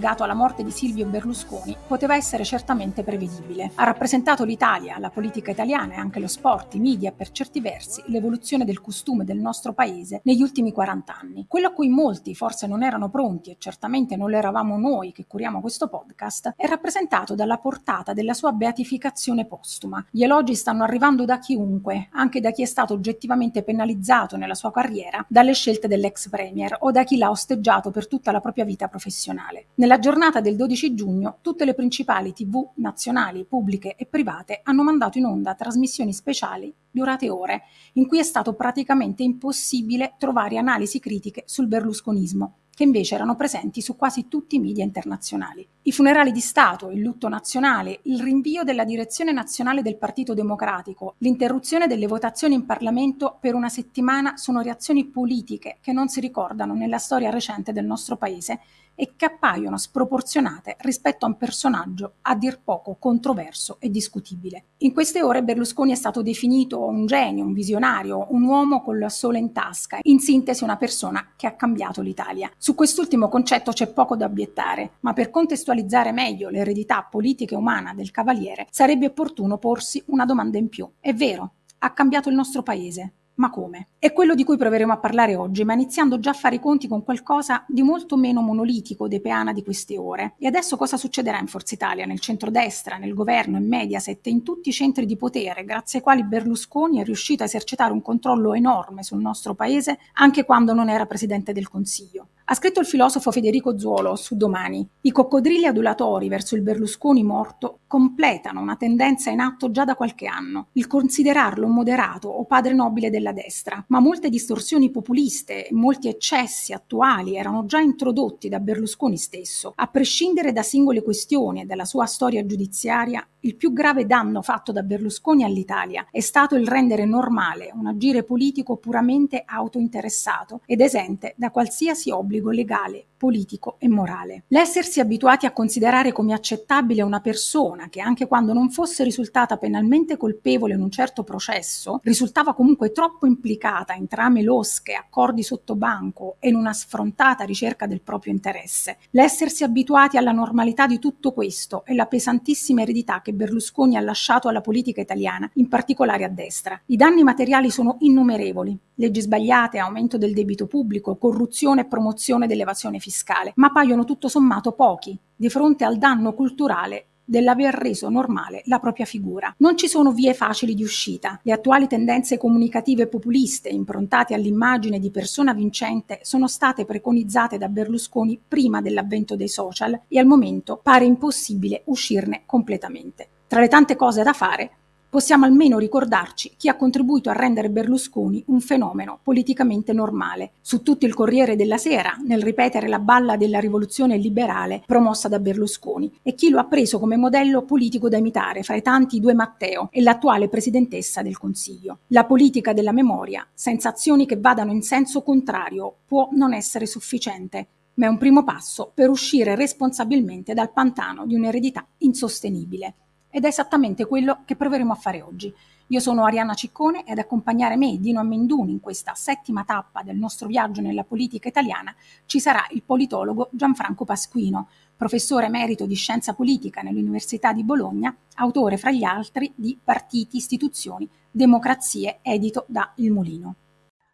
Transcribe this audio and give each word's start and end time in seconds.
Legato 0.00 0.24
alla 0.24 0.32
morte 0.32 0.64
di 0.64 0.70
Silvio 0.70 1.04
Berlusconi 1.04 1.76
poteva 1.86 2.16
essere 2.16 2.42
certamente 2.42 3.02
prevedibile. 3.02 3.72
Ha 3.74 3.84
rappresentato 3.84 4.44
l'Italia, 4.44 4.98
la 4.98 5.10
politica 5.10 5.50
italiana 5.50 5.92
e 5.92 5.98
anche 5.98 6.20
lo 6.20 6.26
sport, 6.26 6.72
i 6.76 6.80
media 6.80 7.12
per 7.12 7.30
certi 7.32 7.60
versi 7.60 8.02
l'evoluzione 8.06 8.64
del 8.64 8.80
costume 8.80 9.24
del 9.24 9.38
nostro 9.38 9.74
paese 9.74 10.22
negli 10.24 10.40
ultimi 10.40 10.72
40 10.72 11.18
anni. 11.20 11.44
Quello 11.46 11.66
a 11.66 11.72
cui 11.72 11.90
molti 11.90 12.34
forse 12.34 12.66
non 12.66 12.82
erano 12.82 13.10
pronti 13.10 13.50
e 13.50 13.56
certamente 13.58 14.16
non 14.16 14.30
lo 14.30 14.38
eravamo 14.38 14.78
noi 14.78 15.12
che 15.12 15.26
curiamo 15.26 15.60
questo 15.60 15.88
podcast 15.88 16.54
è 16.56 16.66
rappresentato 16.66 17.34
dalla 17.34 17.58
portata 17.58 18.14
della 18.14 18.32
sua 18.32 18.52
beatificazione 18.52 19.44
postuma. 19.44 20.02
Gli 20.10 20.22
elogi 20.22 20.54
stanno 20.54 20.82
arrivando 20.82 21.26
da 21.26 21.38
chiunque, 21.38 22.08
anche 22.12 22.40
da 22.40 22.52
chi 22.52 22.62
è 22.62 22.66
stato 22.66 22.94
oggettivamente 22.94 23.62
penalizzato 23.62 24.38
nella 24.38 24.54
sua 24.54 24.72
carriera 24.72 25.22
dalle 25.28 25.52
scelte 25.52 25.88
dell'ex 25.88 26.30
premier 26.30 26.74
o 26.80 26.90
da 26.90 27.04
chi 27.04 27.18
l'ha 27.18 27.28
osteggiato 27.28 27.90
per 27.90 28.08
tutta 28.08 28.32
la 28.32 28.40
propria 28.40 28.64
vita 28.64 28.88
professionale. 28.88 29.66
Nella 29.74 29.89
giornata 29.98 30.40
del 30.40 30.56
12 30.56 30.94
giugno 30.94 31.38
tutte 31.40 31.64
le 31.64 31.74
principali 31.74 32.32
tv 32.32 32.70
nazionali, 32.76 33.44
pubbliche 33.44 33.96
e 33.96 34.06
private 34.06 34.60
hanno 34.62 34.82
mandato 34.82 35.18
in 35.18 35.24
onda 35.24 35.54
trasmissioni 35.54 36.12
speciali 36.12 36.72
durate 36.90 37.28
ore, 37.28 37.62
in 37.94 38.06
cui 38.06 38.18
è 38.18 38.22
stato 38.22 38.54
praticamente 38.54 39.22
impossibile 39.22 40.14
trovare 40.18 40.58
analisi 40.58 41.00
critiche 41.00 41.44
sul 41.46 41.66
berlusconismo, 41.66 42.58
che 42.80 42.86
invece 42.86 43.14
erano 43.14 43.36
presenti 43.36 43.82
su 43.82 43.94
quasi 43.94 44.26
tutti 44.26 44.56
i 44.56 44.58
media 44.58 44.82
internazionali. 44.82 45.68
I 45.82 45.92
funerali 45.92 46.32
di 46.32 46.40
Stato, 46.40 46.88
il 46.88 47.02
lutto 47.02 47.28
nazionale, 47.28 48.00
il 48.04 48.22
rinvio 48.22 48.64
della 48.64 48.84
direzione 48.84 49.32
nazionale 49.32 49.82
del 49.82 49.98
Partito 49.98 50.32
Democratico, 50.32 51.16
l'interruzione 51.18 51.86
delle 51.86 52.06
votazioni 52.06 52.54
in 52.54 52.64
Parlamento 52.64 53.36
per 53.38 53.54
una 53.54 53.68
settimana 53.68 54.38
sono 54.38 54.62
reazioni 54.62 55.04
politiche 55.04 55.76
che 55.82 55.92
non 55.92 56.08
si 56.08 56.20
ricordano 56.20 56.72
nella 56.72 56.96
storia 56.96 57.28
recente 57.28 57.74
del 57.74 57.84
nostro 57.84 58.16
Paese 58.16 58.60
e 59.00 59.14
che 59.16 59.24
appaiono 59.24 59.78
sproporzionate 59.78 60.76
rispetto 60.80 61.24
a 61.24 61.28
un 61.28 61.38
personaggio 61.38 62.16
a 62.20 62.34
dir 62.34 62.60
poco 62.62 62.96
controverso 62.98 63.78
e 63.80 63.90
discutibile. 63.90 64.64
In 64.78 64.92
queste 64.92 65.22
ore 65.22 65.42
Berlusconi 65.42 65.92
è 65.92 65.94
stato 65.94 66.20
definito 66.20 66.84
un 66.84 67.06
genio, 67.06 67.46
un 67.46 67.54
visionario, 67.54 68.26
un 68.30 68.42
uomo 68.42 68.82
con 68.82 68.98
la 68.98 69.08
sole 69.08 69.38
in 69.38 69.52
tasca, 69.52 70.00
in 70.02 70.18
sintesi 70.18 70.64
una 70.64 70.76
persona 70.76 71.32
che 71.34 71.46
ha 71.46 71.54
cambiato 71.54 72.02
l'Italia. 72.02 72.50
Su 72.58 72.69
quest'ultimo 72.74 73.28
concetto 73.28 73.72
c'è 73.72 73.88
poco 73.92 74.16
da 74.16 74.26
obiettare, 74.26 74.92
ma 75.00 75.12
per 75.12 75.30
contestualizzare 75.30 76.12
meglio 76.12 76.48
l'eredità 76.48 77.06
politica 77.08 77.54
e 77.54 77.58
umana 77.58 77.94
del 77.94 78.10
Cavaliere 78.10 78.66
sarebbe 78.70 79.06
opportuno 79.06 79.58
porsi 79.58 80.02
una 80.06 80.24
domanda 80.24 80.58
in 80.58 80.68
più. 80.68 80.88
È 80.98 81.12
vero, 81.14 81.52
ha 81.78 81.92
cambiato 81.92 82.28
il 82.28 82.34
nostro 82.34 82.62
paese, 82.62 83.14
ma 83.40 83.48
come? 83.48 83.88
È 83.98 84.12
quello 84.12 84.34
di 84.34 84.44
cui 84.44 84.58
proveremo 84.58 84.92
a 84.92 84.98
parlare 84.98 85.34
oggi, 85.34 85.64
ma 85.64 85.72
iniziando 85.72 86.20
già 86.20 86.30
a 86.30 86.34
fare 86.34 86.56
i 86.56 86.60
conti 86.60 86.86
con 86.86 87.02
qualcosa 87.02 87.64
di 87.66 87.80
molto 87.80 88.18
meno 88.18 88.42
monolitico 88.42 89.08
dei 89.08 89.22
peana 89.22 89.54
di 89.54 89.62
queste 89.62 89.96
ore. 89.96 90.34
E 90.38 90.46
adesso 90.46 90.76
cosa 90.76 90.98
succederà 90.98 91.38
in 91.38 91.46
Forza 91.46 91.74
Italia, 91.74 92.04
nel 92.04 92.20
centrodestra, 92.20 92.98
nel 92.98 93.14
governo, 93.14 93.56
in 93.56 93.66
Mediaset, 93.66 94.26
in 94.26 94.42
tutti 94.42 94.68
i 94.68 94.72
centri 94.72 95.06
di 95.06 95.16
potere, 95.16 95.64
grazie 95.64 95.98
ai 95.98 96.04
quali 96.04 96.22
Berlusconi 96.22 97.00
è 97.00 97.04
riuscito 97.04 97.42
a 97.42 97.46
esercitare 97.46 97.94
un 97.94 98.02
controllo 98.02 98.52
enorme 98.52 99.02
sul 99.02 99.22
nostro 99.22 99.54
paese 99.54 99.98
anche 100.14 100.44
quando 100.44 100.74
non 100.74 100.90
era 100.90 101.06
presidente 101.06 101.54
del 101.54 101.70
Consiglio. 101.70 102.28
Ha 102.50 102.54
scritto 102.56 102.80
il 102.80 102.86
filosofo 102.86 103.30
Federico 103.30 103.78
Zuolo 103.78 104.16
su 104.16 104.36
Domani. 104.36 104.84
I 105.02 105.12
coccodrilli 105.12 105.66
adulatori 105.66 106.28
verso 106.28 106.56
il 106.56 106.62
Berlusconi 106.62 107.22
morto 107.22 107.78
completano 107.86 108.60
una 108.60 108.74
tendenza 108.74 109.30
in 109.30 109.38
atto 109.38 109.70
già 109.70 109.84
da 109.84 109.94
qualche 109.94 110.26
anno, 110.26 110.66
il 110.72 110.88
considerarlo 110.88 111.68
moderato 111.68 112.26
o 112.26 112.44
padre 112.46 112.72
nobile 112.72 113.08
della 113.08 113.30
destra. 113.30 113.84
Ma 113.86 114.00
molte 114.00 114.28
distorsioni 114.28 114.90
populiste 114.90 115.68
e 115.68 115.72
molti 115.72 116.08
eccessi 116.08 116.72
attuali 116.72 117.36
erano 117.36 117.66
già 117.66 117.78
introdotti 117.78 118.48
da 118.48 118.58
Berlusconi 118.58 119.16
stesso. 119.16 119.72
A 119.76 119.86
prescindere 119.86 120.50
da 120.50 120.64
singole 120.64 121.02
questioni 121.02 121.60
e 121.60 121.66
dalla 121.66 121.84
sua 121.84 122.06
storia 122.06 122.44
giudiziaria, 122.44 123.24
il 123.42 123.54
più 123.54 123.72
grave 123.72 124.06
danno 124.06 124.42
fatto 124.42 124.72
da 124.72 124.82
Berlusconi 124.82 125.44
all'Italia 125.44 126.06
è 126.10 126.20
stato 126.20 126.56
il 126.56 126.66
rendere 126.66 127.06
normale 127.06 127.70
un 127.72 127.86
agire 127.86 128.22
politico 128.22 128.76
puramente 128.76 129.44
autointeressato 129.46 130.60
ed 130.66 130.80
esente 130.80 131.34
da 131.36 131.50
qualsiasi 131.50 132.10
obbligo 132.10 132.39
legale, 132.48 133.06
politico 133.20 133.76
e 133.78 133.86
morale. 133.86 134.44
L'essersi 134.48 134.98
abituati 134.98 135.44
a 135.44 135.52
considerare 135.52 136.10
come 136.10 136.32
accettabile 136.32 137.02
una 137.02 137.20
persona 137.20 137.90
che 137.90 138.00
anche 138.00 138.26
quando 138.26 138.54
non 138.54 138.70
fosse 138.70 139.04
risultata 139.04 139.58
penalmente 139.58 140.16
colpevole 140.16 140.72
in 140.72 140.80
un 140.80 140.90
certo 140.90 141.22
processo, 141.22 142.00
risultava 142.02 142.54
comunque 142.54 142.92
troppo 142.92 143.26
implicata 143.26 143.92
in 143.92 144.06
trame 144.06 144.42
losche, 144.42 144.94
accordi 144.94 145.42
sotto 145.42 145.76
banco 145.76 146.36
e 146.38 146.48
in 146.48 146.54
una 146.54 146.72
sfrontata 146.72 147.44
ricerca 147.44 147.86
del 147.86 148.00
proprio 148.00 148.32
interesse. 148.32 148.96
L'essersi 149.10 149.64
abituati 149.64 150.16
alla 150.16 150.32
normalità 150.32 150.86
di 150.86 150.98
tutto 150.98 151.32
questo 151.32 151.84
e 151.84 151.94
la 151.94 152.06
pesantissima 152.06 152.80
eredità 152.80 153.20
che 153.20 153.34
Berlusconi 153.34 153.98
ha 153.98 154.00
lasciato 154.00 154.48
alla 154.48 154.62
politica 154.62 155.02
italiana, 155.02 155.50
in 155.56 155.68
particolare 155.68 156.24
a 156.24 156.30
destra. 156.30 156.80
I 156.86 156.96
danni 156.96 157.22
materiali 157.22 157.70
sono 157.70 157.96
innumerevoli. 158.00 158.78
Leggi 158.94 159.22
sbagliate, 159.22 159.78
aumento 159.78 160.18
del 160.18 160.34
debito 160.34 160.66
pubblico, 160.66 161.16
corruzione 161.16 161.82
e 161.82 161.86
promozione 161.86 162.46
dell'evasione 162.46 162.98
fiscale, 162.98 163.08
ma 163.56 163.70
paiono 163.72 164.04
tutto 164.04 164.28
sommato 164.28 164.72
pochi 164.72 165.18
di 165.34 165.50
fronte 165.50 165.84
al 165.84 165.98
danno 165.98 166.32
culturale 166.32 167.06
dell'aver 167.30 167.72
reso 167.74 168.08
normale 168.08 168.62
la 168.64 168.80
propria 168.80 169.04
figura. 169.04 169.54
Non 169.58 169.76
ci 169.76 169.86
sono 169.86 170.10
vie 170.10 170.34
facili 170.34 170.74
di 170.74 170.82
uscita. 170.82 171.38
Le 171.44 171.52
attuali 171.52 171.86
tendenze 171.86 172.36
comunicative 172.36 173.06
populiste, 173.06 173.68
improntate 173.68 174.34
all'immagine 174.34 174.98
di 174.98 175.12
persona 175.12 175.54
vincente, 175.54 176.18
sono 176.22 176.48
state 176.48 176.84
preconizzate 176.84 177.56
da 177.56 177.68
Berlusconi 177.68 178.40
prima 178.46 178.80
dell'avvento 178.80 179.36
dei 179.36 179.48
social 179.48 180.00
e 180.08 180.18
al 180.18 180.26
momento 180.26 180.80
pare 180.82 181.04
impossibile 181.04 181.82
uscirne 181.84 182.42
completamente. 182.46 183.28
Tra 183.46 183.60
le 183.60 183.68
tante 183.68 183.94
cose 183.94 184.24
da 184.24 184.32
fare, 184.32 184.70
possiamo 185.10 185.44
almeno 185.44 185.78
ricordarci 185.78 186.52
chi 186.56 186.68
ha 186.68 186.76
contribuito 186.76 187.28
a 187.28 187.34
rendere 187.34 187.68
Berlusconi 187.68 188.44
un 188.46 188.60
fenomeno 188.60 189.18
politicamente 189.22 189.92
normale. 189.92 190.52
Su 190.60 190.82
tutto 190.82 191.04
il 191.04 191.14
Corriere 191.14 191.56
della 191.56 191.78
Sera, 191.78 192.16
nel 192.24 192.42
ripetere 192.42 192.86
la 192.86 193.00
balla 193.00 193.36
della 193.36 193.58
rivoluzione 193.58 194.16
liberale 194.16 194.84
promossa 194.86 195.28
da 195.28 195.40
Berlusconi, 195.40 196.20
e 196.22 196.34
chi 196.34 196.48
lo 196.48 196.60
ha 196.60 196.64
preso 196.64 197.00
come 197.00 197.16
modello 197.16 197.64
politico 197.64 198.08
da 198.08 198.18
imitare 198.18 198.62
fra 198.62 198.76
i 198.76 198.82
tanti 198.82 199.18
due 199.18 199.34
Matteo 199.34 199.88
e 199.90 200.00
l'attuale 200.00 200.48
presidentessa 200.48 201.22
del 201.22 201.38
Consiglio. 201.38 201.98
La 202.08 202.24
politica 202.24 202.72
della 202.72 202.92
memoria, 202.92 203.46
senza 203.52 203.88
azioni 203.88 204.26
che 204.26 204.38
vadano 204.38 204.70
in 204.70 204.82
senso 204.82 205.22
contrario, 205.22 205.96
può 206.06 206.28
non 206.32 206.54
essere 206.54 206.86
sufficiente 206.86 207.66
ma 207.94 208.06
è 208.06 208.08
un 208.08 208.18
primo 208.18 208.44
passo 208.44 208.90
per 208.94 209.10
uscire 209.10 209.54
responsabilmente 209.54 210.54
dal 210.54 210.72
pantano 210.72 211.26
di 211.26 211.34
un'eredità 211.34 211.86
insostenibile. 211.98 212.94
Ed 213.30 213.44
è 213.44 213.48
esattamente 213.48 214.06
quello 214.06 214.42
che 214.44 214.56
proveremo 214.56 214.92
a 214.92 214.96
fare 214.96 215.22
oggi. 215.22 215.54
Io 215.86 215.98
sono 215.98 216.24
Arianna 216.24 216.54
Ciccone 216.54 217.04
ed 217.04 217.18
accompagnare 217.18 217.76
me, 217.76 217.98
Dino 217.98 218.20
Amenduni, 218.20 218.70
in 218.70 218.80
questa 218.80 219.14
settima 219.14 219.64
tappa 219.64 220.02
del 220.02 220.16
nostro 220.16 220.46
viaggio 220.46 220.80
nella 220.80 221.02
politica 221.02 221.48
italiana 221.48 221.92
ci 222.26 222.38
sarà 222.38 222.64
il 222.70 222.82
politologo 222.82 223.48
Gianfranco 223.50 224.04
Pasquino, 224.04 224.68
professore 224.96 225.46
emerito 225.46 225.86
di 225.86 225.96
scienza 225.96 226.32
politica 226.32 226.82
nell'Università 226.82 227.52
di 227.52 227.64
Bologna, 227.64 228.14
autore 228.36 228.76
fra 228.76 228.92
gli 228.92 229.02
altri 229.02 229.52
di 229.56 229.76
Partiti, 229.82 230.36
istituzioni, 230.36 231.08
democrazie, 231.28 232.20
edito 232.22 232.66
da 232.68 232.92
Il 232.96 233.10
Mulino. 233.10 233.54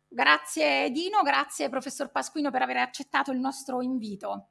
Grazie 0.08 0.90
Dino, 0.92 1.20
grazie 1.22 1.68
professor 1.68 2.10
Pasquino 2.10 2.50
per 2.50 2.62
aver 2.62 2.78
accettato 2.78 3.32
il 3.32 3.38
nostro 3.38 3.82
invito. 3.82 4.46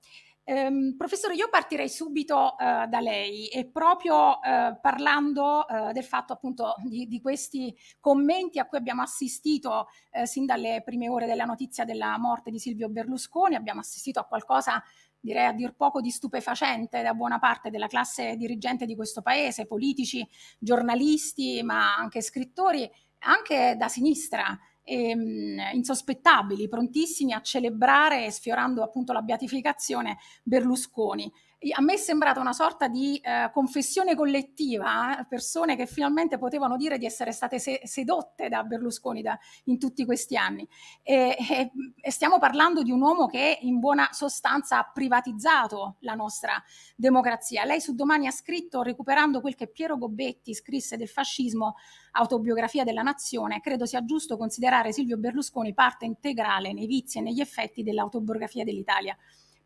Um, 0.47 0.95
professore, 0.95 1.33
io 1.33 1.49
partirei 1.49 1.89
subito 1.89 2.37
uh, 2.37 2.87
da 2.87 2.99
lei 2.99 3.47
e 3.47 3.65
proprio 3.65 4.37
uh, 4.37 4.79
parlando 4.79 5.65
uh, 5.67 5.91
del 5.91 6.03
fatto 6.03 6.33
appunto 6.33 6.75
di, 6.83 7.07
di, 7.07 7.19
questi 7.19 7.75
commenti 7.99 8.59
a 8.59 8.67
cui 8.67 8.77
abbiamo 8.77 9.01
assistito 9.01 9.87
sin 10.23 10.45
dalle 10.45 10.83
prime 10.85 11.09
ore 11.09 11.25
della 11.25 11.45
notizia 11.45 11.83
della 11.83 12.17
morte 12.19 12.51
di 12.51 12.59
Silvio 12.59 12.89
Berlusconi, 12.89 13.55
abbiamo 13.55 13.79
assistito 13.79 14.19
a 14.19 14.25
qualcosa 14.25 14.81
direi 15.19 15.47
a 15.47 15.51
dir 15.51 15.73
poco 15.73 15.99
di 15.99 16.11
stupefacente 16.11 17.01
da 17.01 17.15
buona 17.15 17.39
parte 17.39 17.71
della 17.71 17.87
classe 17.87 18.35
dirigente 18.37 18.85
di 18.85 18.95
questo 18.95 19.23
paese, 19.23 19.65
politici, 19.65 20.25
giornalisti, 20.59 21.63
ma 21.63 21.95
anche 21.95 22.21
scrittori, 22.21 22.87
anche 23.21 23.75
da 23.75 23.87
sinistra 23.87 24.55
ehm, 24.85 25.57
insospettabili, 25.73 26.69
prontissimi 26.69 27.33
a 27.33 27.41
celebrare, 27.41 28.31
sfiorando 28.31 28.83
appunto 28.83 29.11
la 29.11 29.21
beatificazione, 29.21 30.17
Berlusconi. 30.43 31.31
A 31.71 31.81
me 31.81 31.93
è 31.93 31.97
sembrata 31.97 32.39
una 32.39 32.53
sorta 32.53 32.87
di 32.87 33.17
eh, 33.17 33.49
confessione 33.51 34.15
collettiva, 34.15 35.19
eh, 35.19 35.25
persone 35.25 35.75
che 35.75 35.87
finalmente 35.87 36.37
potevano 36.37 36.77
dire 36.77 36.97
di 36.97 37.05
essere 37.05 37.31
state 37.31 37.59
se- 37.59 37.81
sedotte 37.83 38.49
da 38.49 38.63
Berlusconi 38.63 39.21
da, 39.21 39.37
in 39.65 39.79
tutti 39.79 40.05
questi 40.05 40.37
anni. 40.37 40.67
E, 41.01 41.35
e, 41.37 41.71
e, 41.99 42.11
stiamo 42.11 42.37
parlando 42.37 42.83
di 42.83 42.91
un 42.91 43.01
uomo 43.01 43.27
che 43.27 43.59
in 43.61 43.79
buona 43.79 44.09
sostanza 44.11 44.79
ha 44.79 44.91
privatizzato 44.91 45.95
la 45.99 46.13
nostra 46.13 46.61
democrazia. 46.95 47.65
Lei 47.65 47.81
su 47.81 47.95
domani 47.95 48.27
ha 48.27 48.31
scritto, 48.31 48.81
recuperando 48.81 49.41
quel 49.41 49.55
che 49.55 49.67
Piero 49.67 49.97
Gobetti 49.97 50.53
scrisse 50.53 50.97
del 50.97 51.09
fascismo, 51.09 51.75
autobiografia 52.11 52.83
della 52.83 53.01
nazione, 53.01 53.59
credo 53.59 53.85
sia 53.85 54.05
giusto 54.05 54.37
considerare 54.37 54.93
Silvio 54.93 55.17
Berlusconi 55.17 55.73
parte 55.73 56.05
integrale 56.05 56.73
nei 56.73 56.85
vizi 56.85 57.17
e 57.17 57.21
negli 57.21 57.41
effetti 57.41 57.83
dell'autobiografia 57.83 58.63
dell'Italia. 58.63 59.17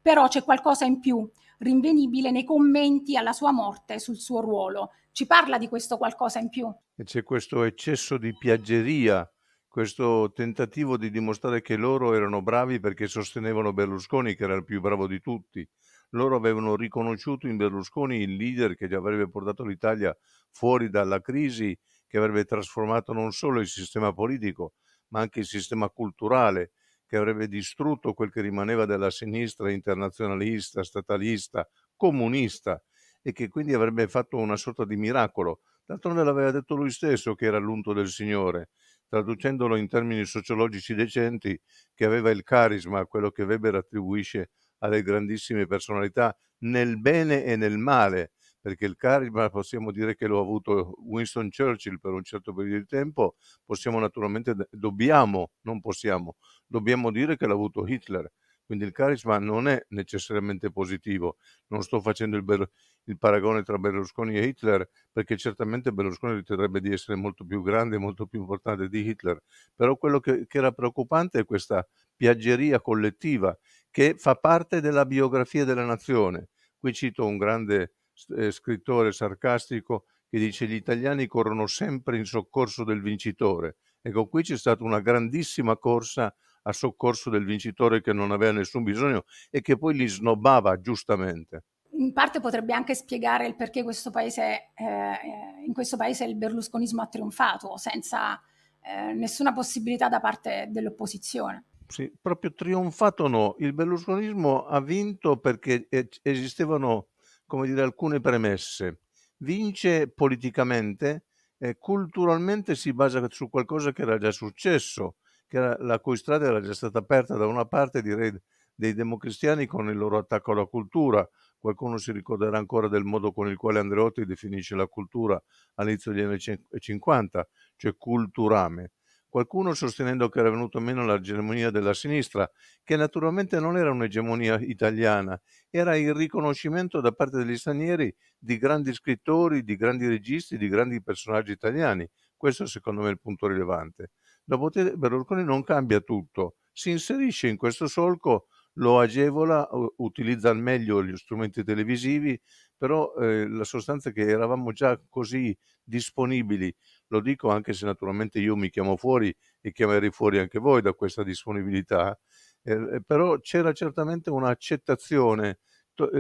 Però 0.02 0.28
c'è 0.28 0.44
qualcosa 0.44 0.86
in 0.86 1.00
più 1.00 1.30
rinvenibile 1.60 2.32
nei 2.32 2.44
commenti 2.44 3.16
alla 3.16 3.34
sua 3.34 3.52
morte 3.52 4.00
sul 4.00 4.18
suo 4.18 4.42
ruolo. 4.42 4.92
Ci 5.12 5.26
parla 5.26 5.58
di 5.58 5.68
questo 5.68 5.98
qualcosa 5.98 6.40
in 6.40 6.50
più? 6.50 6.72
E 6.96 7.04
c'è 7.04 7.24
questo 7.24 7.64
eccesso 7.64 8.18
di 8.18 8.36
piaggeria, 8.38 9.30
questo 9.68 10.32
tentativo 10.34 10.98
di 10.98 11.10
dimostrare 11.10 11.62
che 11.62 11.76
loro 11.76 12.14
erano 12.14 12.42
bravi 12.42 12.80
perché 12.80 13.08
sostenevano 13.08 13.74
Berlusconi, 13.74 14.36
che 14.36 14.44
era 14.44 14.56
il 14.56 14.64
più 14.64 14.82
bravo 14.82 15.08
di 15.08 15.20
tutti. 15.22 15.68
Loro 16.12 16.36
avevano 16.36 16.76
riconosciuto 16.76 17.48
in 17.48 17.58
Berlusconi 17.58 18.22
il 18.22 18.36
leader 18.36 18.76
che 18.76 18.86
avrebbe 18.96 19.30
portato 19.30 19.64
l'Italia 19.64 20.16
fuori 20.50 20.90
dalla 20.90 21.22
crisi, 21.22 21.78
che 22.08 22.18
avrebbe 22.18 22.46
trasformato 22.46 23.14
non 23.14 23.32
solo 23.32 23.60
il 23.60 23.68
sistema 23.68 24.12
politico, 24.12 24.74
ma 25.10 25.20
anche 25.20 25.40
il 25.40 25.46
sistema 25.46 25.90
culturale, 25.90 26.72
che 27.10 27.18
avrebbe 27.18 27.48
distrutto 27.48 28.14
quel 28.14 28.32
che 28.32 28.42
rimaneva 28.42 28.86
della 28.86 29.10
sinistra 29.10 29.72
internazionalista, 29.72 30.84
statalista, 30.84 31.68
comunista 31.96 32.80
e 33.24 33.32
che 33.32 33.48
quindi 33.48 33.74
avrebbe 33.74 34.08
fatto 34.08 34.38
una 34.38 34.56
sorta 34.56 34.86
di 34.86 34.96
miracolo. 34.96 35.62
D'altronde 35.86 36.24
l'aveva 36.24 36.52
detto 36.52 36.76
lui 36.76 36.92
stesso 36.92 37.34
che 37.34 37.46
era 37.48 37.58
l'unto 37.58 37.94
del 37.94 38.10
Signore, 38.10 38.70
traducendolo 39.08 39.76
in 39.76 39.88
termini 39.88 40.24
sociologici 40.24 40.94
decenti, 40.94 41.60
che 41.96 42.06
aveva 42.06 42.30
il 42.30 42.44
carisma, 42.44 43.04
quello 43.08 43.32
che 43.32 43.42
Weber 43.42 43.74
attribuisce 43.74 44.52
alle 44.78 45.02
grandissime 45.02 45.66
personalità, 45.66 46.38
nel 46.60 47.00
bene 47.00 47.44
e 47.44 47.56
nel 47.56 47.80
male, 47.80 48.34
perché 48.62 48.86
il 48.86 48.96
carisma 48.96 49.50
possiamo 49.50 49.92
dire 49.92 50.16
che 50.16 50.28
lo 50.28 50.40
ha 50.40 50.42
avuto 50.42 50.96
Winston 51.00 51.50
Churchill 51.50 51.98
per 51.98 52.12
un 52.12 52.24
certo 52.24 52.54
periodo 52.54 52.80
di 52.80 52.86
tempo, 52.86 53.36
possiamo 53.66 54.00
naturalmente, 54.00 54.56
dobbiamo, 54.72 55.52
non 55.62 55.80
possiamo, 55.80 56.36
dobbiamo 56.66 57.12
dire 57.12 57.38
che 57.38 57.48
l'ha 57.48 57.54
avuto 57.54 57.88
Hitler. 57.88 58.32
Quindi 58.70 58.86
il 58.86 58.92
carisma 58.92 59.40
non 59.40 59.68
è 59.68 59.84
necessariamente 59.90 60.70
positivo. 60.70 61.38
Non 61.70 61.82
sto 61.82 62.00
facendo 62.02 62.38
il, 62.38 62.44
Ber- 62.44 62.70
il, 63.06 63.18
paragone 63.18 63.64
tra 63.64 63.80
Berlusconi 63.80 64.38
e 64.38 64.46
Hitler, 64.46 64.88
perché 65.12 65.38
certamente 65.38 65.92
Berlusconi 65.92 66.36
riterrebbe 66.36 66.80
di 66.80 66.92
essere 66.92 67.18
molto 67.18 67.44
più 67.46 67.64
grande 67.64 67.98
molto 67.98 68.28
più 68.28 68.42
importante 68.42 68.88
di 68.88 69.10
Hitler. 69.10 69.42
Però 69.76 69.98
quello 69.98 70.20
che, 70.20 70.46
che 70.46 70.60
era 70.60 70.72
preoccupante 70.72 71.40
è 71.40 71.46
questa 71.46 71.84
piaggeria 72.16 72.80
collettiva 72.80 73.58
che 73.90 74.14
fa 74.20 74.36
parte 74.36 74.82
della 74.82 75.08
biografia 75.08 75.66
della 75.66 75.86
nazione. 75.86 76.50
Qui 76.78 76.94
cito 76.94 77.26
un 77.26 77.38
grande 77.38 77.94
eh, 78.36 78.52
scrittore 78.52 79.12
sarcastico 79.12 80.06
che 80.30 80.38
dice 80.38 80.68
gli 80.68 80.74
italiani 80.74 81.28
corrono 81.28 81.66
sempre 81.68 82.18
in 82.18 82.26
soccorso 82.26 82.84
del 82.84 83.02
vincitore. 83.02 83.78
Ecco, 84.02 84.28
qui 84.28 84.44
c'è 84.44 84.58
stata 84.58 84.84
una 84.84 85.00
grandissima 85.02 85.76
corsa 85.78 86.34
a 86.64 86.74
soccorso 86.74 87.30
del 87.30 87.46
vincitore 87.46 88.02
che 88.02 88.14
non 88.14 88.32
aveva 88.32 88.52
nessun 88.52 88.84
bisogno 88.84 89.26
e 89.50 89.62
che 89.62 89.78
poi 89.78 89.96
li 89.96 90.08
snobbava 90.08 90.80
giustamente. 90.80 91.64
In 91.92 92.14
parte 92.14 92.40
potrebbe 92.40 92.74
anche 92.74 92.96
spiegare 92.96 93.48
il 93.48 93.56
perché 93.56 93.84
questo 93.84 94.12
paese, 94.12 94.72
eh, 94.76 95.66
in 95.66 95.74
questo 95.74 95.98
paese 95.98 96.26
il 96.26 96.36
berlusconismo 96.36 97.02
ha 97.02 97.08
trionfato 97.08 97.76
senza 97.78 98.40
eh, 98.82 99.14
nessuna 99.14 99.52
possibilità 99.52 100.08
da 100.08 100.20
parte 100.20 100.68
dell'opposizione. 100.70 101.66
Sì, 101.88 102.12
proprio 102.22 102.54
trionfato 102.54 103.28
no, 103.28 103.56
il 103.60 103.74
berlusconismo 103.74 104.66
ha 104.66 104.80
vinto 104.80 105.38
perché 105.38 105.88
esistevano 106.22 107.08
come 107.50 107.66
dire, 107.66 107.82
alcune 107.82 108.22
premesse. 108.22 109.00
Vince 109.38 110.08
politicamente, 110.08 111.26
eh, 111.58 111.78
culturalmente 111.78 112.76
si 112.76 112.94
basa 112.94 113.26
su 113.30 113.50
qualcosa 113.50 113.92
che 113.92 114.04
era 114.04 114.20
già 114.20 114.32
successo, 114.32 115.16
era, 115.48 115.76
la 115.80 116.00
cui 116.00 116.16
strada 116.16 116.46
era 116.46 116.62
già 116.62 116.74
stata 116.74 117.00
aperta 117.00 117.36
da 117.36 117.48
una 117.48 117.66
parte, 117.66 118.04
direi, 118.04 118.32
dei 118.76 118.94
democristiani 118.94 119.66
con 119.66 119.90
il 119.90 119.98
loro 119.98 120.20
attacco 120.20 120.52
alla 120.52 120.66
cultura. 120.66 121.28
Qualcuno 121.58 121.98
si 121.98 122.12
ricorderà 122.12 122.58
ancora 122.60 122.88
del 122.88 123.04
modo 123.04 123.34
con 123.34 123.50
il 123.50 123.58
quale 123.58 123.80
Andreotti 123.80 124.26
definisce 124.26 124.76
la 124.76 124.86
cultura 124.86 125.42
all'inizio 125.76 126.14
degli 126.14 126.24
anni 126.24 126.40
50, 126.40 127.48
cioè 127.76 127.98
culturame 127.98 128.92
qualcuno 129.30 129.74
sostenendo 129.74 130.28
che 130.30 130.40
era 130.40 130.50
venuto 130.50 130.80
meno 130.80 131.06
l'egemonia 131.06 131.70
della 131.70 131.94
sinistra, 131.94 132.50
che 132.84 132.96
naturalmente 132.96 133.60
non 133.60 133.78
era 133.78 133.92
un'egemonia 133.92 134.60
italiana, 134.60 135.40
era 135.70 135.96
il 135.96 136.14
riconoscimento 136.14 137.00
da 137.02 137.12
parte 137.12 137.38
degli 137.38 137.58
stranieri 137.58 138.14
di 138.38 138.58
grandi 138.58 138.94
scrittori, 138.94 139.64
di 139.64 139.76
grandi 139.76 140.08
registi, 140.08 140.58
di 140.58 140.68
grandi 140.68 141.02
personaggi 141.02 141.52
italiani. 141.52 142.08
Questo 142.36 142.66
secondo 142.66 143.02
me 143.02 143.08
è 143.10 143.12
il 143.12 143.20
punto 143.20 143.48
rilevante. 143.48 144.12
Dopodiché 144.44 144.96
Berlusconi 144.98 145.44
non 145.44 145.64
cambia 145.64 146.00
tutto, 146.00 146.56
si 146.74 146.90
inserisce 146.90 147.48
in 147.48 147.58
questo 147.58 147.88
solco, 147.88 148.48
lo 148.74 149.00
agevola, 149.00 149.68
utilizza 149.98 150.50
al 150.50 150.58
meglio 150.60 151.04
gli 151.04 151.16
strumenti 151.16 151.64
televisivi, 151.64 152.40
però 152.78 153.14
eh, 153.16 153.48
la 153.48 153.64
sostanza 153.64 154.10
è 154.10 154.14
che 154.14 154.22
eravamo 154.28 154.72
già 154.72 155.00
così 155.10 155.56
disponibili 155.84 156.74
lo 157.10 157.22
dico 157.22 157.50
anche 157.50 157.74
se 157.74 157.86
naturalmente 157.86 158.40
io 158.40 158.56
mi 158.56 158.70
chiamo 158.70 158.96
fuori 158.98 159.36
e 159.62 159.72
chiamerei 159.72 160.12
fuori 160.12 160.40
anche 160.40 160.60
voi 160.60 160.82
da 160.82 160.94
questa 160.94 161.24
disponibilità, 161.24 162.18
eh, 162.64 162.74
eh 162.74 163.02
però 163.06 163.38
c'era 163.40 163.74
certamente 163.74 164.30
un'accettazione. 164.30 165.60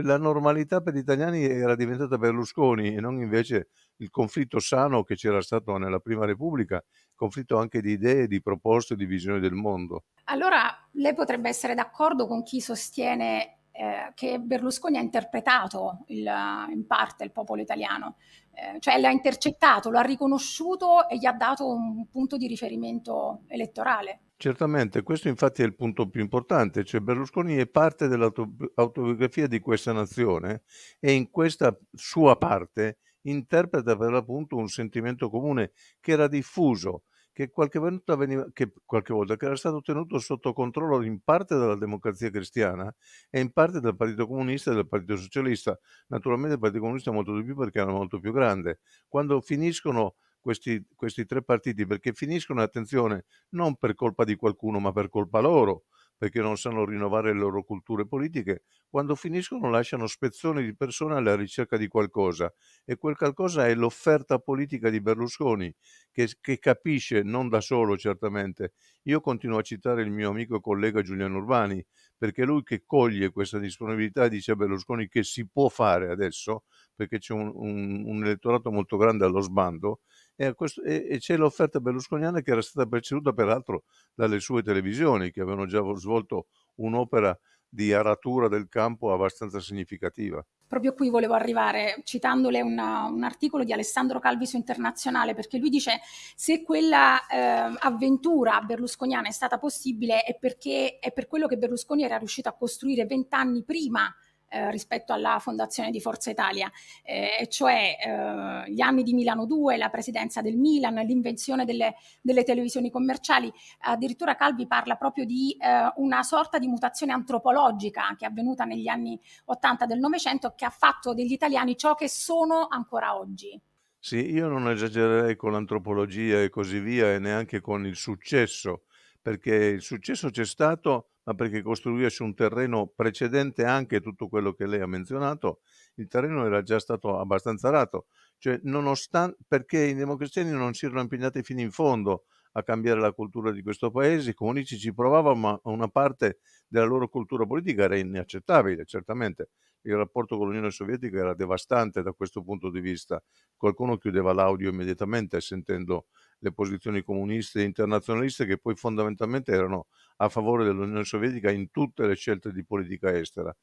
La 0.04 0.18
normalità 0.18 0.82
per 0.82 0.94
gli 0.94 0.98
italiani 0.98 1.42
era 1.46 1.74
diventata 1.74 2.18
Berlusconi 2.18 2.96
e 2.96 3.00
non 3.00 3.22
invece 3.22 3.70
il 3.98 4.10
conflitto 4.10 4.60
sano 4.60 5.04
che 5.04 5.16
c'era 5.16 5.42
stato 5.42 5.78
nella 5.78 6.00
Prima 6.00 6.26
Repubblica, 6.26 6.84
conflitto 7.16 7.58
anche 7.58 7.80
di 7.80 7.92
idee, 7.92 8.28
di 8.28 8.42
proposte, 8.42 8.98
di 8.98 9.06
visioni 9.06 9.40
del 9.40 9.54
mondo. 9.54 10.04
Allora 10.26 10.60
lei 10.94 11.14
potrebbe 11.14 11.48
essere 11.48 11.76
d'accordo 11.76 12.28
con 12.28 12.44
chi 12.44 12.60
sostiene 12.60 13.59
eh, 13.80 14.12
che 14.14 14.40
Berlusconi 14.40 14.98
ha 14.98 15.02
interpretato 15.02 16.04
il, 16.08 16.30
in 16.70 16.86
parte 16.86 17.24
il 17.24 17.32
popolo 17.32 17.62
italiano, 17.62 18.18
eh, 18.52 18.78
cioè 18.82 19.00
l'ha 19.00 19.10
intercettato, 19.10 19.90
lo 19.90 20.00
ha 20.00 20.02
riconosciuto 20.02 21.08
e 21.08 21.16
gli 21.18 21.26
ha 21.26 21.32
dato 21.32 21.66
un 21.66 22.06
punto 22.10 22.36
di 22.36 22.46
riferimento 22.48 23.44
elettorale. 23.48 24.24
Certamente, 24.36 25.02
questo 25.02 25.30
infatti 25.30 25.62
è 25.62 25.66
il 25.66 25.76
punto 25.76 26.10
più 26.10 26.20
importante, 26.20 26.84
cioè 26.84 27.00
Berlusconi 27.00 27.56
è 27.56 27.68
parte 27.68 28.10
dell'autobiografia 28.10 29.48
di 29.48 29.62
questa 29.62 29.94
nazione 29.94 30.64
e 31.00 31.14
in 31.14 31.30
questa 31.30 31.74
sua 31.94 32.36
parte 32.36 32.98
interpreta 33.22 33.96
per 33.96 34.12
l'appunto 34.12 34.58
un 34.58 34.68
sentimento 34.68 35.30
comune 35.30 35.72
che 36.02 36.12
era 36.12 36.28
diffuso 36.28 37.04
che 37.32 37.50
qualche, 37.50 37.80
volta 37.80 38.16
veniva, 38.16 38.48
che 38.54 38.72
qualche 38.86 39.14
volta 39.14 39.36
che 39.38 39.46
era 39.46 39.56
stato 39.56 39.82
tenuto 39.82 40.20
sotto 40.20 40.54
controllo 40.54 41.02
in 41.04 41.22
parte 41.22 41.56
dalla 41.56 41.76
democrazia 41.76 42.30
cristiana 42.30 42.94
e 43.30 43.40
in 43.40 43.52
parte 43.52 43.80
dal 43.80 43.96
Partito 43.96 44.28
Comunista 44.28 44.72
e 44.72 44.76
dal 44.76 44.88
Partito 44.88 45.16
Socialista. 45.18 45.78
Naturalmente 46.08 46.56
il 46.56 46.60
Partito 46.60 46.82
Comunista 46.82 47.12
molto 47.12 47.36
di 47.36 47.44
più 47.44 47.56
perché 47.56 47.80
era 47.80 47.92
molto 47.92 48.20
più 48.20 48.32
grande. 48.34 48.80
Quando 49.08 49.40
finiscono 49.42 50.16
questi, 50.42 50.86
questi 50.96 51.26
tre 51.26 51.44
partiti, 51.44 51.86
perché 51.86 52.14
finiscono, 52.14 52.62
attenzione, 52.62 53.26
non 53.50 53.76
per 53.76 53.94
colpa 53.96 54.24
di 54.24 54.36
qualcuno, 54.36 54.80
ma 54.80 54.92
per 54.92 55.10
colpa 55.10 55.40
loro, 55.40 55.84
perché 56.20 56.42
non 56.42 56.58
sanno 56.58 56.86
rinnovare 56.86 57.34
le 57.34 57.40
loro 57.40 57.64
culture 57.64 58.06
politiche, 58.06 58.64
quando 58.90 59.16
finiscono 59.16 59.70
lasciano 59.70 60.06
spezzoni 60.06 60.64
di 60.64 60.76
persone 60.76 61.16
alla 61.16 61.36
ricerca 61.36 61.78
di 61.78 61.88
qualcosa 61.88 62.54
e 62.84 62.98
quel 62.98 63.16
qualcosa 63.16 63.66
è 63.68 63.74
l'offerta 63.74 64.38
politica 64.40 64.90
di 64.90 65.00
Berlusconi 65.02 65.74
che, 66.12 66.30
che 66.42 66.60
capisce, 66.60 67.24
non 67.24 67.48
da 67.48 67.62
solo 67.62 67.98
certamente. 67.98 68.74
Io 69.04 69.22
continuo 69.22 69.60
a 69.60 69.62
citare 69.62 70.02
il 70.02 70.12
mio 70.12 70.30
amico 70.30 70.58
e 70.58 70.60
collega 70.62 71.02
Giuliano 71.02 71.38
Urbani, 71.38 71.84
perché 72.18 72.44
lui 72.44 72.64
che 72.64 72.84
coglie 72.86 73.32
questa 73.32 73.58
disponibilità 73.58 74.28
dice 74.28 74.52
a 74.52 74.56
Berlusconi 74.56 75.08
che 75.08 75.24
si 75.24 75.48
può 75.48 75.70
fare 75.70 76.12
adesso, 76.12 76.64
perché 76.96 77.20
c'è 77.20 77.34
un, 77.34 77.50
un, 77.56 78.04
un 78.06 78.24
elettorato 78.26 78.72
molto 78.72 78.98
grande 78.98 79.24
allo 79.24 79.40
sbando, 79.40 80.02
e, 80.42 80.54
questo, 80.54 80.82
e, 80.84 81.06
e, 81.10 81.18
c'è 81.18 81.36
l'offerta 81.36 81.82
berlusconiana 81.82 82.40
che 82.40 82.52
era 82.52 82.62
stata 82.62 82.88
preceduta 82.88 83.34
peraltro 83.34 83.84
dalle 84.14 84.40
sue 84.40 84.64
televisioni 84.64 85.32
che 85.32 85.42
avevano 85.42 85.66
già 85.66 85.84
svolto 85.96 86.48
un'opera 86.76 87.38
di 87.68 87.92
aratura 87.92 88.48
del 88.48 88.70
campo 88.70 89.12
abbastanza 89.12 89.60
significativa. 89.60 90.44
Proprio 90.66 90.94
qui 90.94 91.10
volevo 91.10 91.34
arrivare 91.34 92.02
citandole 92.06 92.62
una, 92.62 93.04
un 93.04 93.24
articolo 93.24 93.66
di 93.66 93.74
Alessandro 93.74 94.20
Calviso 94.20 94.56
Internazionale 94.56 95.34
perché 95.34 95.58
lui 95.58 95.70
dice 95.70 96.00
se 96.36 96.64
quella 96.64 97.28
eh, 97.28 97.76
avventura 97.80 98.62
berlusconiana 98.62 99.28
è 99.28 99.32
stata 99.32 99.60
possibile 99.60 100.22
è 100.24 100.38
perché 100.38 101.00
è 101.00 101.12
per 101.12 101.28
quello 101.28 101.48
che 101.48 101.58
Berlusconi 101.58 102.04
era 102.04 102.18
riuscito 102.18 102.48
a 102.48 102.56
costruire 102.56 103.06
vent'anni 103.06 103.64
prima 103.64 104.14
eh, 104.50 104.72
rispetto 104.72 105.14
alla 105.14 105.40
fondazione 105.40 105.92
di 105.92 106.02
Forza 106.02 106.30
Italia, 106.30 106.70
eh, 107.04 107.48
cioè 107.50 107.96
eh, 108.00 108.72
gli 108.72 108.82
anni 108.82 109.04
di 109.04 109.14
Milano 109.14 109.46
2, 109.46 109.78
la 109.78 109.90
presidenza 109.90 110.42
del 110.42 110.58
Milan, 110.58 110.96
l'invenzione 110.96 111.66
delle, 111.66 111.96
delle 112.22 112.44
televisioni 112.44 112.90
commerciali. 112.90 113.52
Addirittura 113.82 114.36
Calvi 114.36 114.68
parla 114.68 114.96
proprio 114.96 115.26
di 115.26 115.56
eh, 115.60 115.92
una 115.98 116.24
sorta 116.24 116.58
di 116.58 116.68
mutazione 116.68 117.14
antropologica 117.14 118.16
che 118.18 118.26
è 118.26 118.30
avvenuta 118.30 118.66
negli 118.66 118.88
anni 118.88 119.20
80 119.46 119.86
del 119.86 120.00
Novecento 120.00 120.54
che 120.56 120.66
ha 120.66 120.70
fatto 120.70 121.14
degli 121.14 121.32
italiani 121.32 121.78
ciò 121.78 121.96
che 121.96 122.10
sono 122.10 122.68
ancora 122.70 123.18
oggi. 123.18 123.60
Sì, 124.02 124.32
io 124.32 124.48
non 124.48 124.70
esagererei 124.70 125.36
con 125.36 125.52
l'antropologia 125.52 126.42
e 126.42 126.50
così 126.50 126.80
via 126.80 127.14
e 127.14 127.20
neanche 127.20 127.60
con 127.60 127.86
il 127.86 127.98
successo, 127.98 128.84
perché 129.22 129.54
il 129.54 129.82
successo 129.82 130.30
c'è 130.30 130.46
stato, 130.46 131.10
ma 131.30 131.36
perché 131.36 131.62
costruire 131.62 132.10
su 132.10 132.24
un 132.24 132.34
terreno 132.34 132.88
precedente 132.88 133.64
anche 133.64 134.02
tutto 134.02 134.28
quello 134.28 134.54
che 134.54 134.66
lei 134.66 134.82
ha 134.82 134.88
menzionato, 134.88 135.62
il 135.96 136.08
terreno 136.08 136.44
era 136.44 136.64
già 136.64 136.80
stato 136.80 137.20
abbastanza 137.20 137.68
arato, 137.68 138.08
cioè 138.40 138.60
nonostante 138.64 139.38
perché 139.48 139.80
i 139.80 139.94
democristiani 139.94 140.50
non 140.50 140.74
si 140.74 140.86
erano 140.86 141.02
impegnati 141.02 141.44
fino 141.44 141.62
in 141.62 141.70
fondo 141.70 142.26
a 142.54 142.64
cambiare 142.64 143.00
la 143.00 143.12
cultura 143.12 143.52
di 143.52 143.62
questo 143.62 143.92
paese, 143.92 144.32
i 144.32 144.34
comunisti 144.34 144.80
ci 144.80 144.92
provavano, 144.92 145.36
ma 145.36 145.60
una 145.66 145.88
parte 145.88 146.40
della 146.68 146.86
loro 146.86 147.08
cultura 147.08 147.46
politica 147.46 147.84
era 147.84 147.96
inaccettabile, 147.96 148.86
certamente 148.86 149.50
il 149.84 149.96
rapporto 149.96 150.38
con 150.38 150.48
l'Unione 150.48 150.72
Sovietica 150.72 151.20
era 151.20 151.34
devastante 151.34 152.02
da 152.02 152.12
questo 152.14 152.44
punto 152.44 152.70
di 152.70 152.80
vista. 152.82 153.22
Qualcuno 153.56 153.98
chiudeva 153.98 154.34
l'audio 154.34 154.70
immediatamente 154.70 155.40
sentendo 155.42 156.08
le 156.40 156.52
posizioni 156.54 157.04
comuniste 157.04 157.62
e 157.62 157.64
internazionaliste 157.64 158.46
che 158.46 158.58
poi 158.58 158.76
fondamentalmente 158.76 159.52
erano 159.52 159.88
a 160.18 160.30
favore 160.30 160.64
dell'Unione 160.64 161.04
Sovietica 161.04 161.52
in 161.52 161.70
tutte 161.72 162.06
le 162.08 162.16
scelte 162.16 162.52
di 162.52 162.66
politica 162.66 163.16
estera. 163.18 163.56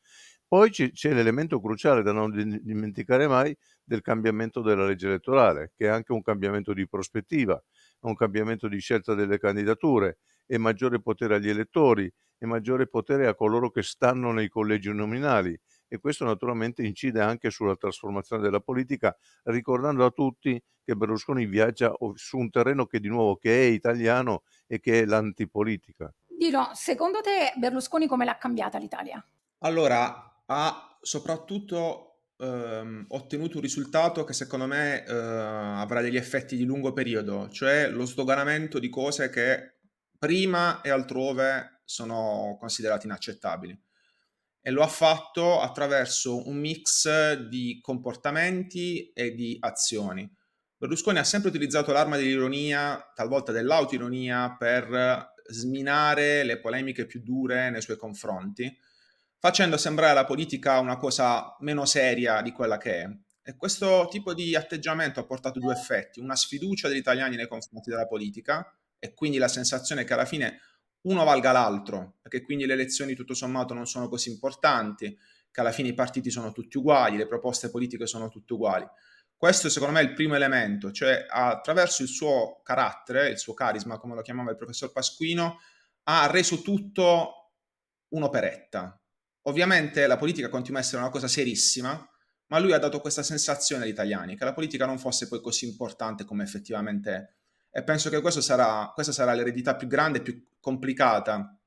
Poi 0.49 0.71
c'è 0.71 1.13
l'elemento 1.13 1.61
cruciale 1.61 2.03
da 2.03 2.13
non 2.13 2.31
dimenticare 2.63 3.27
mai 3.27 3.57
del 3.83 4.01
cambiamento 4.01 4.61
della 4.61 4.87
legge 4.87 5.09
elettorale, 5.09 5.73
che 5.75 5.87
è 5.87 5.89
anche 5.89 6.13
un 6.13 6.23
cambiamento 6.23 6.73
di 6.73 6.87
prospettiva, 6.89 7.61
un 8.01 8.15
cambiamento 8.15 8.69
di 8.69 8.79
scelta 8.79 9.15
delle 9.15 9.39
candidature 9.39 10.19
e 10.47 10.59
maggiore 10.59 11.01
potere 11.01 11.35
agli 11.37 11.49
elettori 11.49 12.11
e 12.39 12.47
maggiore 12.47 12.87
potere 12.87 13.27
a 13.27 13.35
coloro 13.35 13.71
che 13.71 13.83
stanno 13.83 14.31
nei 14.31 14.49
collegi 14.49 14.93
nominali 14.93 15.59
e 15.89 15.99
questo 15.99 16.25
naturalmente 16.25 16.83
incide 16.83 17.21
anche 17.21 17.51
sulla 17.51 17.77
trasformazione 17.77 18.43
della 18.43 18.61
politica, 18.61 19.17
ricordando 19.45 20.05
a 20.05 20.11
tutti 20.11 20.61
che 20.85 20.95
Berlusconi 20.95 21.47
viaggia 21.47 21.93
su 22.15 22.39
un 22.39 22.51
terreno 22.51 22.87
che 22.87 23.01
di 23.01 23.09
nuovo 23.09 23.37
che 23.37 23.63
è 23.63 23.65
italiano 23.65 24.43
e 24.67 24.79
che 24.79 25.01
è 25.01 25.05
l'antipolitica. 25.05 26.13
Dino, 26.27 26.71
secondo 26.75 27.21
te 27.21 27.53
Berlusconi 27.57 28.07
come 28.07 28.25
l'ha 28.25 28.39
cambiata 28.39 28.79
l'Italia? 28.79 29.25
Allora, 29.61 30.43
ha 30.47 30.99
soprattutto 31.01 32.29
ehm, 32.39 33.07
ottenuto 33.09 33.57
un 33.57 33.63
risultato 33.63 34.23
che 34.25 34.33
secondo 34.33 34.67
me 34.67 35.05
eh, 35.05 35.13
avrà 35.13 36.01
degli 36.03 36.17
effetti 36.17 36.57
di 36.57 36.65
lungo 36.65 36.93
periodo, 36.93 37.49
cioè 37.49 37.89
lo 37.89 38.05
sdoganamento 38.05 38.79
di 38.79 38.89
cose 38.89 39.31
che 39.31 39.75
prima 40.19 40.81
e 40.83 40.91
altrove 40.91 41.81
sono 41.85 42.57
considerate 42.59 43.07
inaccettabili 43.07 43.86
e 44.67 44.73
lo 44.73 44.83
ha 44.83 44.89
fatto 44.89 45.61
attraverso 45.61 46.49
un 46.49 46.57
mix 46.57 47.35
di 47.35 47.79
comportamenti 47.81 49.13
e 49.13 49.33
di 49.33 49.57
azioni. 49.61 50.29
Berlusconi 50.77 51.19
ha 51.19 51.25
sempre 51.25 51.51
utilizzato 51.51 51.93
l'arma 51.93 52.17
dell'ironia, 52.17 53.13
talvolta 53.15 53.53
dell'autoironia, 53.53 54.57
per 54.59 55.35
sminare 55.47 56.43
le 56.43 56.59
polemiche 56.59 57.07
più 57.07 57.23
dure 57.23 57.71
nei 57.71 57.81
suoi 57.81 57.97
confronti, 57.97 58.77
facendo 59.39 59.77
sembrare 59.77 60.15
la 60.15 60.25
politica 60.25 60.81
una 60.81 60.97
cosa 60.97 61.55
meno 61.61 61.85
seria 61.85 62.43
di 62.43 62.51
quella 62.51 62.77
che 62.77 63.03
è. 63.03 63.09
E 63.45 63.55
questo 63.55 64.09
tipo 64.11 64.35
di 64.35 64.57
atteggiamento 64.57 65.21
ha 65.21 65.27
portato 65.27 65.61
due 65.61 65.75
effetti, 65.75 66.19
una 66.19 66.35
sfiducia 66.35 66.89
degli 66.89 66.97
italiani 66.97 67.37
nei 67.37 67.47
confronti 67.47 67.89
della 67.89 68.09
politica 68.09 68.69
e 68.99 69.15
quindi 69.15 69.39
la 69.39 69.47
sensazione 69.47 70.03
che 70.03 70.13
alla 70.13 70.25
fine 70.25 70.59
uno 71.07 71.25
valga 71.25 71.53
l'altro, 71.53 72.17
perché 72.21 72.43
quindi 72.43 72.67
le 72.67 72.75
elezioni 72.75 73.15
tutto 73.15 73.35
sommato 73.35 73.75
non 73.75 73.87
sono 73.87 74.09
così 74.09 74.31
importanti, 74.31 75.17
che 75.51 75.61
alla 75.61 75.73
fine 75.73 75.89
i 75.89 75.95
partiti 75.95 76.31
sono 76.31 76.53
tutti 76.53 76.77
uguali, 76.77 77.17
le 77.17 77.27
proposte 77.27 77.71
politiche 77.71 78.07
sono 78.07 78.29
tutte 78.29 78.53
uguali. 78.53 78.87
Questo 79.37 79.69
secondo 79.69 79.95
me 79.95 80.01
è 80.01 80.05
il 80.05 80.15
primo 80.15 80.35
elemento, 80.35 80.91
cioè 80.91 81.27
attraverso 81.29 82.03
il 82.03 82.09
suo 82.09 82.61
carattere, 82.63 83.29
il 83.29 83.39
suo 83.39 83.55
carisma, 83.55 83.99
come 83.99 84.15
lo 84.15 84.23
chiamava 84.23 84.51
il 84.51 84.57
professor 84.57 84.93
Pasquino, 84.93 85.59
ha 86.05 86.27
reso 86.27 86.63
tutto 86.63 87.53
un'operetta. 88.09 89.01
Ovviamente 89.43 90.07
la 90.07 90.17
politica 90.17 90.49
continua 90.49 90.81
a 90.81 90.83
essere 90.83 91.03
una 91.03 91.11
cosa 91.11 91.29
serissima, 91.29 92.09
ma 92.49 92.59
lui 92.59 92.73
ha 92.73 92.79
dato 92.79 93.01
questa 93.01 93.23
sensazione 93.23 93.85
agli 93.85 93.91
italiani, 93.91 94.37
che 94.37 94.45
la 94.45 94.55
politica 94.55 94.87
non 94.87 94.99
fosse 94.99 95.29
poi 95.29 95.41
così 95.41 95.67
importante 95.67 96.25
come 96.25 96.43
effettivamente 96.43 97.13
è 97.13 97.35
e 97.71 97.83
penso 97.83 98.09
che 98.09 98.21
sarà, 98.41 98.91
questa 98.95 99.13
sarà 99.13 99.35
l'eredità 99.35 99.77
più 99.77 99.87
grande 99.87 100.19
e 100.19 100.23
più 100.23 100.47
complicata 100.61 101.59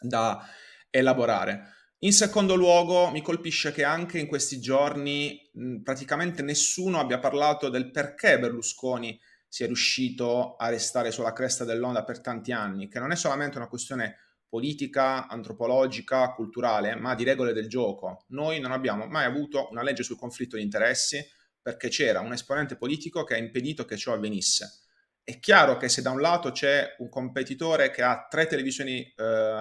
da 0.00 0.46
elaborare. 0.90 1.72
In 2.04 2.12
secondo 2.12 2.54
luogo, 2.54 3.10
mi 3.10 3.22
colpisce 3.22 3.72
che 3.72 3.82
anche 3.82 4.18
in 4.18 4.26
questi 4.26 4.60
giorni 4.60 5.50
mh, 5.52 5.78
praticamente 5.78 6.42
nessuno 6.42 7.00
abbia 7.00 7.18
parlato 7.18 7.70
del 7.70 7.90
perché 7.90 8.38
Berlusconi 8.38 9.18
sia 9.48 9.66
riuscito 9.66 10.56
a 10.56 10.68
restare 10.68 11.10
sulla 11.10 11.32
cresta 11.32 11.64
dell'onda 11.64 12.04
per 12.04 12.20
tanti 12.20 12.52
anni, 12.52 12.88
che 12.88 12.98
non 12.98 13.10
è 13.10 13.16
solamente 13.16 13.56
una 13.56 13.68
questione 13.68 14.18
politica, 14.46 15.28
antropologica, 15.28 16.32
culturale, 16.34 16.94
ma 16.94 17.14
di 17.14 17.24
regole 17.24 17.52
del 17.52 17.68
gioco. 17.68 18.24
Noi 18.28 18.60
non 18.60 18.72
abbiamo 18.72 19.06
mai 19.06 19.24
avuto 19.24 19.68
una 19.70 19.82
legge 19.82 20.02
sul 20.02 20.18
conflitto 20.18 20.56
di 20.56 20.62
interessi 20.62 21.24
perché 21.60 21.88
c'era 21.88 22.20
un 22.20 22.32
esponente 22.32 22.76
politico 22.76 23.24
che 23.24 23.34
ha 23.34 23.38
impedito 23.38 23.84
che 23.84 23.96
ciò 23.96 24.12
avvenisse 24.12 24.83
è 25.24 25.40
chiaro 25.40 25.78
che 25.78 25.88
se 25.88 26.02
da 26.02 26.10
un 26.10 26.20
lato 26.20 26.52
c'è 26.52 26.96
un 26.98 27.08
competitore 27.08 27.90
che 27.90 28.02
ha 28.02 28.26
tre 28.28 28.46
televisioni 28.46 29.00
eh, 29.00 29.12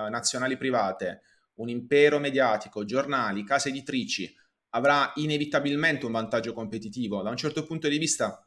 nazionali 0.10 0.58
private, 0.58 1.22
un 1.56 1.70
impero 1.70 2.20
mediatico, 2.20 2.84
giornali, 2.84 3.46
case 3.46 3.70
editrici, 3.70 4.36
avrà 4.72 5.14
inevitabilmente 5.16 6.06
un 6.06 6.12
vantaggio 6.12 6.52
competitivo. 6.52 7.22
Da 7.22 7.30
un 7.30 7.38
certo 7.38 7.64
punto 7.64 7.88
di 7.88 7.98
vista 7.98 8.46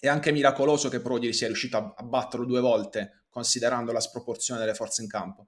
è 0.00 0.08
anche 0.08 0.32
miracoloso 0.32 0.88
che 0.88 1.00
Prodi 1.00 1.32
sia 1.34 1.48
riuscito 1.48 1.76
a, 1.76 1.94
a 1.96 2.02
batterlo 2.02 2.46
due 2.46 2.60
volte, 2.60 3.24
considerando 3.28 3.92
la 3.92 4.00
sproporzione 4.00 4.58
delle 4.60 4.74
forze 4.74 5.02
in 5.02 5.08
campo. 5.08 5.46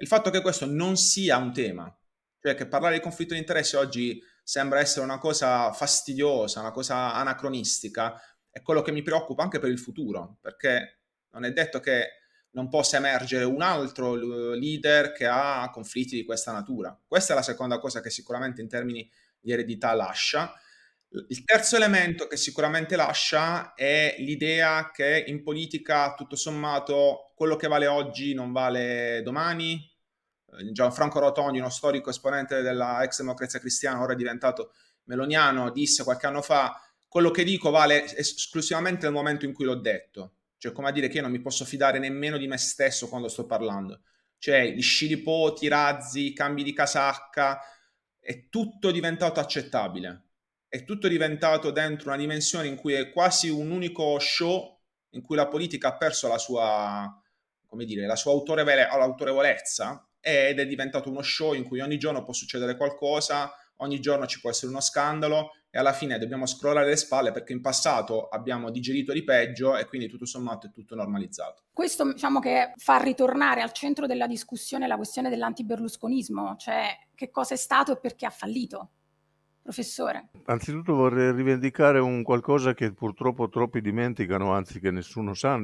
il 0.00 0.06
fatto 0.06 0.28
che 0.28 0.42
questo 0.42 0.66
non 0.66 0.96
sia 0.96 1.38
un 1.38 1.52
tema, 1.52 1.92
cioè 2.40 2.54
che 2.54 2.66
parlare 2.68 2.96
di 2.96 3.00
conflitto 3.00 3.34
di 3.34 3.40
interessi 3.40 3.76
oggi 3.76 4.20
sembra 4.42 4.80
essere 4.80 5.04
una 5.04 5.18
cosa 5.18 5.72
fastidiosa, 5.72 6.60
una 6.60 6.70
cosa 6.72 7.14
anacronistica, 7.14 8.20
è 8.58 8.62
quello 8.62 8.82
che 8.82 8.92
mi 8.92 9.02
preoccupa 9.02 9.42
anche 9.42 9.58
per 9.58 9.70
il 9.70 9.78
futuro, 9.78 10.36
perché 10.40 10.98
non 11.30 11.44
è 11.44 11.52
detto 11.52 11.80
che 11.80 12.10
non 12.50 12.68
possa 12.68 12.96
emergere 12.96 13.44
un 13.44 13.62
altro 13.62 14.14
leader 14.54 15.12
che 15.12 15.26
ha 15.26 15.68
conflitti 15.72 16.16
di 16.16 16.24
questa 16.24 16.52
natura. 16.52 16.98
Questa 17.06 17.32
è 17.32 17.36
la 17.36 17.42
seconda 17.42 17.78
cosa 17.78 18.00
che 18.00 18.10
sicuramente 18.10 18.60
in 18.60 18.68
termini 18.68 19.08
di 19.38 19.52
eredità 19.52 19.94
lascia. 19.94 20.52
Il 21.10 21.44
terzo 21.44 21.76
elemento 21.76 22.26
che 22.26 22.36
sicuramente 22.36 22.96
lascia 22.96 23.74
è 23.74 24.16
l'idea 24.18 24.90
che 24.92 25.24
in 25.26 25.42
politica, 25.42 26.14
tutto 26.14 26.36
sommato, 26.36 27.32
quello 27.34 27.56
che 27.56 27.68
vale 27.68 27.86
oggi 27.86 28.34
non 28.34 28.52
vale 28.52 29.22
domani. 29.22 29.90
Eh, 30.52 30.72
Gianfranco 30.72 31.20
Rotondi, 31.20 31.60
uno 31.60 31.70
storico 31.70 32.10
esponente 32.10 32.60
della 32.60 33.02
ex 33.02 33.18
democrazia 33.18 33.60
cristiana, 33.60 34.02
ora 34.02 34.14
diventato 34.14 34.72
meloniano, 35.04 35.70
disse 35.70 36.04
qualche 36.04 36.26
anno 36.26 36.42
fa 36.42 36.78
quello 37.08 37.30
che 37.30 37.42
dico 37.42 37.70
vale 37.70 38.04
esclusivamente 38.16 39.06
nel 39.06 39.14
momento 39.14 39.46
in 39.46 39.52
cui 39.52 39.64
l'ho 39.64 39.76
detto. 39.76 40.34
Cioè, 40.58 40.72
come 40.72 40.88
a 40.88 40.92
dire 40.92 41.08
che 41.08 41.16
io 41.16 41.22
non 41.22 41.30
mi 41.30 41.40
posso 41.40 41.64
fidare 41.64 41.98
nemmeno 41.98 42.36
di 42.36 42.46
me 42.46 42.58
stesso 42.58 43.08
quando 43.08 43.28
sto 43.28 43.46
parlando. 43.46 44.02
Cioè, 44.38 44.72
gli 44.72 44.82
scilipoti, 44.82 45.64
i 45.64 45.68
razzi, 45.68 46.26
i 46.26 46.32
cambi 46.32 46.62
di 46.62 46.72
casacca, 46.72 47.60
è 48.18 48.48
tutto 48.48 48.90
diventato 48.90 49.40
accettabile. 49.40 50.24
È 50.68 50.84
tutto 50.84 51.08
diventato 51.08 51.70
dentro 51.70 52.08
una 52.08 52.18
dimensione 52.18 52.66
in 52.66 52.76
cui 52.76 52.92
è 52.92 53.10
quasi 53.10 53.48
un 53.48 53.70
unico 53.70 54.18
show 54.18 54.76
in 55.12 55.22
cui 55.22 55.36
la 55.36 55.48
politica 55.48 55.88
ha 55.88 55.96
perso 55.96 56.28
la 56.28 56.36
sua, 56.36 57.22
come 57.66 57.84
dire, 57.86 58.06
la 58.06 58.16
sua 58.16 58.32
autorevolezza 58.32 60.06
ed 60.20 60.58
è 60.58 60.66
diventato 60.66 61.08
uno 61.08 61.22
show 61.22 61.54
in 61.54 61.64
cui 61.64 61.80
ogni 61.80 61.96
giorno 61.96 62.22
può 62.22 62.34
succedere 62.34 62.76
qualcosa, 62.76 63.50
ogni 63.76 64.00
giorno 64.00 64.26
ci 64.26 64.40
può 64.40 64.50
essere 64.50 64.70
uno 64.70 64.80
scandalo 64.80 65.52
e 65.70 65.78
alla 65.78 65.92
fine 65.92 66.18
dobbiamo 66.18 66.46
scrollare 66.46 66.88
le 66.88 66.96
spalle 66.96 67.30
perché 67.30 67.52
in 67.52 67.60
passato 67.60 68.28
abbiamo 68.28 68.70
digerito 68.70 69.12
di 69.12 69.22
peggio 69.22 69.76
e 69.76 69.86
quindi 69.86 70.08
tutto 70.08 70.24
sommato 70.24 70.66
è 70.66 70.70
tutto 70.70 70.94
normalizzato. 70.94 71.64
Questo 71.72 72.10
diciamo 72.12 72.40
che 72.40 72.72
fa 72.76 72.96
ritornare 72.98 73.60
al 73.60 73.72
centro 73.72 74.06
della 74.06 74.26
discussione 74.26 74.86
la 74.86 74.96
questione 74.96 75.28
dell'antiberlusconismo, 75.28 76.56
cioè 76.56 76.86
che 77.14 77.30
cosa 77.30 77.54
è 77.54 77.58
stato 77.58 77.92
e 77.92 78.00
perché 78.00 78.26
ha 78.26 78.30
fallito. 78.30 78.90
Professore. 79.62 80.30
Anzitutto 80.46 80.94
vorrei 80.94 81.30
rivendicare 81.30 81.98
un 81.98 82.22
qualcosa 82.22 82.72
che 82.72 82.94
purtroppo 82.94 83.50
troppi 83.50 83.82
dimenticano, 83.82 84.52
anzi 84.52 84.80
che 84.80 84.90
nessuno 84.90 85.34
sa, 85.34 85.62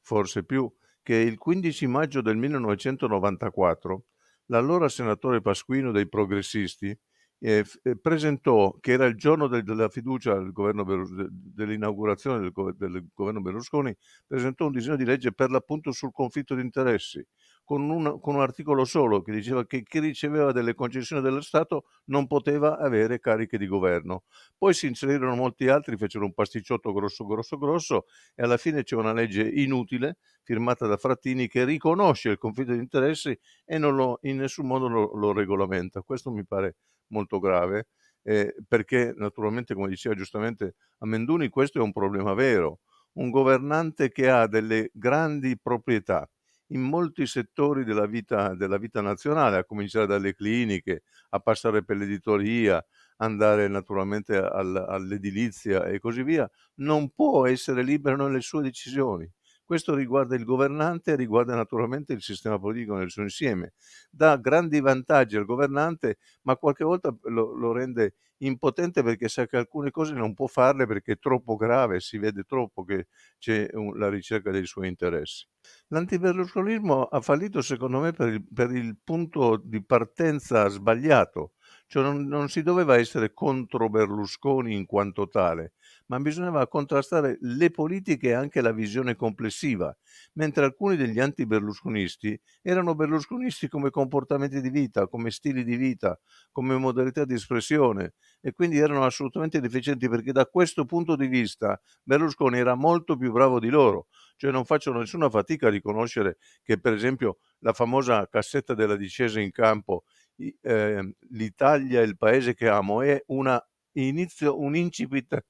forse 0.00 0.42
più, 0.42 0.68
che 1.04 1.14
il 1.14 1.38
15 1.38 1.86
maggio 1.86 2.20
del 2.20 2.36
1994 2.36 4.04
l'allora 4.46 4.88
senatore 4.88 5.40
Pasquino 5.40 5.92
dei 5.92 6.08
progressisti 6.08 6.98
eh, 7.38 7.64
presentò, 8.00 8.76
che 8.80 8.92
era 8.92 9.06
il 9.06 9.16
giorno 9.16 9.48
del, 9.48 9.62
della 9.62 9.88
fiducia 9.88 10.34
dell'inaugurazione 10.34 12.40
del, 12.40 12.52
del, 12.76 13.06
governo 13.12 13.40
Berlusconi, 13.40 13.94
presentò 14.26 14.66
un 14.66 14.72
disegno 14.72 14.96
di 14.96 15.04
legge 15.04 15.32
per 15.32 15.50
l'appunto 15.50 15.92
sul 15.92 16.12
conflitto 16.12 16.54
di 16.54 16.62
interessi, 16.62 17.24
con 17.64 17.88
un, 17.88 18.20
con 18.20 18.36
un 18.36 18.40
articolo 18.40 18.84
solo 18.84 19.22
che 19.22 19.32
diceva 19.32 19.66
che 19.66 19.82
chi 19.82 19.98
riceveva 19.98 20.52
delle 20.52 20.74
concessioni 20.74 21.22
dello 21.22 21.40
Stato 21.40 21.84
non 22.06 22.26
poteva 22.26 22.78
avere 22.78 23.18
cariche 23.18 23.58
di 23.58 23.66
governo. 23.66 24.24
Poi 24.56 24.74
si 24.74 24.86
inserirono 24.86 25.34
molti 25.34 25.68
altri, 25.68 25.96
fecero 25.96 26.24
un 26.24 26.34
pasticciotto 26.34 26.92
grosso, 26.92 27.24
grosso, 27.26 27.58
grosso 27.58 28.04
e 28.34 28.42
alla 28.42 28.56
fine 28.56 28.82
c'è 28.82 28.96
una 28.96 29.12
legge 29.12 29.46
inutile 29.46 30.18
firmata 30.42 30.86
da 30.86 30.96
Frattini 30.96 31.48
che 31.48 31.64
riconosce 31.64 32.30
il 32.30 32.38
conflitto 32.38 32.72
di 32.72 32.78
interessi 32.78 33.38
e 33.64 33.78
lo, 33.78 34.18
in 34.22 34.36
nessun 34.36 34.66
modo 34.66 34.88
lo, 34.88 35.14
lo 35.14 35.32
regolamenta. 35.32 36.02
Questo 36.02 36.30
mi 36.30 36.44
pare 36.44 36.76
molto 37.08 37.38
grave 37.38 37.88
eh, 38.22 38.54
perché 38.66 39.12
naturalmente, 39.16 39.74
come 39.74 39.88
diceva 39.88 40.14
giustamente 40.14 40.74
Amenduni, 40.98 41.48
questo 41.48 41.78
è 41.78 41.82
un 41.82 41.92
problema 41.92 42.32
vero. 42.34 42.80
Un 43.14 43.30
governante 43.30 44.10
che 44.10 44.28
ha 44.30 44.46
delle 44.46 44.90
grandi 44.92 45.58
proprietà 45.60 46.28
in 46.68 46.80
molti 46.80 47.26
settori 47.26 47.84
della 47.84 48.06
vita, 48.06 48.54
della 48.54 48.78
vita 48.78 49.00
nazionale, 49.02 49.58
a 49.58 49.64
cominciare 49.64 50.06
dalle 50.06 50.34
cliniche, 50.34 51.02
a 51.30 51.38
passare 51.40 51.84
per 51.84 51.96
l'editoria, 51.98 52.84
andare 53.18 53.68
naturalmente 53.68 54.36
al, 54.36 54.74
all'edilizia 54.88 55.84
e 55.84 55.98
così 56.00 56.22
via, 56.22 56.50
non 56.76 57.10
può 57.10 57.46
essere 57.46 57.82
libero 57.82 58.16
nelle 58.26 58.40
sue 58.40 58.62
decisioni. 58.62 59.30
Questo 59.64 59.94
riguarda 59.94 60.36
il 60.36 60.44
governante 60.44 61.12
e 61.12 61.16
riguarda 61.16 61.54
naturalmente 61.54 62.12
il 62.12 62.20
sistema 62.20 62.58
politico 62.58 62.96
nel 62.96 63.10
suo 63.10 63.22
insieme. 63.22 63.72
Dà 64.10 64.36
grandi 64.36 64.80
vantaggi 64.80 65.36
al 65.36 65.46
governante, 65.46 66.18
ma 66.42 66.56
qualche 66.56 66.84
volta 66.84 67.14
lo, 67.22 67.54
lo 67.54 67.72
rende 67.72 68.14
impotente 68.38 69.02
perché 69.02 69.28
sa 69.28 69.46
che 69.46 69.56
alcune 69.56 69.90
cose 69.90 70.12
non 70.14 70.34
può 70.34 70.46
farle 70.46 70.86
perché 70.86 71.12
è 71.12 71.18
troppo 71.18 71.56
grave, 71.56 72.00
si 72.00 72.18
vede 72.18 72.42
troppo 72.44 72.84
che 72.84 73.08
c'è 73.38 73.68
un, 73.72 73.96
la 73.98 74.08
ricerca 74.08 74.50
dei 74.50 74.66
suoi 74.66 74.88
interessi. 74.88 75.46
L'antiberlusconismo 75.88 77.04
ha 77.04 77.20
fallito 77.20 77.62
secondo 77.62 78.00
me 78.00 78.12
per 78.12 78.28
il, 78.28 78.44
per 78.52 78.70
il 78.70 78.98
punto 79.02 79.60
di 79.62 79.82
partenza 79.82 80.68
sbagliato, 80.68 81.52
cioè 81.86 82.02
non, 82.02 82.26
non, 82.26 82.48
si 82.48 82.62
doveva 82.62 82.96
essere 82.96 83.32
contro 83.32 83.88
Berlusconi 83.88 84.74
in 84.74 84.84
quanto 84.84 85.28
tale, 85.28 85.72
ma 86.06 86.18
bisognava 86.20 86.66
contrastare 86.68 87.38
le 87.40 87.70
politiche 87.70 88.28
e 88.28 88.32
anche 88.32 88.60
la 88.60 88.72
visione 88.72 89.16
complessiva, 89.16 89.96
mentre 90.34 90.64
alcuni 90.64 90.96
degli 90.96 91.18
anti-berlusconisti 91.20 92.38
erano 92.62 92.94
berlusconisti 92.94 93.68
come 93.68 93.90
comportamenti 93.90 94.60
di 94.60 94.70
vita, 94.70 95.06
come 95.08 95.30
stili 95.30 95.64
di 95.64 95.76
vita, 95.76 96.18
come 96.52 96.76
modalità 96.76 97.24
di 97.24 97.34
espressione 97.34 98.14
e 98.40 98.52
quindi 98.52 98.78
erano 98.78 99.04
assolutamente 99.04 99.60
deficienti 99.60 100.08
perché 100.08 100.32
da 100.32 100.46
questo 100.46 100.84
punto 100.84 101.16
di 101.16 101.26
vista 101.26 101.80
Berlusconi 102.02 102.58
era 102.58 102.74
molto 102.74 103.16
più 103.16 103.32
bravo 103.32 103.58
di 103.58 103.68
loro, 103.68 104.08
cioè 104.36 104.50
non 104.50 104.64
faccio 104.64 104.92
nessuna 104.92 105.30
fatica 105.30 105.68
a 105.68 105.70
riconoscere 105.70 106.38
che 106.62 106.78
per 106.78 106.92
esempio 106.92 107.38
la 107.60 107.72
famosa 107.72 108.26
cassetta 108.28 108.74
della 108.74 108.96
discesa 108.96 109.40
in 109.40 109.50
campo 109.50 110.04
eh, 110.36 111.14
l'Italia 111.30 112.00
è 112.00 112.04
il 112.04 112.16
paese 112.16 112.54
che 112.54 112.68
amo 112.68 113.02
è 113.02 113.22
una 113.26 113.62
inizio, 113.92 114.58
un 114.58 114.74
incipit 114.76 115.44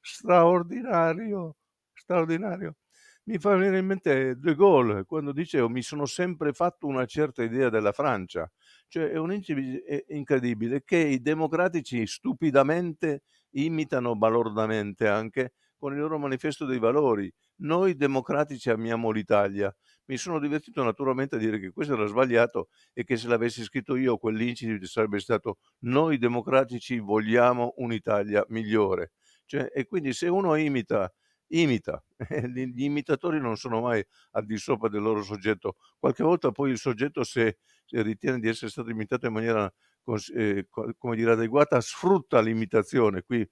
straordinario, 0.00 1.56
straordinario. 1.92 2.76
Mi 3.24 3.38
fa 3.38 3.54
venire 3.54 3.78
in 3.78 3.86
mente 3.86 4.34
De 4.36 4.54
Gaulle 4.54 5.04
quando 5.04 5.32
dicevo 5.32 5.68
mi 5.68 5.82
sono 5.82 6.06
sempre 6.06 6.52
fatto 6.52 6.86
una 6.86 7.04
certa 7.06 7.42
idea 7.42 7.68
della 7.68 7.92
Francia, 7.92 8.50
cioè 8.88 9.10
è 9.10 9.18
un 9.18 9.32
incipit 9.32 10.04
incredibile 10.08 10.82
che 10.84 10.96
i 10.96 11.20
democratici 11.20 12.06
stupidamente 12.06 13.22
imitano 13.50 14.16
balordamente 14.16 15.06
anche 15.06 15.52
con 15.76 15.92
il 15.92 16.00
loro 16.00 16.18
manifesto 16.18 16.64
dei 16.66 16.78
valori. 16.78 17.32
Noi 17.62 17.94
democratici 17.94 18.70
amiamo 18.70 19.10
l'Italia. 19.10 19.74
Mi 20.06 20.16
sono 20.16 20.38
divertito 20.40 20.82
naturalmente 20.82 21.36
a 21.36 21.38
dire 21.38 21.58
che 21.60 21.70
questo 21.70 21.94
era 21.94 22.06
sbagliato 22.06 22.68
e 22.92 23.04
che 23.04 23.16
se 23.16 23.28
l'avessi 23.28 23.62
scritto 23.62 23.96
io 23.96 24.18
quell'incipit 24.18 24.84
sarebbe 24.84 25.20
stato 25.20 25.58
noi 25.80 26.18
democratici 26.18 26.98
vogliamo 26.98 27.74
un'Italia 27.76 28.44
migliore. 28.48 29.12
Cioè, 29.50 29.68
e 29.74 29.84
quindi 29.84 30.12
se 30.12 30.28
uno 30.28 30.54
imita, 30.54 31.12
imita, 31.48 32.00
gli 32.46 32.84
imitatori 32.84 33.40
non 33.40 33.56
sono 33.56 33.80
mai 33.80 34.00
al 34.32 34.46
di 34.46 34.56
sopra 34.56 34.88
del 34.88 35.02
loro 35.02 35.24
soggetto. 35.24 35.74
Qualche 35.98 36.22
volta 36.22 36.52
poi 36.52 36.70
il 36.70 36.78
soggetto, 36.78 37.24
se, 37.24 37.58
se 37.84 38.00
ritiene 38.02 38.38
di 38.38 38.46
essere 38.46 38.70
stato 38.70 38.90
imitato 38.90 39.26
in 39.26 39.32
maniera 39.32 39.68
eh, 40.36 40.68
come 40.96 41.16
dire, 41.16 41.32
adeguata, 41.32 41.80
sfrutta 41.80 42.40
l'imitazione. 42.40 43.22
Qui 43.22 43.44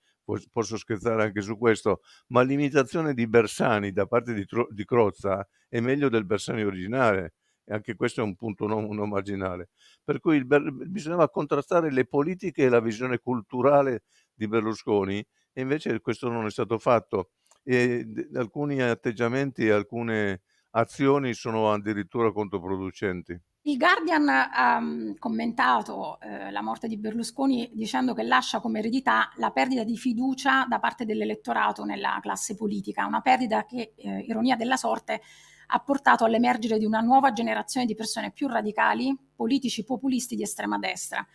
posso 0.53 0.77
scherzare 0.77 1.25
anche 1.25 1.41
su 1.41 1.59
questo, 1.59 2.03
ma 2.29 2.43
l'imitazione 2.43 3.13
di 3.13 3.27
Bersani 3.27 3.91
da 3.91 4.07
parte 4.07 4.35
di, 4.35 4.47
di 4.71 4.85
Crozza 4.85 5.45
è 5.69 5.81
meglio 5.81 6.09
del 6.09 6.27
Bersani 6.27 6.63
originale 6.63 7.35
e 7.65 7.75
anche 7.75 7.97
questo 7.97 8.21
è 8.21 8.25
un 8.25 8.37
punto 8.37 8.69
non, 8.69 8.87
non 8.95 9.09
marginale. 9.09 9.71
Per 10.05 10.21
cui 10.21 10.37
il, 10.37 10.47
bisognava 10.47 11.29
contrastare 11.29 11.91
le 11.91 12.07
politiche 12.07 12.63
e 12.63 12.69
la 12.69 12.81
visione 12.81 13.19
culturale 13.19 14.05
di 14.33 14.47
Berlusconi 14.47 15.27
e 15.59 15.63
invece 15.63 16.01
questo 16.01 16.29
non 16.29 16.47
è 16.47 16.51
stato 16.51 16.79
fatto 16.79 17.31
e 17.65 18.07
alcuni 18.35 18.81
atteggiamenti 18.81 19.67
e 19.67 19.73
alcune 19.73 20.43
azioni 20.71 21.35
sono 21.35 21.73
addirittura 21.73 22.31
controproducenti. 22.31 23.37
Il 23.63 23.77
Guardian 23.77 24.29
ha 24.29 24.77
um, 24.79 25.19
commentato 25.19 26.21
eh, 26.21 26.53
la 26.53 26.63
morte 26.63 26.87
di 26.87 26.97
Berlusconi 26.97 27.73
dicendo 27.75 28.15
che 28.15 28.23
lascia 28.23 28.61
come 28.61 28.79
eredità 28.79 29.33
la 29.39 29.51
perdita 29.51 29.83
di 29.83 29.97
fiducia 29.97 30.65
da 30.69 30.79
parte 30.79 31.05
dell'elettorato 31.05 31.83
nella 31.83 32.21
classe 32.23 32.55
politica, 32.55 33.05
una 33.05 33.21
perdita 33.21 33.67
che, 33.67 33.95
eh, 33.97 34.21
ironia 34.21 34.55
della 34.55 34.77
sorte, 34.77 35.21
ha 35.71 35.81
portato 35.81 36.25
all'emergere 36.25 36.79
di 36.79 36.85
una 36.85 37.01
nuova 37.01 37.33
generazione 37.33 37.85
di 37.85 37.97
persone 37.97 38.31
più 38.31 38.47
radicali, 38.47 39.13
politici 39.35 39.83
populisti 39.83 40.37
di 40.37 40.43
estrema 40.43 40.79
destra 40.79 41.27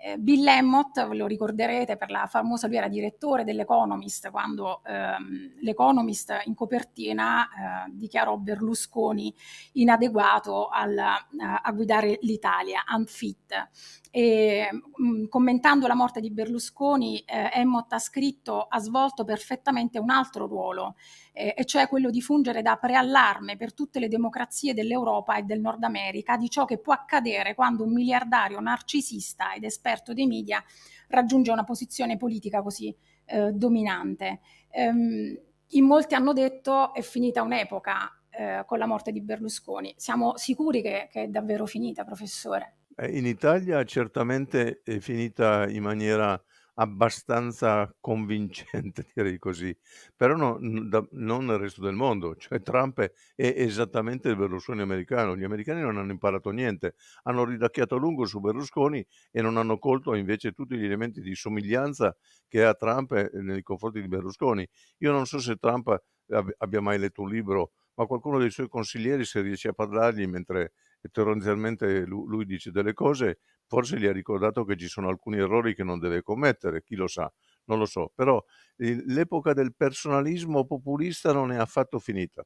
eh, 0.00 0.16
Bill 0.16 0.44
ve 0.44 1.16
lo 1.16 1.26
ricorderete 1.26 1.96
per 1.96 2.10
la 2.10 2.26
famosa, 2.26 2.68
lui 2.68 2.76
era 2.76 2.88
direttore 2.88 3.42
dell'Economist 3.42 4.30
quando 4.30 4.82
ehm, 4.84 5.54
l'Economist 5.60 6.42
in 6.44 6.54
copertina 6.54 7.44
eh, 7.44 7.90
dichiarò 7.90 8.36
Berlusconi 8.36 9.34
inadeguato 9.72 10.68
al, 10.68 10.96
a, 10.96 11.26
a 11.62 11.72
guidare 11.72 12.18
l'Italia, 12.22 12.84
unfit. 12.94 13.68
E, 14.10 14.68
mh, 14.70 15.04
mm, 15.04 15.24
commentando 15.28 15.86
la 15.86 15.94
morte 15.94 16.20
di 16.20 16.30
Berlusconi, 16.30 17.18
eh, 17.20 17.50
Emmott 17.52 17.92
ha 17.92 17.98
scritto 17.98 18.66
ha 18.68 18.78
svolto 18.78 19.24
perfettamente 19.24 19.98
un 19.98 20.10
altro 20.10 20.46
ruolo, 20.46 20.94
eh, 21.38 21.54
e 21.56 21.64
cioè 21.64 21.86
quello 21.86 22.10
di 22.10 22.20
fungere 22.20 22.62
da 22.62 22.74
preallarme 22.76 23.56
per 23.56 23.72
tutte 23.72 24.00
le 24.00 24.08
democrazie 24.08 24.74
dell'Europa 24.74 25.36
e 25.36 25.42
del 25.42 25.60
Nord 25.60 25.84
America 25.84 26.36
di 26.36 26.50
ciò 26.50 26.64
che 26.64 26.78
può 26.78 26.92
accadere 26.92 27.54
quando 27.54 27.84
un 27.84 27.92
miliardario 27.92 28.58
narcisista 28.58 29.54
ed 29.54 29.62
esperto 29.62 30.12
dei 30.12 30.26
media 30.26 30.62
raggiunge 31.06 31.52
una 31.52 31.62
posizione 31.62 32.16
politica 32.16 32.60
così 32.60 32.94
eh, 33.26 33.52
dominante. 33.52 34.40
Ehm, 34.70 35.38
in 35.72 35.84
molti 35.84 36.14
hanno 36.14 36.32
detto 36.32 36.92
è 36.92 37.02
finita 37.02 37.42
un'epoca 37.42 38.20
eh, 38.30 38.64
con 38.66 38.78
la 38.78 38.86
morte 38.86 39.12
di 39.12 39.20
Berlusconi. 39.20 39.94
Siamo 39.96 40.36
sicuri 40.36 40.82
che, 40.82 41.08
che 41.08 41.22
è 41.22 41.28
davvero 41.28 41.66
finita, 41.66 42.04
professore? 42.04 42.78
Eh, 42.96 43.16
in 43.16 43.26
Italia 43.26 43.84
certamente 43.84 44.80
è 44.82 44.98
finita 44.98 45.68
in 45.68 45.84
maniera 45.84 46.40
abbastanza 46.80 47.92
convincente, 48.00 49.06
direi 49.14 49.38
così, 49.38 49.76
però 50.16 50.36
no, 50.36 50.58
da, 50.88 51.04
non 51.12 51.46
nel 51.46 51.58
resto 51.58 51.82
del 51.82 51.94
mondo, 51.94 52.36
cioè 52.36 52.60
Trump 52.62 53.00
è, 53.00 53.10
è 53.34 53.54
esattamente 53.56 54.28
il 54.28 54.36
Berlusconi 54.36 54.80
americano, 54.80 55.36
gli 55.36 55.44
americani 55.44 55.80
non 55.80 55.96
hanno 55.98 56.12
imparato 56.12 56.50
niente, 56.50 56.94
hanno 57.24 57.44
ridacchiato 57.44 57.96
a 57.96 57.98
lungo 57.98 58.26
su 58.26 58.40
Berlusconi 58.40 59.04
e 59.30 59.42
non 59.42 59.56
hanno 59.56 59.78
colto 59.78 60.14
invece 60.14 60.52
tutti 60.52 60.76
gli 60.76 60.84
elementi 60.84 61.20
di 61.20 61.34
somiglianza 61.34 62.16
che 62.46 62.64
ha 62.64 62.74
Trump 62.74 63.12
eh, 63.12 63.30
nei 63.34 63.62
confronti 63.62 64.00
di 64.00 64.08
Berlusconi. 64.08 64.66
Io 64.98 65.12
non 65.12 65.26
so 65.26 65.38
se 65.38 65.56
Trump 65.56 65.96
abbia 66.58 66.80
mai 66.80 66.98
letto 66.98 67.22
un 67.22 67.30
libro, 67.30 67.72
ma 67.94 68.06
qualcuno 68.06 68.38
dei 68.38 68.50
suoi 68.50 68.68
consiglieri 68.68 69.24
se 69.24 69.40
riesce 69.40 69.68
a 69.68 69.72
parlargli 69.72 70.26
mentre 70.26 70.72
tendenzialmente 71.10 72.04
lui 72.04 72.44
dice 72.44 72.70
delle 72.70 72.92
cose, 72.92 73.38
forse 73.66 73.98
gli 73.98 74.06
ha 74.06 74.12
ricordato 74.12 74.64
che 74.64 74.76
ci 74.76 74.88
sono 74.88 75.08
alcuni 75.08 75.38
errori 75.38 75.74
che 75.74 75.84
non 75.84 75.98
deve 75.98 76.22
commettere, 76.22 76.82
chi 76.82 76.96
lo 76.96 77.06
sa, 77.06 77.32
non 77.64 77.78
lo 77.78 77.86
so, 77.86 78.12
però 78.14 78.42
l'epoca 78.76 79.52
del 79.52 79.74
personalismo 79.74 80.64
populista 80.66 81.32
non 81.32 81.52
è 81.52 81.56
affatto 81.56 81.98
finita, 81.98 82.44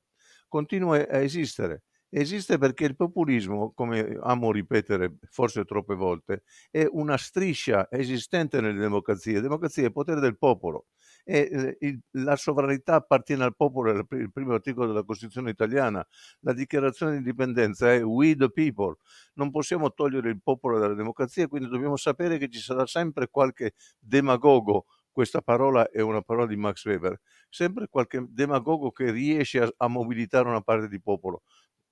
continua 0.49 0.97
a 0.97 1.19
esistere. 1.19 1.83
Esiste 2.15 2.59
perché 2.59 2.85
il 2.85 2.95
populismo, 2.95 3.73
come 3.73 4.19
amo 4.21 4.53
ripetere 4.53 5.17
forse 5.31 5.65
troppe 5.65 5.95
volte, 5.95 6.43
è 6.71 6.87
una 6.91 7.17
striscia 7.17 7.89
esistente 7.91 8.61
nelle 8.61 8.79
democrazie. 8.79 9.41
Democrazia 9.41 9.87
è 9.87 9.91
potere 9.91 10.21
del 10.21 10.37
popolo 10.37 10.89
E, 11.25 11.77
eh, 11.81 11.99
la 12.13 12.37
sovranità 12.37 12.97
appartiene 12.97 13.45
al 13.45 13.55
popolo, 13.55 13.93
è 13.93 14.17
il 14.17 14.31
primo 14.33 14.55
articolo 14.55 14.87
della 14.87 15.05
Costituzione 15.05 15.51
italiana. 15.51 16.05
La 16.41 16.53
dichiarazione 16.53 17.13
di 17.13 17.19
indipendenza 17.19 17.93
è 17.93 18.03
we 18.03 18.35
the 18.35 18.51
people. 18.51 18.97
Non 19.35 19.51
possiamo 19.51 19.93
togliere 19.93 20.31
il 20.31 20.41
popolo 20.43 20.79
dalla 20.79 20.95
democrazia, 20.95 21.47
quindi 21.47 21.69
dobbiamo 21.69 21.97
sapere 21.97 22.39
che 22.39 22.49
ci 22.49 22.59
sarà 22.61 22.87
sempre 22.87 23.29
qualche 23.31 23.73
demagogo 23.99 24.87
questa 25.13 25.43
parola 25.43 25.91
è 25.91 26.01
una 26.01 26.23
parola 26.23 26.47
di 26.47 26.57
Max 26.57 26.85
Weber, 26.87 27.21
sempre 27.51 27.87
qualche 27.89 28.25
demagogo 28.31 28.91
che 28.91 29.11
riesce 29.11 29.61
a, 29.61 29.71
a 29.77 29.87
mobilitare 29.87 30.49
una 30.49 30.63
parte 30.63 30.89
di 30.89 31.01
popolo. 31.01 31.43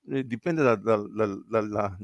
Eh, 0.09 0.23
dipende 0.25 0.63
da, 0.63 0.75
da, 0.75 0.97
da, 0.97 1.27
dalla 1.47 1.95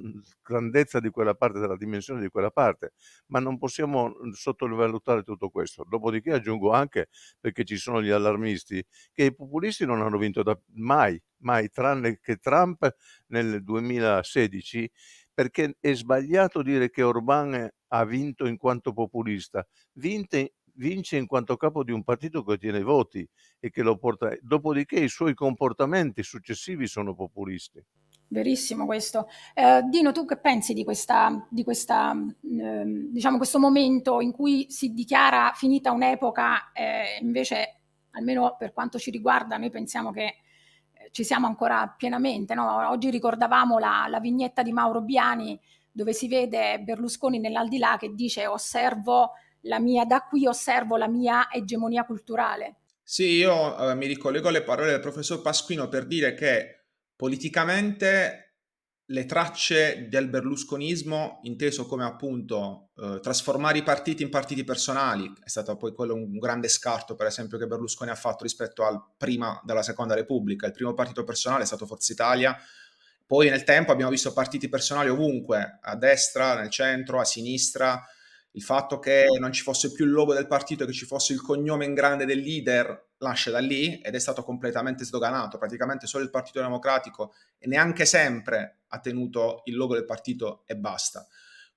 grandezza 0.43 0.99
di 0.99 1.09
quella 1.09 1.33
parte, 1.33 1.59
dalla 1.59 1.75
dimensione 1.75 2.21
di 2.21 2.29
quella 2.29 2.51
parte, 2.51 2.93
ma 3.27 3.39
non 3.39 3.57
possiamo 3.57 4.13
sottovalutare 4.33 5.23
tutto 5.23 5.49
questo. 5.49 5.83
Dopodiché 5.83 6.31
aggiungo 6.33 6.71
anche, 6.71 7.07
perché 7.39 7.63
ci 7.63 7.75
sono 7.77 8.01
gli 8.01 8.09
allarmisti, 8.11 8.83
che 9.11 9.23
i 9.25 9.33
populisti 9.35 9.85
non 9.85 10.01
hanno 10.01 10.17
vinto 10.19 10.43
mai, 10.75 11.19
mai, 11.37 11.69
tranne 11.69 12.19
che 12.21 12.35
Trump 12.37 12.87
nel 13.27 13.63
2016, 13.63 14.89
perché 15.33 15.75
è 15.79 15.93
sbagliato 15.95 16.61
dire 16.61 16.89
che 16.91 17.01
Orban 17.01 17.67
ha 17.89 18.05
vinto 18.05 18.45
in 18.45 18.57
quanto 18.57 18.93
populista, 18.93 19.65
Vinte, 19.93 20.53
vince 20.77 21.17
in 21.17 21.27
quanto 21.27 21.57
capo 21.57 21.83
di 21.83 21.91
un 21.91 22.03
partito 22.03 22.43
che 22.43 22.53
ottiene 22.53 22.81
voti 22.81 23.27
e 23.59 23.69
che 23.69 23.81
lo 23.81 23.97
porta. 23.97 24.35
Dopodiché 24.41 24.99
i 24.99 25.09
suoi 25.09 25.33
comportamenti 25.33 26.23
successivi 26.23 26.87
sono 26.87 27.13
populisti. 27.13 27.83
Verissimo 28.29 28.85
questo. 28.85 29.27
Eh, 29.53 29.83
Dino, 29.83 30.11
tu 30.11 30.25
che 30.25 30.37
pensi 30.37 30.73
di, 30.73 30.83
questa, 30.83 31.47
di 31.49 31.63
questa, 31.63 32.13
eh, 32.13 32.83
diciamo 32.85 33.37
questo 33.37 33.57
momento 33.57 34.19
in 34.19 34.31
cui 34.33 34.65
si 34.69 34.93
dichiara 34.93 35.53
finita 35.55 35.91
un'epoca, 35.91 36.71
eh, 36.73 37.19
invece, 37.21 37.79
almeno 38.11 38.55
per 38.57 38.73
quanto 38.73 38.99
ci 38.99 39.11
riguarda, 39.11 39.55
noi 39.57 39.69
pensiamo 39.69 40.11
che 40.11 40.23
eh, 40.25 41.09
ci 41.11 41.23
siamo 41.23 41.47
ancora 41.47 41.93
pienamente. 41.97 42.53
No? 42.53 42.89
Oggi 42.89 43.09
ricordavamo 43.09 43.79
la, 43.79 44.07
la 44.09 44.19
vignetta 44.19 44.61
di 44.61 44.73
Mauro 44.73 45.01
Biani 45.01 45.57
dove 45.89 46.13
si 46.13 46.27
vede 46.27 46.79
Berlusconi 46.81 47.39
nell'aldilà 47.39 47.97
che 47.97 48.13
dice 48.13 48.45
osservo 48.45 49.31
la 49.67 49.79
mia, 49.79 50.05
da 50.05 50.21
qui 50.21 50.47
osservo 50.47 50.97
la 50.97 51.07
mia 51.07 51.51
egemonia 51.51 52.03
culturale. 52.03 52.77
Sì, 53.03 53.35
io 53.35 53.77
eh, 53.77 53.95
mi 53.95 54.05
ricollego 54.05 54.49
alle 54.49 54.63
parole 54.63 54.91
del 54.91 54.99
professor 54.99 55.41
Pasquino 55.41 55.87
per 55.87 56.05
dire 56.05 56.33
che 56.33 56.85
politicamente 57.15 58.47
le 59.09 59.25
tracce 59.25 60.07
del 60.09 60.27
berlusconismo, 60.27 61.39
inteso 61.43 61.85
come 61.85 62.03
appunto 62.03 62.89
eh, 62.97 63.19
trasformare 63.21 63.77
i 63.77 63.83
partiti 63.83 64.23
in 64.23 64.29
partiti 64.29 64.65
personali, 64.65 65.31
è 65.41 65.47
stato 65.47 65.77
poi 65.77 65.93
quello 65.93 66.13
un 66.13 66.37
grande 66.37 66.67
scarto, 66.67 67.15
per 67.15 67.27
esempio, 67.27 67.57
che 67.57 67.67
Berlusconi 67.67 68.11
ha 68.11 68.15
fatto 68.15 68.43
rispetto 68.43 68.83
al 68.83 69.01
prima 69.15 69.61
della 69.63 69.83
Seconda 69.83 70.13
Repubblica. 70.13 70.65
Il 70.65 70.73
primo 70.73 70.93
partito 70.93 71.23
personale 71.23 71.63
è 71.63 71.65
stato 71.65 71.85
Forza 71.85 72.11
Italia, 72.11 72.57
poi 73.25 73.49
nel 73.49 73.63
tempo 73.63 73.93
abbiamo 73.93 74.11
visto 74.11 74.33
partiti 74.33 74.67
personali 74.67 75.09
ovunque, 75.09 75.79
a 75.81 75.95
destra, 75.95 76.55
nel 76.55 76.69
centro, 76.69 77.21
a 77.21 77.25
sinistra, 77.25 78.05
il 78.57 78.63
fatto 78.63 78.97
che 78.97 79.27
non 79.39 79.51
ci 79.51 79.61
fosse 79.61 79.91
più 79.91 80.05
il 80.05 80.11
logo 80.11 80.33
del 80.33 80.47
partito 80.47 80.85
che 80.87 80.91
ci 80.91 81.05
fosse 81.05 81.31
il 81.31 81.41
cognome 81.41 81.85
in 81.85 81.93
grande 81.93 82.25
del 82.25 82.39
leader 82.39 83.09
nasce 83.19 83.51
da 83.51 83.59
lì 83.59 83.99
ed 83.99 84.15
è 84.15 84.19
stato 84.19 84.43
completamente 84.43 85.05
sdoganato. 85.05 85.59
Praticamente 85.59 86.07
solo 86.07 86.23
il 86.23 86.31
Partito 86.31 86.59
Democratico 86.59 87.35
e 87.59 87.67
neanche 87.67 88.05
sempre 88.05 88.79
ha 88.87 88.99
tenuto 88.99 89.61
il 89.65 89.75
logo 89.75 89.93
del 89.93 90.05
partito 90.05 90.63
e 90.65 90.75
basta. 90.75 91.27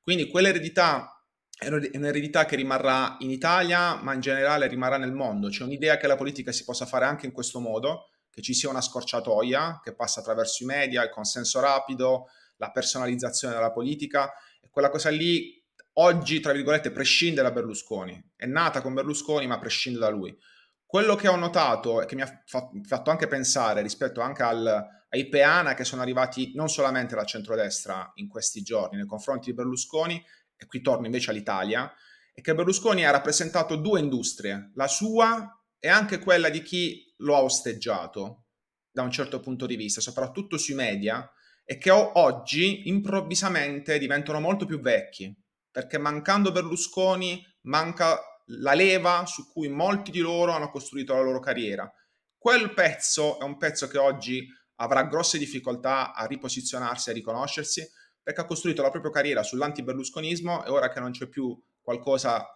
Quindi 0.01 0.27
quell'eredità 0.29 1.23
è 1.55 1.69
un'eredità 1.69 2.47
che 2.47 2.57
rimarrà 2.57 3.16
in 3.19 3.31
Italia, 3.31 3.97
ma 3.97 4.14
in 4.14 4.21
generale 4.21 4.66
rimarrà 4.66 4.97
nel 4.97 5.12
mondo. 5.12 5.49
C'è 5.49 5.64
un'idea 5.64 5.99
che 5.99 6.07
la 6.07 6.16
politica 6.16 6.51
si 6.51 6.64
possa 6.64 6.87
fare 6.87 7.05
anche 7.05 7.27
in 7.27 7.33
questo 7.33 7.61
modo, 7.61 8.09
che 8.31 8.40
ci 8.40 8.55
sia 8.55 8.71
una 8.71 8.81
scorciatoia 8.81 9.81
che 9.85 9.95
passa 9.95 10.21
attraverso 10.21 10.62
i 10.62 10.66
media, 10.66 11.03
il 11.03 11.11
consenso 11.11 11.61
rapido, 11.61 12.29
la 12.57 12.71
personalizzazione 12.71 13.53
della 13.53 13.71
politica. 13.71 14.33
Quella 14.71 14.88
cosa 14.88 15.11
lì 15.11 15.60
oggi, 15.94 16.40
tra 16.40 16.53
virgolette, 16.53 16.90
prescinde 16.90 17.42
da 17.42 17.50
Berlusconi. 17.50 18.33
È 18.37 18.46
nata 18.46 18.81
con 18.81 18.94
Berlusconi, 18.94 19.46
ma 19.46 19.59
prescinde 19.59 19.98
da 19.98 20.09
lui. 20.09 20.37
Quello 20.85 21.14
che 21.14 21.29
ho 21.29 21.37
notato 21.37 22.03
e 22.03 22.07
che 22.07 22.16
mi 22.16 22.22
ha 22.22 22.42
fatto 22.44 23.11
anche 23.11 23.29
pensare 23.29 23.81
rispetto 23.81 24.20
anche 24.20 24.42
al, 24.42 24.87
ai 25.11 25.29
Peana 25.29 25.74
che 25.74 25.85
sono 25.85 26.03
arrivati 26.03 26.53
non 26.55 26.68
solamente 26.68 27.14
dal 27.14 27.26
centrodestra 27.26 28.11
in 28.14 28.29
questi 28.29 28.62
giorni 28.62 28.96
nei 28.96 29.07
confronti 29.07 29.50
di 29.50 29.57
Berlusconi, 29.57 30.22
e 30.57 30.66
qui 30.66 30.81
torno 30.81 31.07
invece 31.07 31.31
all'Italia, 31.31 31.92
è 32.33 32.40
che 32.40 32.55
Berlusconi 32.55 33.05
ha 33.05 33.11
rappresentato 33.11 33.76
due 33.76 34.00
industrie, 34.00 34.72
la 34.74 34.88
sua 34.88 35.62
e 35.79 35.88
anche 35.88 36.18
quella 36.18 36.48
di 36.48 36.62
chi 36.62 37.14
lo 37.18 37.37
ha 37.37 37.42
osteggiato 37.42 38.46
da 38.90 39.03
un 39.03 39.11
certo 39.11 39.40
punto 39.40 39.66
di 39.66 39.76
vista, 39.76 40.00
soprattutto 40.00 40.59
sui 40.59 40.74
media, 40.74 41.31
e 41.64 41.79
che 41.79 41.90
oggi 41.90 42.88
improvvisamente 42.88 43.96
diventano 43.98 44.40
molto 44.40 44.66
più 44.66 44.81
vecchi 44.81 45.33
perché 45.71 45.99
mancando 45.99 46.53
Berlusconi 46.53 47.45
manca 47.63 48.19
la 48.47 48.75
leva 48.75 49.25
su 49.27 49.51
cui 49.51 49.69
molti 49.69 50.11
di 50.11 50.21
loro 50.21 50.53
hanno 50.53 50.71
costruito 50.71 51.15
la 51.15 51.21
loro 51.21 51.41
carriera. 51.41 51.91
Quel 52.37 52.73
pezzo 52.75 53.39
è 53.39 53.45
un 53.45 53.57
pezzo 53.57 53.87
che 53.87 53.99
oggi 53.99 54.47
avrà 54.77 55.05
grosse 55.05 55.39
difficoltà 55.39 56.15
a 56.15 56.25
riposizionarsi, 56.25 57.11
a 57.11 57.13
riconoscersi, 57.13 57.87
perché 58.23 58.41
ha 58.41 58.47
costruito 58.47 58.83
la 58.83 58.91
propria 58.91 59.13
carriera 59.13 59.43
sull'anti-berlusconismo 59.43 60.65
e 60.65 60.71
ora 60.71 60.89
che 60.89 61.01
non 61.01 61.11
c'è 61.11 61.29
più 61.29 61.57
qualcosa 61.81 62.47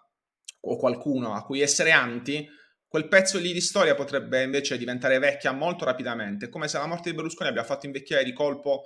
o 0.66 0.76
qualcuno 0.76 1.34
a 1.34 1.42
cui 1.42 1.60
essere 1.60 1.90
anti, 1.90 2.48
quel 2.86 3.08
pezzo 3.08 3.38
lì 3.38 3.52
di 3.52 3.60
storia 3.60 3.94
potrebbe 3.94 4.42
invece 4.42 4.78
diventare 4.78 5.18
vecchia 5.18 5.52
molto 5.52 5.84
rapidamente, 5.84 6.48
come 6.48 6.68
se 6.68 6.78
la 6.78 6.86
morte 6.86 7.10
di 7.10 7.16
Berlusconi 7.16 7.50
abbia 7.50 7.64
fatto 7.64 7.86
invecchiare 7.86 8.24
di 8.24 8.32
colpo 8.32 8.84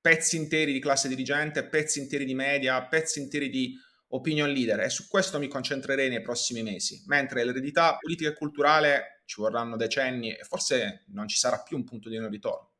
pezzi 0.00 0.36
interi 0.36 0.72
di 0.72 0.80
classe 0.80 1.08
dirigente, 1.08 1.66
pezzi 1.66 2.00
interi 2.00 2.24
di 2.24 2.34
media, 2.34 2.84
pezzi 2.86 3.20
interi 3.20 3.48
di 3.48 3.74
opinion 4.08 4.50
leader 4.50 4.80
e 4.80 4.88
su 4.88 5.06
questo 5.08 5.38
mi 5.38 5.48
concentrerei 5.48 6.08
nei 6.08 6.22
prossimi 6.22 6.62
mesi, 6.62 7.02
mentre 7.06 7.44
l'eredità 7.44 7.96
politica 7.98 8.30
e 8.30 8.34
culturale 8.34 9.22
ci 9.26 9.40
vorranno 9.40 9.76
decenni 9.76 10.32
e 10.32 10.44
forse 10.44 11.04
non 11.08 11.28
ci 11.28 11.36
sarà 11.36 11.62
più 11.62 11.76
un 11.76 11.84
punto 11.84 12.08
di 12.08 12.18
non 12.18 12.30
ritorno. 12.30 12.70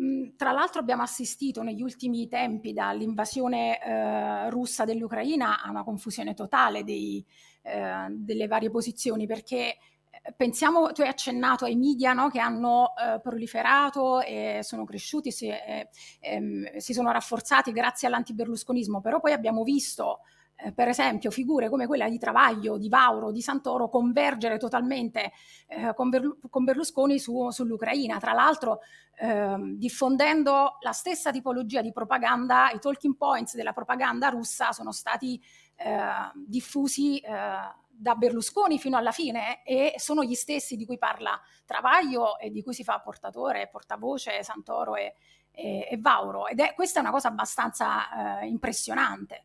Mm, 0.00 0.36
tra 0.36 0.52
l'altro 0.52 0.80
abbiamo 0.80 1.02
assistito 1.02 1.62
negli 1.62 1.82
ultimi 1.82 2.28
tempi 2.28 2.72
dall'invasione 2.72 3.82
eh, 3.82 4.50
russa 4.50 4.84
dell'Ucraina 4.84 5.60
a 5.60 5.70
una 5.70 5.82
confusione 5.82 6.34
totale 6.34 6.84
dei, 6.84 7.24
eh, 7.62 8.06
delle 8.10 8.46
varie 8.46 8.70
posizioni 8.70 9.26
perché 9.26 9.76
pensiamo, 10.36 10.92
tu 10.92 11.02
hai 11.02 11.08
accennato 11.08 11.64
ai 11.64 11.76
media 11.76 12.12
no, 12.12 12.28
che 12.28 12.40
hanno 12.40 12.92
eh, 12.96 13.20
proliferato 13.20 14.20
e 14.20 14.60
sono 14.62 14.84
cresciuti, 14.84 15.30
si, 15.30 15.48
eh, 15.48 15.88
ehm, 16.20 16.76
si 16.76 16.92
sono 16.92 17.10
rafforzati 17.10 17.72
grazie 17.72 18.08
all'antiberlusconismo, 18.08 19.00
però 19.00 19.20
poi 19.20 19.32
abbiamo 19.32 19.62
visto 19.62 20.20
eh, 20.60 20.72
per 20.72 20.88
esempio 20.88 21.30
figure 21.30 21.68
come 21.68 21.86
quella 21.86 22.08
di 22.08 22.18
Travaglio, 22.18 22.78
di 22.78 22.88
Vauro, 22.88 23.30
di 23.30 23.40
Santoro 23.40 23.88
convergere 23.88 24.58
totalmente 24.58 25.32
eh, 25.68 25.94
con, 25.94 26.08
Berlu- 26.08 26.48
con, 26.50 26.64
Berlusconi 26.64 27.20
su, 27.20 27.48
sull'Ucraina, 27.50 28.18
tra 28.18 28.32
l'altro 28.32 28.80
ehm, 29.20 29.76
diffondendo 29.76 30.78
la 30.80 30.92
stessa 30.92 31.30
tipologia 31.30 31.80
di 31.80 31.92
propaganda, 31.92 32.70
i 32.72 32.80
talking 32.80 33.16
points 33.16 33.54
della 33.54 33.72
propaganda 33.72 34.30
russa 34.30 34.72
sono 34.72 34.90
stati 34.90 35.40
eh, 35.76 36.00
diffusi 36.34 37.18
eh, 37.18 37.30
da 37.98 38.14
Berlusconi 38.14 38.78
fino 38.78 38.96
alla 38.96 39.10
fine 39.10 39.64
e 39.64 39.94
sono 39.96 40.22
gli 40.22 40.34
stessi 40.34 40.76
di 40.76 40.86
cui 40.86 40.98
parla 40.98 41.40
Travaglio 41.64 42.38
e 42.38 42.50
di 42.50 42.62
cui 42.62 42.72
si 42.72 42.84
fa 42.84 43.00
portatore, 43.00 43.68
portavoce 43.68 44.42
Santoro 44.42 44.94
e, 44.94 45.14
e, 45.50 45.88
e 45.90 45.96
Vauro. 45.98 46.46
Ed 46.46 46.60
è 46.60 46.74
questa 46.74 47.00
è 47.00 47.02
una 47.02 47.10
cosa 47.10 47.28
abbastanza 47.28 48.40
eh, 48.40 48.46
impressionante. 48.46 49.44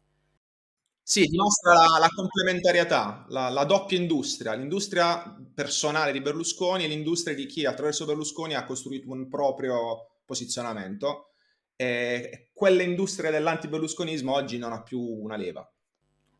Sì, 1.06 1.26
dimostra 1.26 1.74
la, 1.74 1.98
la 2.00 2.08
complementarietà, 2.08 3.26
la, 3.28 3.50
la, 3.50 3.66
doppia 3.66 3.98
industria, 3.98 4.54
l'industria 4.54 5.36
personale 5.54 6.13
di 6.13 6.22
Berlusconi 6.22 6.86
e 6.86 6.88
l'industria 6.88 7.36
di 7.36 7.46
chi 7.46 7.66
attraverso 7.66 8.06
Berlusconi 8.06 8.54
ha 8.54 8.63
costruito 8.63 9.12
un 9.12 9.28
proprio 9.28 10.20
posizionamento. 10.24 11.34
E 11.76 12.52
quell'industria 12.54 13.32
dell'anti-berlusconismo 13.32 14.32
oggi 14.32 14.58
non 14.58 14.72
ha 14.72 14.82
più 14.82 15.02
una 15.02 15.36
leva. 15.36 15.70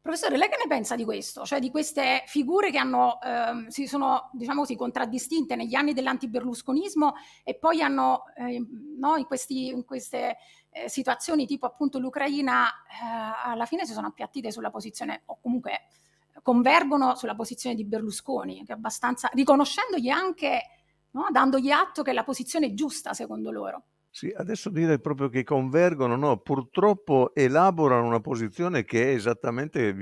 Professore, 0.04 0.36
lei 0.36 0.50
che 0.50 0.58
ne 0.62 0.68
pensa 0.68 0.98
di 0.98 1.06
questo? 1.06 1.46
Cioè 1.46 1.62
di 1.62 1.72
queste 1.72 2.24
figure 2.28 2.72
che 2.72 2.78
hanno, 2.78 3.22
ehm, 3.22 3.68
si 3.68 3.88
sono, 3.88 4.32
diciamo 4.34 4.60
così, 4.60 4.76
contraddistinte 4.76 5.56
negli 5.56 5.76
anni 5.76 5.94
dell'antiberlusconismo 5.94 7.14
e 7.42 7.56
poi 7.56 7.82
hanno, 7.82 8.26
eh, 8.36 8.62
no, 8.98 9.16
in, 9.16 9.24
questi, 9.24 9.68
in, 9.68 9.86
queste 9.86 10.36
eh, 10.72 10.90
situazioni 10.90 11.46
tipo 11.46 11.66
appunto 11.68 12.00
l'Ucraina, 12.00 12.68
eh, 12.68 13.46
alla 13.46 13.66
fine 13.66 13.86
si 13.86 13.94
sono 13.94 14.08
appiattite 14.08 14.52
sulla 14.52 14.72
posizione, 14.72 15.22
o 15.28 15.40
comunque 15.42 15.84
convergono 16.42 17.16
sulla 17.16 17.36
posizione 17.36 17.74
di 17.74 17.86
Berlusconi, 17.86 18.66
che 18.66 18.74
è 18.74 18.76
abbastanza, 18.76 19.30
riconoscendogli 19.32 20.10
anche, 20.10 20.64
no, 21.12 21.28
dandogli 21.32 21.72
atto 21.72 22.02
che 22.02 22.12
la 22.12 22.26
posizione 22.26 22.66
è 22.66 22.74
giusta 22.74 23.14
secondo 23.14 23.52
loro. 23.52 23.84
Sì, 24.16 24.32
adesso 24.36 24.70
dire 24.70 25.00
proprio 25.00 25.28
che 25.28 25.44
convergono, 25.44 26.16
no, 26.16 26.38
purtroppo 26.38 27.34
elaborano 27.34 28.06
una 28.06 28.20
posizione 28.22 28.84
che 28.84 29.06
è 29.06 29.16
esattamente 29.16 29.96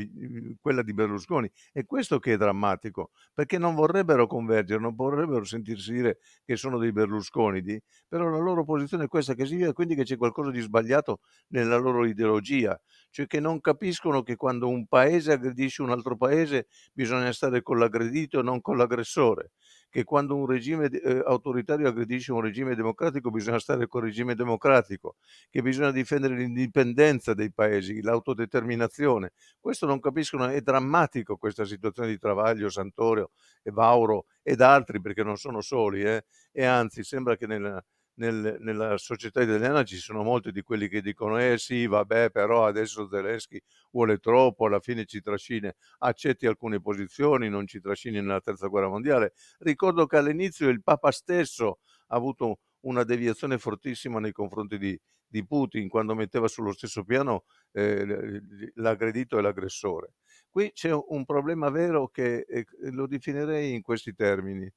quella 0.59 0.81
di 0.83 0.93
Berlusconi. 0.93 1.49
È 1.71 1.85
questo 1.85 2.19
che 2.19 2.33
è 2.33 2.37
drammatico, 2.37 3.11
perché 3.33 3.57
non 3.57 3.73
vorrebbero 3.73 4.27
convergere, 4.27 4.81
non 4.81 4.95
vorrebbero 4.95 5.45
sentirsi 5.45 5.93
dire 5.93 6.17
che 6.43 6.57
sono 6.57 6.77
dei 6.77 6.91
Berlusconi, 6.91 7.61
di- 7.61 7.81
però 8.05 8.27
la 8.29 8.37
loro 8.37 8.65
posizione 8.65 9.05
è 9.05 9.07
questa, 9.07 9.33
che 9.33 9.45
significa 9.45 9.71
quindi 9.71 9.95
che 9.95 10.03
c'è 10.03 10.17
qualcosa 10.17 10.51
di 10.51 10.59
sbagliato 10.59 11.21
nella 11.47 11.77
loro 11.77 12.05
ideologia, 12.05 12.77
cioè 13.11 13.25
che 13.27 13.39
non 13.39 13.61
capiscono 13.61 14.23
che 14.23 14.35
quando 14.35 14.67
un 14.67 14.87
paese 14.87 15.31
aggredisce 15.31 15.83
un 15.83 15.89
altro 15.89 16.17
paese 16.17 16.67
bisogna 16.91 17.31
stare 17.31 17.61
con 17.61 17.77
l'aggredito 17.79 18.39
e 18.39 18.43
non 18.43 18.59
con 18.59 18.75
l'aggressore 18.75 19.51
che 19.91 20.05
quando 20.05 20.35
un 20.37 20.45
regime 20.45 20.85
eh, 20.85 21.21
autoritario 21.25 21.89
aggredisce 21.89 22.31
un 22.31 22.39
regime 22.41 22.75
democratico 22.75 23.29
bisogna 23.29 23.59
stare 23.59 23.87
col 23.87 24.03
regime 24.03 24.35
democratico, 24.35 25.17
che 25.49 25.61
bisogna 25.61 25.91
difendere 25.91 26.35
l'indipendenza 26.35 27.33
dei 27.33 27.51
paesi, 27.51 28.01
l'autodeterminazione. 28.01 29.33
Questo 29.59 29.85
non 29.85 29.99
capiscono, 29.99 30.47
è 30.47 30.61
drammatico 30.61 31.35
questa 31.35 31.65
situazione 31.65 32.07
di 32.07 32.17
Travaglio, 32.17 32.69
Santorio 32.69 33.31
e 33.61 33.71
Vauro 33.71 34.25
ed 34.41 34.61
altri, 34.61 35.01
perché 35.01 35.23
non 35.23 35.35
sono 35.35 35.59
soli, 35.59 36.03
eh? 36.03 36.23
e 36.53 36.63
anzi 36.63 37.03
sembra 37.03 37.35
che 37.35 37.45
nella, 37.45 37.83
nel, 38.21 38.57
nella 38.59 38.97
società 38.97 39.41
italiana 39.41 39.83
ci 39.83 39.97
sono 39.97 40.21
molti 40.23 40.51
di 40.51 40.61
quelli 40.61 40.87
che 40.87 41.01
dicono 41.01 41.39
eh 41.39 41.57
sì 41.57 41.87
vabbè 41.87 42.29
però 42.29 42.65
adesso 42.65 43.07
Zelensky 43.09 43.59
vuole 43.91 44.19
troppo 44.19 44.67
alla 44.67 44.79
fine 44.79 45.05
ci 45.05 45.21
trascina 45.21 45.73
accetti 45.99 46.45
alcune 46.45 46.79
posizioni 46.79 47.49
non 47.49 47.65
ci 47.65 47.81
trascini 47.81 48.21
nella 48.21 48.39
terza 48.39 48.67
guerra 48.67 48.89
mondiale. 48.89 49.33
Ricordo 49.59 50.05
che 50.05 50.17
all'inizio 50.17 50.69
il 50.69 50.83
Papa 50.83 51.11
stesso 51.11 51.79
ha 52.07 52.15
avuto 52.15 52.59
una 52.81 53.03
deviazione 53.03 53.57
fortissima 53.57 54.19
nei 54.19 54.31
confronti 54.31 54.77
di, 54.77 54.99
di 55.27 55.45
Putin 55.45 55.87
quando 55.87 56.15
metteva 56.15 56.47
sullo 56.47 56.73
stesso 56.73 57.03
piano 57.03 57.45
eh, 57.71 58.41
l'aggredito 58.75 59.37
e 59.37 59.41
l'aggressore. 59.41 60.13
Qui 60.49 60.71
c'è 60.73 60.91
un 60.93 61.25
problema 61.25 61.69
vero 61.69 62.09
che 62.09 62.45
eh, 62.47 62.65
lo 62.91 63.07
definirei 63.07 63.73
in 63.73 63.81
questi 63.81 64.13
termini. 64.13 64.71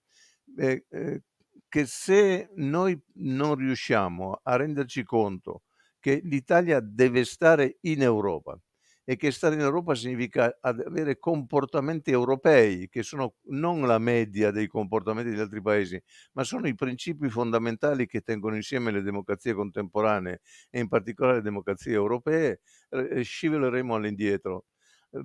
Eh, 0.56 0.84
eh, 0.88 1.22
che 1.68 1.86
se 1.86 2.50
noi 2.56 2.98
non 3.14 3.54
riusciamo 3.56 4.40
a 4.42 4.56
renderci 4.56 5.02
conto 5.04 5.62
che 5.98 6.20
l'Italia 6.24 6.80
deve 6.80 7.24
stare 7.24 7.78
in 7.82 8.02
Europa 8.02 8.58
e 9.06 9.16
che 9.16 9.30
stare 9.30 9.54
in 9.54 9.60
Europa 9.60 9.94
significa 9.94 10.56
avere 10.60 11.18
comportamenti 11.18 12.10
europei 12.10 12.88
che 12.88 13.02
sono 13.02 13.34
non 13.48 13.82
la 13.86 13.98
media 13.98 14.50
dei 14.50 14.66
comportamenti 14.66 15.30
degli 15.30 15.40
altri 15.40 15.60
paesi, 15.60 16.00
ma 16.32 16.42
sono 16.44 16.66
i 16.68 16.74
principi 16.74 17.28
fondamentali 17.28 18.06
che 18.06 18.22
tengono 18.22 18.56
insieme 18.56 18.90
le 18.90 19.02
democrazie 19.02 19.52
contemporanee 19.52 20.40
e 20.70 20.80
in 20.80 20.88
particolare 20.88 21.36
le 21.36 21.42
democrazie 21.42 21.92
europee, 21.92 22.60
scivoleremo 23.22 23.94
all'indietro. 23.94 24.64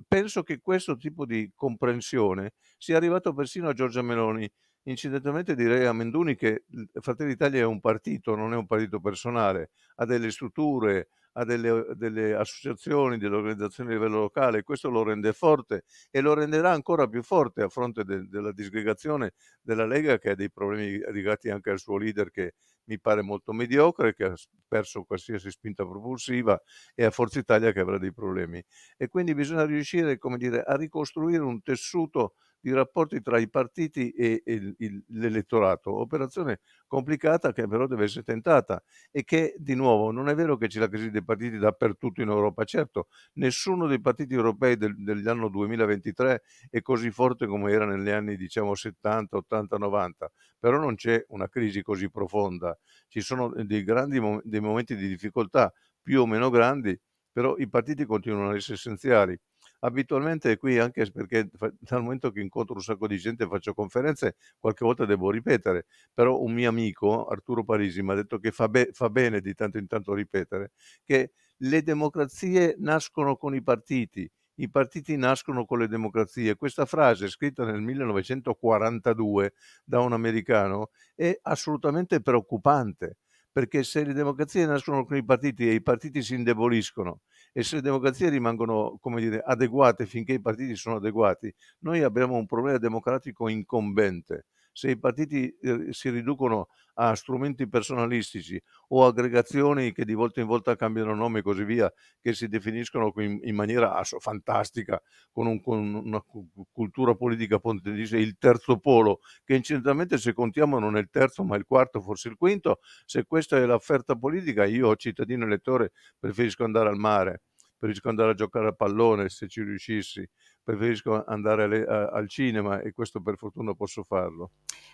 Penso 0.06 0.42
che 0.44 0.60
questo 0.60 0.96
tipo 0.96 1.24
di 1.26 1.50
comprensione 1.54 2.52
sia 2.78 2.96
arrivato 2.96 3.32
persino 3.34 3.68
a 3.68 3.72
Giorgia 3.72 4.02
Meloni, 4.02 4.48
Incidentalmente 4.84 5.54
direi 5.54 5.84
a 5.84 5.92
Menduni 5.92 6.34
che 6.36 6.64
Fratelli 7.00 7.30
d'Italia 7.30 7.60
è 7.60 7.64
un 7.64 7.80
partito, 7.80 8.34
non 8.34 8.52
è 8.54 8.56
un 8.56 8.66
partito 8.66 8.98
personale, 8.98 9.70
ha 9.96 10.06
delle 10.06 10.30
strutture, 10.30 11.08
ha 11.32 11.44
delle, 11.44 11.84
delle 11.94 12.34
associazioni, 12.34 13.18
delle 13.18 13.36
organizzazioni 13.36 13.90
a 13.90 13.92
livello 13.94 14.20
locale, 14.20 14.62
questo 14.62 14.88
lo 14.88 15.02
rende 15.02 15.32
forte 15.34 15.84
e 16.10 16.20
lo 16.22 16.32
renderà 16.32 16.72
ancora 16.72 17.06
più 17.08 17.22
forte 17.22 17.62
a 17.62 17.68
fronte 17.68 18.04
de, 18.04 18.26
della 18.26 18.52
disgregazione 18.52 19.32
della 19.60 19.84
Lega 19.86 20.18
che 20.18 20.30
ha 20.30 20.34
dei 20.34 20.50
problemi 20.50 20.98
legati 21.12 21.50
anche 21.50 21.70
al 21.70 21.78
suo 21.78 21.98
leader 21.98 22.30
che 22.30 22.54
mi 22.84 22.98
pare 22.98 23.20
molto 23.22 23.52
mediocre, 23.52 24.14
che 24.14 24.24
ha 24.24 24.34
perso 24.66 25.04
qualsiasi 25.04 25.50
spinta 25.50 25.84
propulsiva 25.86 26.60
e 26.94 27.04
a 27.04 27.10
Forza 27.10 27.38
Italia 27.38 27.70
che 27.70 27.80
avrà 27.80 27.98
dei 27.98 28.12
problemi. 28.12 28.60
E 28.96 29.08
quindi 29.08 29.34
bisogna 29.34 29.64
riuscire, 29.64 30.18
come 30.18 30.38
dire, 30.38 30.62
a 30.62 30.74
ricostruire 30.76 31.42
un 31.42 31.62
tessuto 31.62 32.34
di 32.60 32.72
rapporti 32.72 33.20
tra 33.22 33.38
i 33.38 33.48
partiti 33.48 34.10
e, 34.10 34.42
e 34.44 34.74
il, 34.78 35.04
l'elettorato. 35.08 35.92
Operazione 35.98 36.60
complicata 36.86 37.52
che 37.52 37.66
però 37.66 37.86
deve 37.86 38.04
essere 38.04 38.24
tentata 38.24 38.82
e 39.10 39.24
che 39.24 39.54
di 39.58 39.74
nuovo 39.74 40.10
non 40.10 40.28
è 40.28 40.34
vero 40.34 40.56
che 40.56 40.66
c'è 40.66 40.78
la 40.80 40.88
crisi 40.88 41.10
dei 41.10 41.24
partiti 41.24 41.58
dappertutto 41.58 42.20
in 42.22 42.28
Europa. 42.28 42.64
Certo, 42.64 43.08
nessuno 43.34 43.86
dei 43.86 44.00
partiti 44.00 44.34
europei 44.34 44.76
del, 44.76 44.94
dell'anno 45.02 45.48
2023 45.48 46.42
è 46.68 46.80
così 46.82 47.10
forte 47.10 47.46
come 47.46 47.72
era 47.72 47.84
negli 47.86 48.10
anni 48.10 48.36
diciamo 48.36 48.74
70, 48.74 49.36
80, 49.36 49.76
90, 49.78 50.30
però 50.58 50.78
non 50.78 50.94
c'è 50.96 51.24
una 51.28 51.48
crisi 51.48 51.82
così 51.82 52.10
profonda. 52.10 52.76
Ci 53.08 53.20
sono 53.20 53.52
dei 53.64 53.82
grandi 53.84 54.20
dei 54.44 54.60
momenti 54.60 54.96
di 54.96 55.08
difficoltà 55.08 55.72
più 56.02 56.20
o 56.22 56.26
meno 56.26 56.50
grandi, 56.50 56.98
però 57.32 57.56
i 57.56 57.68
partiti 57.68 58.04
continuano 58.04 58.50
ad 58.50 58.56
essere 58.56 58.74
essenziali 58.74 59.38
abitualmente 59.80 60.56
qui 60.56 60.78
anche 60.78 61.10
perché 61.10 61.48
dal 61.80 62.02
momento 62.02 62.30
che 62.30 62.40
incontro 62.40 62.74
un 62.74 62.82
sacco 62.82 63.06
di 63.06 63.18
gente 63.18 63.44
e 63.44 63.48
faccio 63.48 63.74
conferenze, 63.74 64.36
qualche 64.58 64.84
volta 64.84 65.04
devo 65.04 65.30
ripetere, 65.30 65.86
però 66.12 66.40
un 66.40 66.52
mio 66.52 66.68
amico, 66.68 67.26
Arturo 67.26 67.64
Parisi, 67.64 68.02
mi 68.02 68.12
ha 68.12 68.14
detto 68.14 68.38
che 68.38 68.50
fa, 68.52 68.68
be- 68.68 68.90
fa 68.92 69.10
bene 69.10 69.40
di 69.40 69.54
tanto 69.54 69.78
in 69.78 69.86
tanto 69.86 70.14
ripetere, 70.14 70.72
che 71.04 71.32
le 71.58 71.82
democrazie 71.82 72.76
nascono 72.78 73.36
con 73.36 73.54
i 73.54 73.62
partiti, 73.62 74.30
i 74.56 74.70
partiti 74.70 75.16
nascono 75.16 75.64
con 75.64 75.78
le 75.78 75.88
democrazie. 75.88 76.56
Questa 76.56 76.84
frase, 76.84 77.28
scritta 77.28 77.64
nel 77.64 77.80
1942 77.80 79.52
da 79.84 80.00
un 80.00 80.12
americano, 80.12 80.90
è 81.14 81.38
assolutamente 81.42 82.20
preoccupante, 82.20 83.18
perché 83.52 83.82
se 83.82 84.04
le 84.04 84.12
democrazie 84.12 84.66
nascono 84.66 85.04
con 85.04 85.16
i 85.16 85.24
partiti 85.24 85.68
e 85.68 85.74
i 85.74 85.82
partiti 85.82 86.22
si 86.22 86.34
indeboliscono 86.34 87.20
e 87.52 87.62
se 87.62 87.76
le 87.76 87.82
democrazie 87.82 88.28
rimangono 88.28 88.98
come 89.00 89.20
dire, 89.20 89.40
adeguate 89.44 90.06
finché 90.06 90.34
i 90.34 90.40
partiti 90.40 90.76
sono 90.76 90.96
adeguati, 90.96 91.52
noi 91.80 92.02
abbiamo 92.02 92.36
un 92.36 92.46
problema 92.46 92.78
democratico 92.78 93.48
incombente. 93.48 94.46
Se 94.72 94.90
i 94.90 94.98
partiti 94.98 95.54
eh, 95.60 95.88
si 95.90 96.10
riducono 96.10 96.68
a 96.94 97.14
strumenti 97.14 97.66
personalistici 97.68 98.60
o 98.88 99.06
aggregazioni 99.06 99.92
che 99.92 100.04
di 100.04 100.12
volta 100.14 100.40
in 100.40 100.46
volta 100.46 100.76
cambiano 100.76 101.14
nome 101.14 101.38
e 101.38 101.42
così 101.42 101.64
via, 101.64 101.90
che 102.20 102.34
si 102.34 102.46
definiscono 102.48 103.12
in, 103.16 103.40
in 103.42 103.54
maniera 103.54 104.00
fantastica, 104.18 105.00
con, 105.32 105.46
un, 105.46 105.60
con, 105.62 105.94
una 105.94 106.22
cultura 106.70 107.14
politica 107.14 107.58
pontificia, 107.58 108.18
il 108.18 108.36
terzo 108.38 108.78
polo, 108.78 109.20
che 109.44 109.54
incidentalmente 109.54 110.18
se 110.18 110.34
contiamo 110.34 110.78
non 110.78 110.96
è 110.96 111.00
il 111.00 111.08
terzo 111.10 111.42
ma 111.42 111.56
il 111.56 111.64
quarto, 111.64 112.00
forse 112.02 112.28
il 112.28 112.36
quinto, 112.36 112.80
se 113.04 113.24
questa 113.24 113.56
è 113.56 113.64
l'offerta 113.64 114.16
politica, 114.16 114.64
io 114.64 114.94
cittadino 114.96 115.46
elettore 115.46 115.92
preferisco 116.18 116.64
andare 116.64 116.88
al 116.88 116.98
mare 116.98 117.42
preferisco 117.80 118.10
andare 118.10 118.32
a 118.32 118.34
giocare 118.34 118.68
a 118.68 118.72
pallone 118.72 119.30
se 119.30 119.48
ci 119.48 119.62
riuscissi, 119.62 120.28
preferisco 120.62 121.24
andare 121.24 121.64
alle, 121.64 121.84
a, 121.84 122.08
al 122.08 122.28
cinema 122.28 122.80
e 122.80 122.92
questo 122.92 123.20
per 123.20 123.36
fortuna 123.36 123.74
posso 123.74 124.02
farlo. 124.04 124.50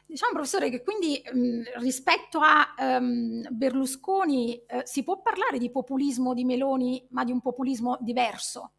Diciamo 0.06 0.32
professore 0.32 0.70
che 0.70 0.82
quindi 0.82 1.20
mh, 1.20 1.80
rispetto 1.80 2.38
a 2.40 2.74
um, 2.98 3.42
Berlusconi 3.50 4.62
eh, 4.66 4.82
si 4.84 5.02
può 5.02 5.20
parlare 5.20 5.58
di 5.58 5.70
populismo 5.70 6.32
di 6.34 6.44
Meloni 6.44 7.06
ma 7.10 7.24
di 7.24 7.32
un 7.32 7.40
populismo 7.40 7.98
diverso? 8.00 8.72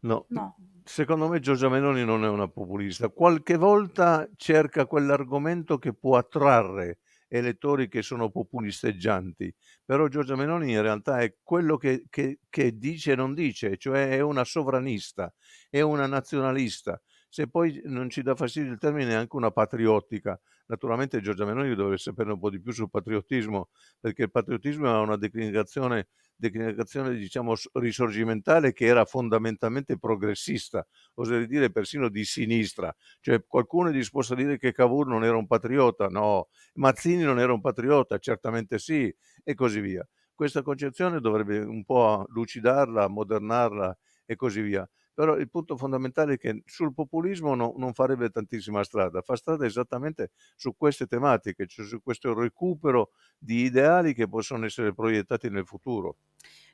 No. 0.00 0.24
no. 0.28 0.56
Secondo 0.84 1.28
me 1.28 1.40
Giorgia 1.40 1.68
Meloni 1.68 2.04
non 2.04 2.24
è 2.24 2.28
una 2.28 2.48
populista. 2.48 3.08
Qualche 3.08 3.56
volta 3.56 4.28
cerca 4.36 4.86
quell'argomento 4.86 5.78
che 5.78 5.94
può 5.94 6.16
attrarre 6.16 6.98
elettori 7.36 7.88
che 7.88 8.02
sono 8.02 8.30
populisteggianti, 8.30 9.52
però 9.84 10.08
Giorgia 10.08 10.36
Meloni 10.36 10.72
in 10.72 10.82
realtà 10.82 11.18
è 11.18 11.36
quello 11.42 11.76
che, 11.76 12.04
che, 12.08 12.38
che 12.48 12.78
dice 12.78 13.12
e 13.12 13.16
non 13.16 13.34
dice, 13.34 13.76
cioè 13.76 14.10
è 14.10 14.20
una 14.20 14.44
sovranista, 14.44 15.32
è 15.68 15.80
una 15.80 16.06
nazionalista. 16.06 17.00
Se 17.28 17.48
poi 17.48 17.80
non 17.86 18.08
ci 18.10 18.22
dà 18.22 18.36
fastidio 18.36 18.72
il 18.72 18.78
termine, 18.78 19.10
è 19.10 19.14
anche 19.14 19.34
una 19.34 19.50
patriottica. 19.50 20.40
Naturalmente 20.66 21.20
Giorgia 21.20 21.44
Meloni 21.44 21.74
dovrebbe 21.74 21.98
sapere 21.98 22.32
un 22.32 22.38
po' 22.38 22.48
di 22.48 22.60
più 22.60 22.72
sul 22.72 22.88
patriottismo, 22.88 23.70
perché 23.98 24.22
il 24.22 24.30
patriottismo 24.30 24.88
ha 24.88 25.00
una 25.00 25.16
declinazione 25.16 26.08
declinazione 26.36 27.14
diciamo 27.14 27.54
risorgimentale 27.74 28.72
che 28.72 28.86
era 28.86 29.04
fondamentalmente 29.04 29.98
progressista, 29.98 30.86
oserei 31.14 31.46
dire 31.46 31.70
persino 31.70 32.08
di 32.08 32.24
sinistra, 32.24 32.94
cioè 33.20 33.44
qualcuno 33.46 33.88
è 33.90 33.92
disposto 33.92 34.34
a 34.34 34.36
dire 34.36 34.58
che 34.58 34.72
Cavour 34.72 35.06
non 35.06 35.24
era 35.24 35.36
un 35.36 35.46
patriota, 35.46 36.06
no, 36.08 36.48
Mazzini 36.74 37.22
non 37.22 37.38
era 37.38 37.52
un 37.52 37.60
patriota, 37.60 38.18
certamente 38.18 38.78
sì, 38.78 39.14
e 39.42 39.54
così 39.54 39.80
via. 39.80 40.06
Questa 40.34 40.62
concezione 40.62 41.20
dovrebbe 41.20 41.58
un 41.58 41.84
po' 41.84 42.24
lucidarla, 42.28 43.08
modernarla 43.08 43.96
e 44.26 44.36
così 44.36 44.60
via 44.60 44.88
però 45.14 45.36
il 45.36 45.48
punto 45.48 45.76
fondamentale 45.76 46.34
è 46.34 46.38
che 46.38 46.62
sul 46.66 46.92
populismo 46.92 47.54
no, 47.54 47.74
non 47.76 47.94
farebbe 47.94 48.28
tantissima 48.30 48.82
strada, 48.82 49.22
fa 49.22 49.36
strada 49.36 49.64
esattamente 49.64 50.32
su 50.56 50.76
queste 50.76 51.06
tematiche, 51.06 51.66
cioè 51.66 51.86
su 51.86 52.02
questo 52.02 52.34
recupero 52.34 53.12
di 53.38 53.62
ideali 53.62 54.12
che 54.12 54.28
possono 54.28 54.66
essere 54.66 54.92
proiettati 54.92 55.48
nel 55.48 55.66
futuro. 55.66 56.16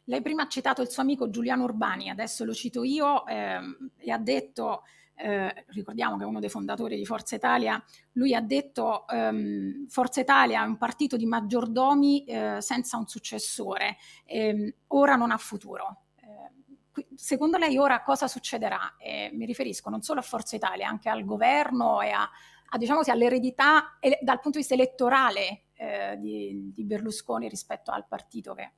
Lei 0.05 0.23
prima 0.23 0.45
ha 0.45 0.49
citato 0.49 0.83
il 0.83 0.89
suo 0.89 1.03
amico 1.03 1.29
Giuliano 1.29 1.65
Urbani, 1.65 2.09
adesso 2.09 2.45
lo 2.45 2.55
cito 2.55 2.83
io, 2.83 3.27
ehm, 3.27 3.91
e 3.99 4.11
ha 4.11 4.19
detto 4.19 4.83
eh, 5.23 5.65
ricordiamo 5.69 6.17
che 6.17 6.25
è 6.25 6.27
uno 6.27 6.41
dei 6.41 6.49
fondatori 6.49 6.97
di 6.97 7.05
Forza 7.05 7.37
Italia, 7.37 7.83
lui 8.13 8.35
ha 8.35 8.41
detto 8.41 9.07
ehm, 9.07 9.87
Forza 9.89 10.21
Italia 10.21 10.63
è 10.65 10.67
un 10.67 10.79
partito 10.79 11.17
di 11.17 11.27
maggiordomi 11.27 12.25
eh, 12.25 12.57
senza 12.61 12.97
un 12.97 13.07
successore, 13.07 13.99
ehm, 14.25 14.73
ora 14.89 15.17
non 15.17 15.31
ha 15.31 15.37
futuro. 15.37 16.05
Eh, 17.01 17.09
secondo 17.15 17.57
lei 17.59 17.79
ora 17.79 18.03
cosa 18.03 18.29
succederà? 18.29 18.95
mi 19.33 19.45
riferisco 19.47 19.91
non 19.91 20.03
solo 20.03 20.21
a 20.21 20.23
Forza 20.23 20.57
Italia, 20.57 20.89
anche 20.89 21.09
al 21.09 21.25
governo 21.25 22.01
e 22.01 22.11
a, 22.11 22.29
a, 22.69 22.79
diciamo 22.79 22.99
così, 22.99 23.11
all'eredità 23.11 23.99
dal 24.21 24.41
punto 24.41 24.59
di 24.59 24.59
vista 24.59 24.75
elettorale 24.75 25.65
eh, 25.75 26.17
di, 26.19 26.71
di 26.73 26.85
Berlusconi 26.85 27.49
rispetto 27.49 27.91
al 27.91 28.07
partito 28.07 28.55
che 28.55 28.73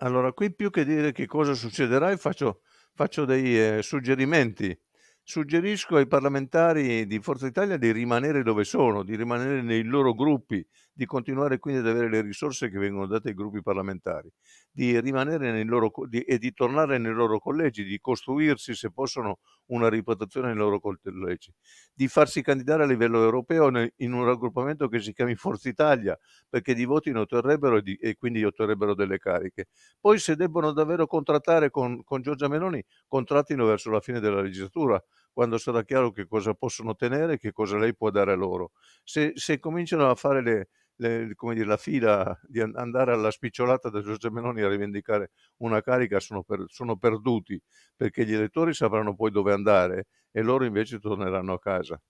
allora, 0.00 0.32
qui 0.32 0.52
più 0.52 0.70
che 0.70 0.84
dire 0.84 1.12
che 1.12 1.26
cosa 1.26 1.54
succederà, 1.54 2.14
faccio, 2.18 2.60
faccio 2.92 3.24
dei 3.24 3.78
eh, 3.78 3.82
suggerimenti. 3.82 4.78
Suggerisco 5.22 5.96
ai 5.96 6.06
parlamentari 6.06 7.06
di 7.06 7.18
Forza 7.20 7.46
Italia 7.46 7.78
di 7.78 7.90
rimanere 7.92 8.42
dove 8.42 8.64
sono, 8.64 9.02
di 9.02 9.16
rimanere 9.16 9.62
nei 9.62 9.82
loro 9.82 10.12
gruppi, 10.12 10.64
di 10.96 11.04
continuare 11.04 11.58
quindi 11.58 11.80
ad 11.80 11.88
avere 11.88 12.08
le 12.08 12.22
risorse 12.22 12.70
che 12.70 12.78
vengono 12.78 13.06
date 13.06 13.28
ai 13.28 13.34
gruppi 13.34 13.60
parlamentari, 13.60 14.32
di 14.70 14.98
rimanere 14.98 15.52
nei 15.52 15.66
loro 15.66 15.92
di, 16.08 16.22
e 16.22 16.38
di 16.38 16.54
tornare 16.54 16.96
nei 16.96 17.12
loro 17.12 17.38
collegi, 17.38 17.84
di 17.84 18.00
costruirsi, 18.00 18.74
se 18.74 18.90
possono, 18.90 19.40
una 19.66 19.90
reputazione 19.90 20.46
nei 20.48 20.56
loro 20.56 20.80
collegi, 20.80 21.52
di 21.92 22.08
farsi 22.08 22.40
candidare 22.40 22.84
a 22.84 22.86
livello 22.86 23.22
europeo 23.22 23.68
in 23.96 24.12
un 24.14 24.24
raggruppamento 24.24 24.88
che 24.88 25.00
si 25.00 25.12
chiami 25.12 25.34
Forza 25.34 25.68
Italia, 25.68 26.18
perché 26.48 26.72
di 26.72 26.86
voti 26.86 27.12
ne 27.12 27.18
otterrebbero 27.18 27.76
e, 27.76 27.82
di, 27.82 27.94
e 27.96 28.16
quindi 28.16 28.42
otterrebbero 28.42 28.94
delle 28.94 29.18
cariche. 29.18 29.66
Poi 30.00 30.18
se 30.18 30.34
debbono 30.34 30.72
davvero 30.72 31.06
contrattare 31.06 31.68
con, 31.68 32.02
con 32.04 32.22
Giorgia 32.22 32.48
Meloni, 32.48 32.82
contrattino 33.06 33.66
verso 33.66 33.90
la 33.90 34.00
fine 34.00 34.18
della 34.18 34.40
legislatura, 34.40 34.98
quando 35.30 35.58
sarà 35.58 35.84
chiaro 35.84 36.12
che 36.12 36.26
cosa 36.26 36.54
possono 36.54 36.92
ottenere 36.92 37.34
e 37.34 37.38
che 37.38 37.52
cosa 37.52 37.76
lei 37.76 37.94
può 37.94 38.08
dare 38.08 38.34
loro. 38.34 38.70
Se, 39.04 39.32
se 39.34 39.58
cominciano 39.58 40.08
a 40.08 40.14
fare 40.14 40.40
le, 40.40 40.68
le, 40.96 41.34
dire, 41.54 41.64
la 41.64 41.76
fila 41.76 42.38
di 42.46 42.60
andare 42.60 43.12
alla 43.12 43.30
spicciolata 43.30 43.90
da 43.90 44.00
Giorgia 44.00 44.30
Meloni 44.30 44.62
a 44.62 44.68
rivendicare 44.68 45.30
una 45.58 45.80
carica 45.80 46.20
sono, 46.20 46.42
per, 46.42 46.64
sono 46.68 46.96
perduti 46.96 47.60
perché 47.94 48.24
gli 48.24 48.34
elettori 48.34 48.74
sapranno 48.74 49.14
poi 49.14 49.30
dove 49.30 49.52
andare 49.52 50.06
e 50.30 50.42
loro 50.42 50.64
invece 50.64 50.98
torneranno 50.98 51.54
a 51.54 51.58
casa. 51.58 52.00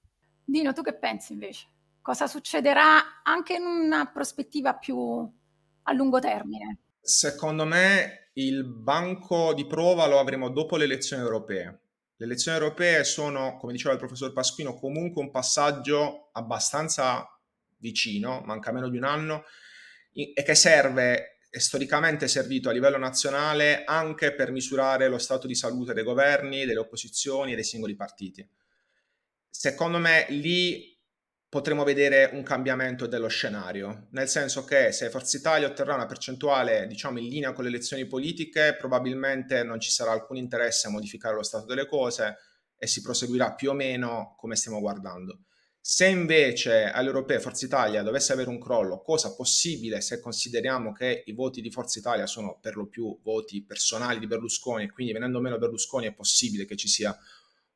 Dino, 0.45 0.73
tu 0.73 0.83
che 0.83 0.95
pensi 0.95 1.33
invece? 1.33 1.69
Cosa 2.01 2.27
succederà 2.27 3.23
anche 3.25 3.55
in 3.55 3.65
una 3.65 4.07
prospettiva 4.07 4.75
più 4.75 4.97
a 5.83 5.93
lungo 5.93 6.19
termine? 6.21 6.79
Secondo 7.01 7.65
me 7.65 8.31
il 8.35 8.65
banco 8.65 9.55
di 9.55 9.67
prova 9.67 10.07
lo 10.07 10.19
avremo 10.19 10.51
dopo 10.51 10.77
le 10.77 10.85
elezioni 10.85 11.23
europee. 11.23 11.81
Le 12.17 12.25
elezioni 12.25 12.59
europee 12.59 13.05
sono, 13.05 13.57
come 13.57 13.73
diceva 13.73 13.93
il 13.93 13.99
professor 13.99 14.33
Pasquino, 14.33 14.75
comunque 14.75 15.23
un 15.23 15.31
passaggio 15.31 16.31
abbastanza 16.33 17.36
vicino, 17.79 18.43
manca 18.45 18.73
meno 18.73 18.89
di 18.89 18.97
un 18.97 19.05
anno, 19.05 19.45
e 20.13 20.43
che 20.43 20.55
serve, 20.55 21.39
è 21.51 21.59
storicamente 21.59 22.29
servito 22.29 22.69
a 22.69 22.73
livello 22.73 22.99
nazionale 22.99 23.85
anche 23.85 24.35
per 24.35 24.51
misurare 24.51 25.09
lo 25.09 25.19
stato 25.19 25.47
di 25.47 25.55
salute 25.55 25.95
dei 25.95 26.05
governi, 26.05 26.65
delle 26.65 26.81
opposizioni 26.81 27.53
e 27.53 27.55
dei 27.55 27.65
singoli 27.65 27.95
partiti. 27.95 28.47
Secondo 29.49 29.99
me 29.99 30.27
lì 30.29 30.95
potremo 31.49 31.85
vedere 31.85 32.31
un 32.33 32.43
cambiamento 32.43 33.07
dello 33.07 33.29
scenario, 33.29 34.09
nel 34.11 34.29
senso 34.29 34.65
che 34.65 34.93
se 34.93 35.09
Forza 35.09 35.39
Italia 35.39 35.67
otterrà 35.67 35.95
una 35.95 36.07
percentuale 36.07 36.87
diciamo 36.87 37.19
in 37.19 37.29
linea 37.29 37.53
con 37.53 37.65
le 37.65 37.71
elezioni 37.71 38.07
politiche, 38.07 38.77
probabilmente 38.79 39.63
non 39.63 39.81
ci 39.81 39.91
sarà 39.91 40.11
alcun 40.11 40.37
interesse 40.37 40.89
a 40.89 40.91
modificare 40.91 41.35
lo 41.35 41.43
stato 41.43 41.65
delle 41.65 41.87
cose 41.87 42.37
e 42.77 42.87
si 42.87 43.01
proseguirà 43.01 43.55
più 43.55 43.71
o 43.71 43.75
meno 43.75 44.35
come 44.37 44.57
stiamo 44.57 44.81
guardando. 44.81 45.45
Se 45.89 46.05
invece 46.05 46.91
all'Europea 46.91 47.39
Forza 47.39 47.65
Italia 47.65 48.03
dovesse 48.03 48.33
avere 48.33 48.49
un 48.49 48.59
crollo, 48.59 49.03
cosa 49.03 49.37
possibile 49.37 50.01
se 50.01 50.19
consideriamo 50.19 50.91
che 50.91 51.23
i 51.27 51.33
voti 51.33 51.61
di 51.61 51.71
Forza 51.71 52.01
Italia 52.01 52.27
sono 52.27 52.59
per 52.61 52.75
lo 52.75 52.89
più 52.89 53.21
voti 53.23 53.63
personali 53.63 54.19
di 54.19 54.27
Berlusconi 54.27 54.83
e 54.83 54.91
quindi 54.91 55.13
venendo 55.13 55.41
meno 55.41 55.59
Berlusconi 55.59 56.09
è 56.09 56.13
possibile 56.13 56.65
che 56.65 56.75
ci 56.75 56.89
sia 56.89 57.17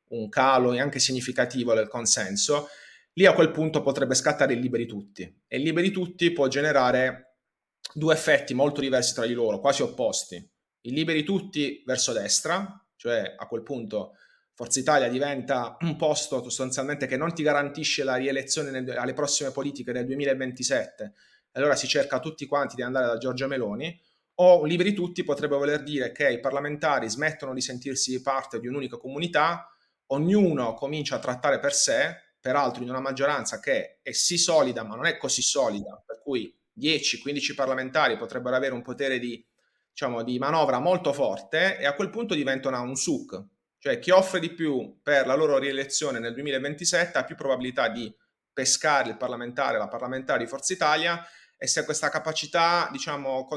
un 0.09 0.27
calo 0.27 0.71
anche 0.71 0.99
significativo 0.99 1.73
del 1.73 1.87
consenso, 1.87 2.67
lì 3.13 3.25
a 3.25 3.33
quel 3.33 3.49
punto 3.51 3.81
potrebbe 3.81 4.13
scattare 4.13 4.55
il 4.55 4.59
liberi 4.59 4.85
tutti 4.85 5.23
e 5.47 5.55
il 5.55 5.63
liberi 5.63 5.89
tutti 5.89 6.31
può 6.31 6.49
generare 6.49 7.37
due 7.93 8.13
effetti 8.13 8.53
molto 8.53 8.81
diversi 8.81 9.13
tra 9.13 9.25
di 9.25 9.33
loro, 9.33 9.61
quasi 9.61 9.83
opposti. 9.83 10.35
Il 10.81 10.93
liberi 10.93 11.23
tutti 11.23 11.81
verso 11.85 12.11
destra, 12.11 12.77
cioè 12.97 13.35
a 13.37 13.47
quel 13.47 13.63
punto 13.63 14.15
Forza 14.53 14.79
Italia 14.79 15.07
diventa 15.07 15.77
un 15.81 15.95
posto 15.95 16.43
sostanzialmente 16.43 17.07
che 17.07 17.17
non 17.17 17.33
ti 17.33 17.41
garantisce 17.41 18.03
la 18.03 18.15
rielezione 18.15 18.69
nel, 18.69 18.89
alle 18.97 19.13
prossime 19.13 19.51
politiche 19.51 19.91
del 19.91 20.05
2027, 20.05 21.13
allora 21.53 21.75
si 21.75 21.87
cerca 21.87 22.19
tutti 22.19 22.45
quanti 22.45 22.75
di 22.75 22.81
andare 22.81 23.07
da 23.07 23.17
Giorgia 23.17 23.47
Meloni, 23.47 23.99
o 24.35 24.63
liberi 24.65 24.93
tutti 24.93 25.23
potrebbe 25.23 25.55
voler 25.55 25.83
dire 25.83 26.11
che 26.11 26.31
i 26.31 26.39
parlamentari 26.39 27.09
smettono 27.09 27.53
di 27.53 27.61
sentirsi 27.61 28.21
parte 28.21 28.59
di 28.59 28.67
un'unica 28.67 28.97
comunità, 28.97 29.67
ognuno 30.07 30.73
comincia 30.73 31.15
a 31.15 31.19
trattare 31.19 31.59
per 31.59 31.73
sé, 31.73 32.15
peraltro 32.39 32.83
in 32.83 32.89
una 32.89 32.99
maggioranza 32.99 33.59
che 33.59 33.99
è 34.01 34.11
sì 34.11 34.37
solida 34.37 34.83
ma 34.83 34.95
non 34.95 35.05
è 35.05 35.17
così 35.17 35.41
solida, 35.41 36.01
per 36.05 36.21
cui 36.21 36.53
10-15 36.77 37.53
parlamentari 37.55 38.17
potrebbero 38.17 38.55
avere 38.55 38.73
un 38.73 38.81
potere 38.81 39.19
di, 39.19 39.45
diciamo, 39.89 40.23
di 40.23 40.39
manovra 40.39 40.79
molto 40.79 41.13
forte 41.13 41.77
e 41.77 41.85
a 41.85 41.93
quel 41.93 42.09
punto 42.09 42.33
diventano 42.33 42.81
un 42.81 42.95
SUC, 42.95 43.43
cioè 43.81 43.97
chi 43.97 44.11
offre 44.11 44.39
di 44.39 44.51
più 44.53 44.99
per 45.01 45.25
la 45.25 45.33
loro 45.33 45.57
rielezione 45.57 46.19
nel 46.19 46.35
2027 46.35 47.17
ha 47.17 47.23
più 47.23 47.35
probabilità 47.35 47.89
di 47.89 48.15
pescare 48.53 49.09
il 49.09 49.17
parlamentare, 49.17 49.79
la 49.79 49.87
parlamentare 49.87 50.43
di 50.43 50.47
Forza 50.47 50.71
Italia 50.71 51.25
e 51.57 51.65
se 51.65 51.83
questa 51.83 52.09
capacità 52.09 52.89
diciamo, 52.91 53.47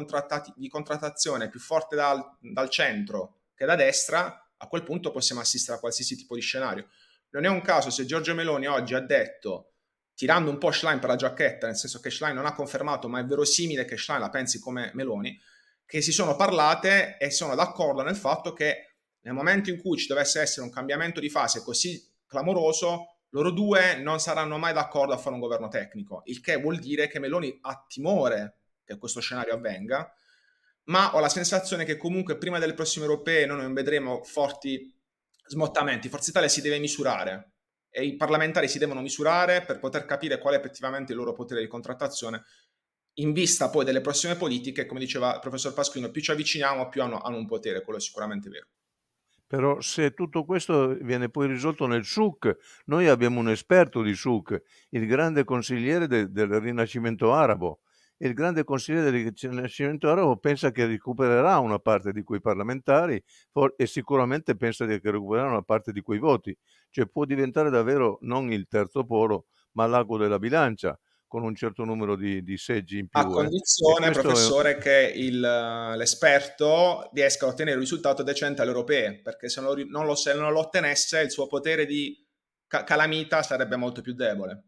di 0.57 0.69
contrattazione 0.69 1.45
è 1.45 1.51
più 1.51 1.61
forte 1.61 1.95
dal, 1.95 2.25
dal 2.41 2.71
centro 2.71 3.41
che 3.55 3.67
da 3.67 3.77
destra, 3.77 4.51
a 4.57 4.67
quel 4.67 4.83
punto 4.83 5.11
possiamo 5.11 5.43
assistere 5.43 5.77
a 5.77 5.81
qualsiasi 5.81 6.17
tipo 6.17 6.35
di 6.35 6.41
scenario. 6.41 6.89
Non 7.33 7.45
è 7.45 7.49
un 7.49 7.61
caso 7.61 7.91
se 7.91 8.07
Giorgio 8.07 8.35
Meloni 8.35 8.67
oggi 8.67 8.95
ha 8.95 9.01
detto, 9.01 9.75
tirando 10.15 10.49
un 10.49 10.57
po' 10.57 10.71
Schlein 10.71 11.01
per 11.01 11.11
la 11.11 11.17
giacchetta, 11.17 11.67
nel 11.67 11.77
senso 11.77 12.01
che 12.01 12.09
Schlein 12.09 12.35
non 12.35 12.47
ha 12.47 12.55
confermato, 12.55 13.09
ma 13.09 13.21
è 13.21 13.27
verosimile 13.27 13.85
che 13.85 13.99
Schlein 13.99 14.21
la 14.21 14.31
pensi 14.31 14.59
come 14.59 14.91
Meloni, 14.95 15.39
che 15.85 16.01
si 16.01 16.13
sono 16.13 16.35
parlate 16.35 17.19
e 17.19 17.31
sono 17.31 17.55
d'accordo 17.55 18.01
nel 18.01 18.17
fatto 18.17 18.55
che 18.55 18.94
nel 19.25 19.35
momento 19.35 19.71
in 19.71 19.81
cui 19.81 19.99
ci 19.99 20.07
dovesse 20.07 20.41
essere 20.41 20.67
un 20.67 20.73
cambiamento 20.73 21.21
di 21.21 21.29
fase 21.29 21.63
così 21.63 22.03
clamoroso, 22.27 23.19
loro 23.31 23.51
due 23.51 23.97
non 23.97 24.21
saranno 24.21 24.59
mai 24.59 24.73
d'accordo 24.73 25.13
a 25.13 25.19
fare 25.19 25.35
un 25.35 25.41
governo 25.41 25.69
tecnico, 25.69 26.23
il 26.27 26.41
che 26.41 26.57
vuol 26.57 26.79
dire 26.79 27.09
che 27.09 27.19
Meloni 27.19 27.59
ha 27.63 27.85
timore 27.89 28.59
che 28.85 28.99
questo 28.99 29.21
scenario 29.21 29.55
avvenga, 29.55 30.13
ma 30.85 31.15
ho 31.15 31.21
la 31.21 31.29
sensazione 31.29 31.85
che 31.85 31.97
comunque 31.97 32.37
prima 32.37 32.59
delle 32.59 32.75
prossime 32.75 33.07
europee 33.07 33.47
noi 33.47 33.63
non 33.63 33.73
vedremo 33.73 34.23
forti 34.23 34.95
smottamenti. 35.47 36.09
Forza 36.09 36.31
Italia 36.31 36.49
si 36.49 36.61
deve 36.61 36.79
misurare 36.79 37.53
e 37.89 38.05
i 38.05 38.17
parlamentari 38.17 38.69
si 38.69 38.79
devono 38.79 39.01
misurare 39.01 39.63
per 39.63 39.79
poter 39.79 40.05
capire 40.05 40.39
qual 40.39 40.55
è 40.55 40.59
effettivamente 40.59 41.13
il 41.13 41.19
loro 41.19 41.33
potere 41.33 41.61
di 41.61 41.67
contrattazione 41.67 42.45
in 43.19 43.33
vista 43.33 43.71
poi 43.71 43.85
delle 43.85 44.01
prossime 44.01 44.35
politiche, 44.37 44.87
come 44.87 45.01
diceva 45.01 45.35
il 45.35 45.41
professor 45.41 45.73
Pasquino, 45.73 46.11
più 46.11 46.21
ci 46.21 46.33
avviciniamo, 46.33 46.89
più 46.89 47.03
hanno, 47.03 47.21
hanno 47.21 47.37
un 47.37 47.47
potere, 47.47 47.83
quello 47.83 47.99
è 47.99 48.03
sicuramente 48.03 48.49
vero. 48.49 48.67
Però 49.55 49.81
se 49.81 50.15
tutto 50.15 50.45
questo 50.45 50.97
viene 51.01 51.29
poi 51.29 51.47
risolto 51.47 51.87
nel 51.87 52.05
SUC, 52.05 52.57
noi 52.87 53.07
abbiamo 53.07 53.39
un 53.39 53.51
esperto 53.51 54.03
di 54.03 54.13
SUC, 54.13 54.61
il 54.91 55.07
grande 55.07 55.45
consigliere 55.45 56.09
de, 56.09 56.29
del 56.29 56.59
Rinascimento 56.59 57.33
arabo. 57.33 57.83
Il 58.17 58.35
grande 58.35 58.65
consigliere 58.65 59.13
del 59.13 59.33
Rinascimento 59.33 60.11
arabo 60.11 60.39
pensa 60.39 60.73
che 60.73 60.87
recupererà 60.87 61.61
una 61.61 61.79
parte 61.79 62.11
di 62.11 62.25
quei 62.25 62.41
parlamentari 62.41 63.23
e 63.77 63.87
sicuramente 63.87 64.57
pensa 64.57 64.87
che 64.87 64.99
recupererà 65.01 65.49
una 65.49 65.63
parte 65.63 65.93
di 65.93 66.01
quei 66.01 66.19
voti. 66.19 66.57
Cioè 66.91 67.07
può 67.07 67.25
diventare 67.25 67.71
davvero 67.71 68.19
non 68.23 68.51
il 68.51 68.67
terzo 68.67 69.05
polo, 69.05 69.47
ma 69.75 69.87
l'ago 69.87 70.19
della 70.19 70.41
bilancia 70.41 70.99
con 71.35 71.43
un 71.43 71.57
certo 71.57 71.83
numero 71.83 72.15
di, 72.15 72.45
di 72.45 72.57
seggi 72.57 72.99
in 72.99 73.09
più. 73.09 73.19
A 73.19 73.25
eh. 73.25 73.33
condizione, 73.33 74.13
professore, 74.13 74.77
è... 74.77 74.79
che 74.79 75.13
il, 75.17 75.41
l'esperto 75.41 77.11
riesca 77.13 77.47
a 77.47 77.49
ottenere 77.49 77.75
un 77.75 77.83
risultato 77.83 78.23
decente 78.23 78.63
alle 78.63 78.71
europee, 78.71 79.21
perché 79.21 79.49
se 79.49 79.61
non, 79.61 80.07
lo, 80.07 80.15
se 80.15 80.33
non 80.33 80.53
lo 80.53 80.61
ottenesse 80.61 81.23
il 81.23 81.33
suo 81.33 81.49
potere 81.49 81.87
di 81.87 82.25
ca- 82.69 82.85
calamita 82.85 83.43
sarebbe 83.43 83.75
molto 83.75 84.01
più 84.01 84.15
debole. 84.15 84.63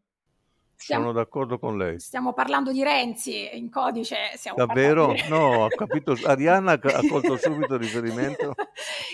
Stiamo, 0.74 1.04
Sono 1.04 1.14
d'accordo 1.14 1.60
con 1.60 1.78
lei. 1.78 2.00
Stiamo 2.00 2.32
parlando 2.32 2.72
di 2.72 2.82
Renzi 2.82 3.56
in 3.56 3.70
codice. 3.70 4.16
Davvero? 4.56 5.14
No, 5.28 5.66
ho 5.66 5.68
capito. 5.68 6.16
Arianna 6.24 6.72
ha 6.72 7.08
colto 7.08 7.36
subito 7.38 7.74
il 7.74 7.80
riferimento. 7.80 8.54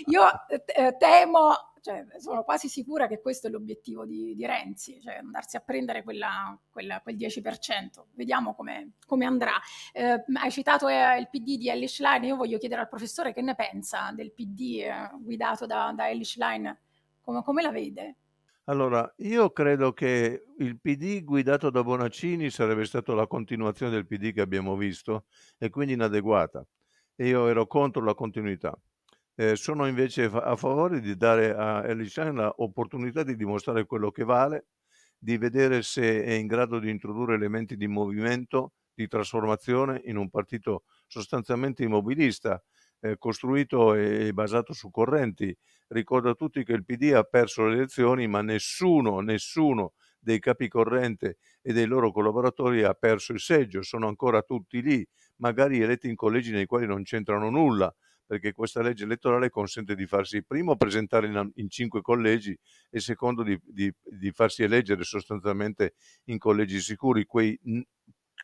Io 0.07 0.23
eh, 0.49 0.97
temo 0.97 1.72
cioè, 1.83 2.07
sono 2.19 2.45
quasi 2.45 2.69
sicura 2.69 3.09
che 3.09 3.21
questo 3.21 3.49
è 3.49 3.51
l'obiettivo 3.51 4.07
di, 4.07 4.35
di 4.37 4.47
Renzi, 4.47 5.01
cioè 5.03 5.17
andarsi 5.17 5.57
a 5.57 5.61
prendere 5.61 6.05
quella, 6.05 6.57
quella, 6.71 7.01
quel 7.01 7.17
10%. 7.17 8.05
Vediamo 8.15 8.55
come, 8.55 9.27
andrà. 9.27 9.55
Eh, 9.93 10.25
hai 10.41 10.51
citato 10.53 10.87
eh, 10.87 11.19
il 11.19 11.29
PD 11.29 11.59
di 11.59 11.69
Ellis 11.69 12.01
Line, 12.01 12.27
io 12.27 12.37
voglio 12.37 12.59
chiedere 12.59 12.83
al 12.83 12.89
professore 12.89 13.33
che 13.33 13.43
ne 13.43 13.57
pensa 13.57 14.13
del 14.15 14.33
PD 14.33 14.83
eh, 14.83 15.11
guidato 15.19 15.67
da, 15.67 15.93
da 15.95 16.09
Ellis 16.09 16.37
Line 16.37 16.81
Come, 17.21 17.43
come 17.43 17.63
la 17.63 17.71
vede? 17.71 18.17
Allora, 18.65 19.13
io 19.19 19.51
credo 19.51 19.93
che 19.93 20.45
il 20.59 20.79
PD 20.79 21.25
guidato 21.25 21.69
da 21.71 21.83
Bonaccini 21.83 22.49
sarebbe 22.49 22.85
stato 22.85 23.13
la 23.15 23.27
continuazione 23.27 23.91
del 23.91 24.07
PD 24.07 24.33
che 24.33 24.41
abbiamo 24.41 24.77
visto 24.77 25.25
e 25.59 25.69
quindi 25.69 25.95
inadeguata. 25.95 26.65
E 27.17 27.27
io 27.27 27.49
ero 27.49 27.67
contro 27.67 28.05
la 28.05 28.15
continuità. 28.15 28.77
Eh, 29.43 29.57
sono 29.57 29.89
invece 29.89 30.27
a 30.33 30.55
favore 30.55 31.01
di 31.01 31.17
dare 31.17 31.53
a 31.53 31.85
Elishan 31.85 32.53
l'opportunità 32.57 33.25
di 33.25 33.35
dimostrare 33.35 33.87
quello 33.87 34.13
che 34.13 34.23
vale, 34.23 34.67
di 35.19 35.37
vedere 35.37 35.83
se 35.83 36.23
è 36.23 36.31
in 36.35 36.47
grado 36.47 36.79
di 36.79 36.89
introdurre 36.89 37.35
elementi 37.35 37.77
di 37.77 37.89
movimento, 37.89 38.75
di 38.95 39.09
trasformazione 39.09 40.01
in 40.05 40.17
un 40.17 40.31
partito 40.31 40.85
sostanzialmente 41.09 41.83
immobilista, 41.83 42.63
eh, 43.01 43.17
costruito 43.19 43.95
e 43.95 44.33
basato 44.33 44.73
su 44.75 44.91
correnti. 44.93 45.53
Ricordo 45.89 46.31
a 46.31 46.35
tutti 46.35 46.63
che 46.63 46.75
il 46.75 46.85
PD 46.85 47.13
ha 47.13 47.25
perso 47.25 47.67
le 47.67 47.75
elezioni, 47.75 48.29
ma 48.29 48.43
nessuno, 48.43 49.19
nessuno 49.19 49.95
dei 50.21 50.39
capi 50.39 50.69
corrente 50.69 51.39
e 51.61 51.73
dei 51.73 51.87
loro 51.87 52.13
collaboratori 52.13 52.85
ha 52.85 52.95
perso 52.95 53.33
il 53.33 53.41
seggio, 53.41 53.83
sono 53.83 54.07
ancora 54.07 54.43
tutti 54.43 54.81
lì, 54.81 55.05
magari 55.39 55.81
eletti 55.81 56.09
in 56.09 56.15
collegi 56.15 56.53
nei 56.53 56.67
quali 56.67 56.87
non 56.87 57.03
c'entrano 57.03 57.51
nulla, 57.51 57.93
perché 58.27 58.53
questa 58.53 58.83
legge 58.83 59.05
elettorale 59.05 59.51
consente 59.51 59.95
di 59.95 60.07
farsi 60.07 60.43
primo 60.45 60.77
presentare 60.77 61.27
in, 61.27 61.51
in 61.57 61.69
cinque 61.69 62.01
collegi 62.01 62.57
e 62.91 63.01
secondo 63.01 63.43
di, 63.43 63.59
di, 63.65 63.93
di, 64.03 64.31
farsi 64.31 64.63
eleggere 64.63 65.03
sostanzialmente 65.05 65.95
in 66.25 66.39
collegi 66.39 66.81
sicuri, 66.81 67.25
quei 67.25 67.59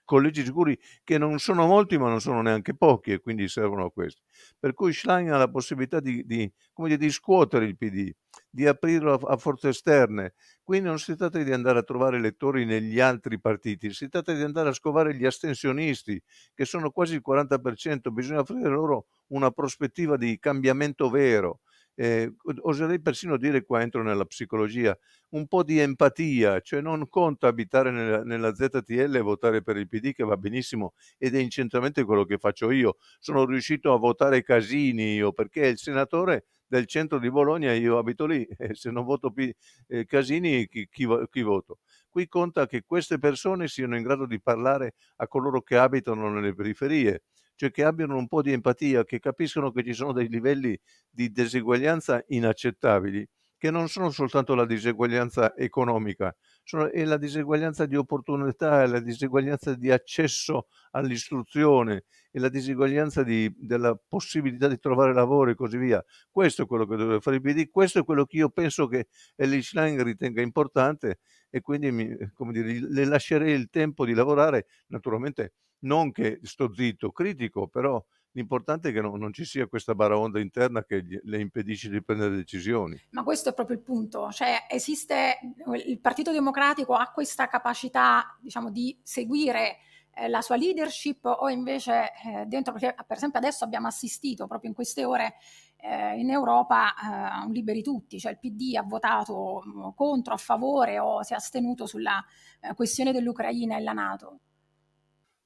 collegi 0.05 0.45
sicuri 0.45 0.79
che 1.05 1.19
non 1.19 1.39
sono 1.39 1.67
molti 1.67 1.99
ma 1.99 2.09
non 2.09 2.21
sono 2.21 2.41
neanche 2.41 2.75
pochi 2.75 3.13
e 3.13 3.21
quindi 3.21 3.49
servono 3.49 3.85
a 3.85 3.91
questo. 3.91 4.23
Per 4.59 4.73
cui 4.73 4.93
Schlein 4.93 5.31
ha 5.31 5.37
la 5.37 5.51
possibilità 5.51 6.01
di, 6.01 6.25
di, 6.25 6.51
dire, 6.75 6.97
di 6.97 7.11
scuotere 7.11 7.67
il 7.67 7.77
PD, 7.77 8.11
di 8.51 8.67
aprirlo 8.67 9.15
a, 9.15 9.33
a, 9.33 9.37
forze 9.37 9.69
esterne. 9.69 10.35
Quindi 10.63 10.89
non 10.89 10.99
si 10.99 11.17
tratta 11.17 11.43
di 11.43 11.53
andare 11.53 11.79
a 11.79 11.83
trovare 11.83 12.17
elettori 12.17 12.65
negli 12.65 13.01
altri 13.01 13.41
partiti, 13.41 13.93
si 13.93 14.09
tratta 14.09 14.33
di 14.33 14.43
andare 14.43 14.71
a 14.71 14.73
scovare 14.73 15.15
gli 15.15 15.25
astensionisti, 15.25 16.21
che 16.55 16.65
sono 16.65 16.91
quasi 16.91 17.15
il 17.15 17.23
40%, 17.27 18.11
bisogna 18.11 18.41
offrire 18.41 18.69
loro 18.69 19.07
una 19.29 19.51
prospettiva 19.51 20.17
di 20.17 20.39
cambiamento 20.39 21.11
vero 21.11 21.61
eh, 22.01 22.33
oserei 22.63 23.01
persino 23.01 23.37
dire 23.37 23.65
qua 23.65 23.83
entro 23.83 24.05
nella 24.05 24.25
psicologia, 24.25 24.97
un 25.31 25.49
po' 25.49 25.65
di 25.65 25.81
empatia, 25.81 26.61
cioè 26.61 26.81
non 26.81 27.09
conta 27.09 27.49
abitare 27.49 27.91
nella, 27.91 28.23
nella, 28.23 28.55
ZTL 28.55 29.17
e 29.17 29.21
votare 29.21 29.63
per 29.63 29.77
il 29.77 29.89
PD 29.89 30.13
che 30.13 30.23
va 30.23 30.37
benissimo 30.37 30.95
ed 31.19 31.35
è 31.35 31.41
incentramente 31.41 32.05
quello 32.05 32.25
che 32.25 32.39
faccio 32.39 32.71
io. 32.71 32.99
Sono 33.19 33.45
riuscito 33.45 33.93
a 33.93 33.99
votare 33.99 34.45
Casini 34.45 35.15
io 35.15 35.33
perché 35.33 35.63
è 35.63 35.67
il 35.67 35.79
senatore 35.79 36.45
del 36.69 36.87
centro 36.87 37.19
di 37.19 37.31
Bologna 37.31 37.73
io 37.73 37.99
abito 37.99 38.27
lì 38.27 38.47
e 38.57 38.75
se 38.75 38.91
non 38.93 39.05
voto 39.05 39.33
P- 39.33 39.51
eh, 39.89 40.05
Casini 40.05 40.69
chi, 40.69 40.87
chi, 40.89 41.09
chi 41.29 41.43
voto? 41.43 41.81
Qui 42.09 42.29
conta 42.29 42.67
che 42.67 42.85
queste 42.87 43.19
persone 43.19 43.67
siano 43.67 43.97
in 43.97 44.05
grado 44.05 44.25
di 44.25 44.41
parlare 44.41 44.95
a 45.17 45.27
coloro 45.27 45.63
che 45.63 45.77
abitano 45.77 46.31
nelle 46.31 46.55
periferie 46.55 47.23
cioè 47.59 47.73
che 47.73 47.83
abbiano 47.83 48.17
un 48.17 48.29
po' 48.29 48.41
di 48.41 48.53
empatia, 48.53 49.05
che 49.05 49.19
capiscono 49.19 49.73
che 49.73 49.83
ci 49.83 49.93
sono 49.93 50.13
dei 50.13 50.29
livelli 50.29 50.79
di 51.11 51.33
diseguaglianza 51.33 52.23
inaccettabili, 52.29 53.29
che 53.57 53.73
non 53.73 53.89
sono 53.89 54.11
soltanto 54.11 54.55
la 54.55 54.65
diseguaglianza 54.65 55.57
economica, 55.57 56.33
sono, 56.63 56.89
è 56.89 57.05
la 57.05 57.17
diseguaglianza 57.17 57.87
di 57.87 57.97
opportunità, 57.97 58.85
è 58.85 58.87
la 58.87 59.01
diseguaglianza 59.01 59.75
di 59.75 59.91
accesso 59.91 60.69
all'istruzione, 60.93 62.05
è 62.31 62.39
la 62.39 62.49
diseguaglianza 62.49 63.25
di, 63.25 63.53
della 63.57 63.99
possibilità 64.07 64.69
di 64.69 64.79
trovare 64.79 65.13
lavoro 65.13 65.51
e 65.51 65.57
così 65.57 65.79
via. 65.79 66.01
Questo 66.31 66.63
è 66.63 66.67
quello 66.67 66.87
che 66.87 66.95
deve 66.95 67.21
fare 67.21 67.39
il 67.39 67.43
PD, 67.43 67.69
questo 67.71 67.99
è 67.99 68.05
quello 68.05 68.25
che 68.25 68.37
io 68.37 68.51
penso 68.51 68.87
che 68.87 69.09
Ellie 69.35 69.63
Schlein 69.63 70.01
ritenga 70.05 70.43
importante 70.43 71.19
e 71.51 71.61
quindi 71.61 71.91
mi, 71.91 72.17
dire, 72.53 72.79
le 72.89 73.05
lascerei 73.05 73.53
il 73.53 73.69
tempo 73.69 74.05
di 74.05 74.15
lavorare, 74.15 74.67
naturalmente 74.87 75.55
non 75.81 76.13
che 76.13 76.41
sto 76.43 76.73
zitto, 76.73 77.11
critico, 77.13 77.69
però 77.69 78.03
l'importante 78.33 78.91
è 78.91 78.93
che 78.93 79.01
non, 79.01 79.19
non 79.19 79.33
ci 79.33 79.45
sia 79.45 79.67
questa 79.67 79.95
baraonda 79.95 80.41
interna 80.41 80.85
che 80.85 81.03
gli, 81.03 81.19
le 81.25 81.41
impedisce 81.41 81.89
di 81.89 82.03
prendere 82.03 82.37
decisioni. 82.37 83.01
Ma 83.11 83.23
questo 83.23 83.51
è 83.51 83.55
proprio 83.55 83.77
il 83.77 83.83
punto, 83.83 84.31
cioè 84.31 84.67
esiste, 84.69 85.39
il 85.87 86.01
Partito 86.01 86.33
Democratico 86.33 86.95
ha 86.95 87.11
questa 87.11 87.49
capacità, 87.49 88.37
diciamo, 88.41 88.71
di 88.71 88.99
seguire 89.03 89.79
eh, 90.15 90.29
la 90.29 90.41
sua 90.41 90.57
leadership 90.57 91.25
o 91.25 91.49
invece 91.49 92.13
eh, 92.25 92.45
dentro, 92.47 92.73
perché 92.73 92.95
per 93.07 93.17
esempio 93.17 93.39
adesso 93.39 93.65
abbiamo 93.65 93.87
assistito 93.87 94.47
proprio 94.47 94.71
in 94.71 94.75
queste 94.75 95.05
ore 95.05 95.35
eh, 95.77 96.19
in 96.19 96.31
Europa 96.31 96.97
a 96.97 97.45
un 97.47 97.53
liberi 97.53 97.83
tutti, 97.83 98.19
cioè 98.19 98.33
il 98.33 98.39
PD 98.39 98.75
ha 98.77 98.83
votato 98.83 99.63
mm, 99.65 99.89
contro, 99.95 100.35
a 100.35 100.37
favore 100.37 100.99
o 100.99 101.23
si 101.23 101.35
è 101.35 101.37
astenuto 101.37 101.87
sulla 101.87 102.25
eh, 102.61 102.75
questione 102.75 103.13
dell'Ucraina 103.13 103.77
e 103.77 103.81
la 103.81 103.93
Nato. 103.93 104.41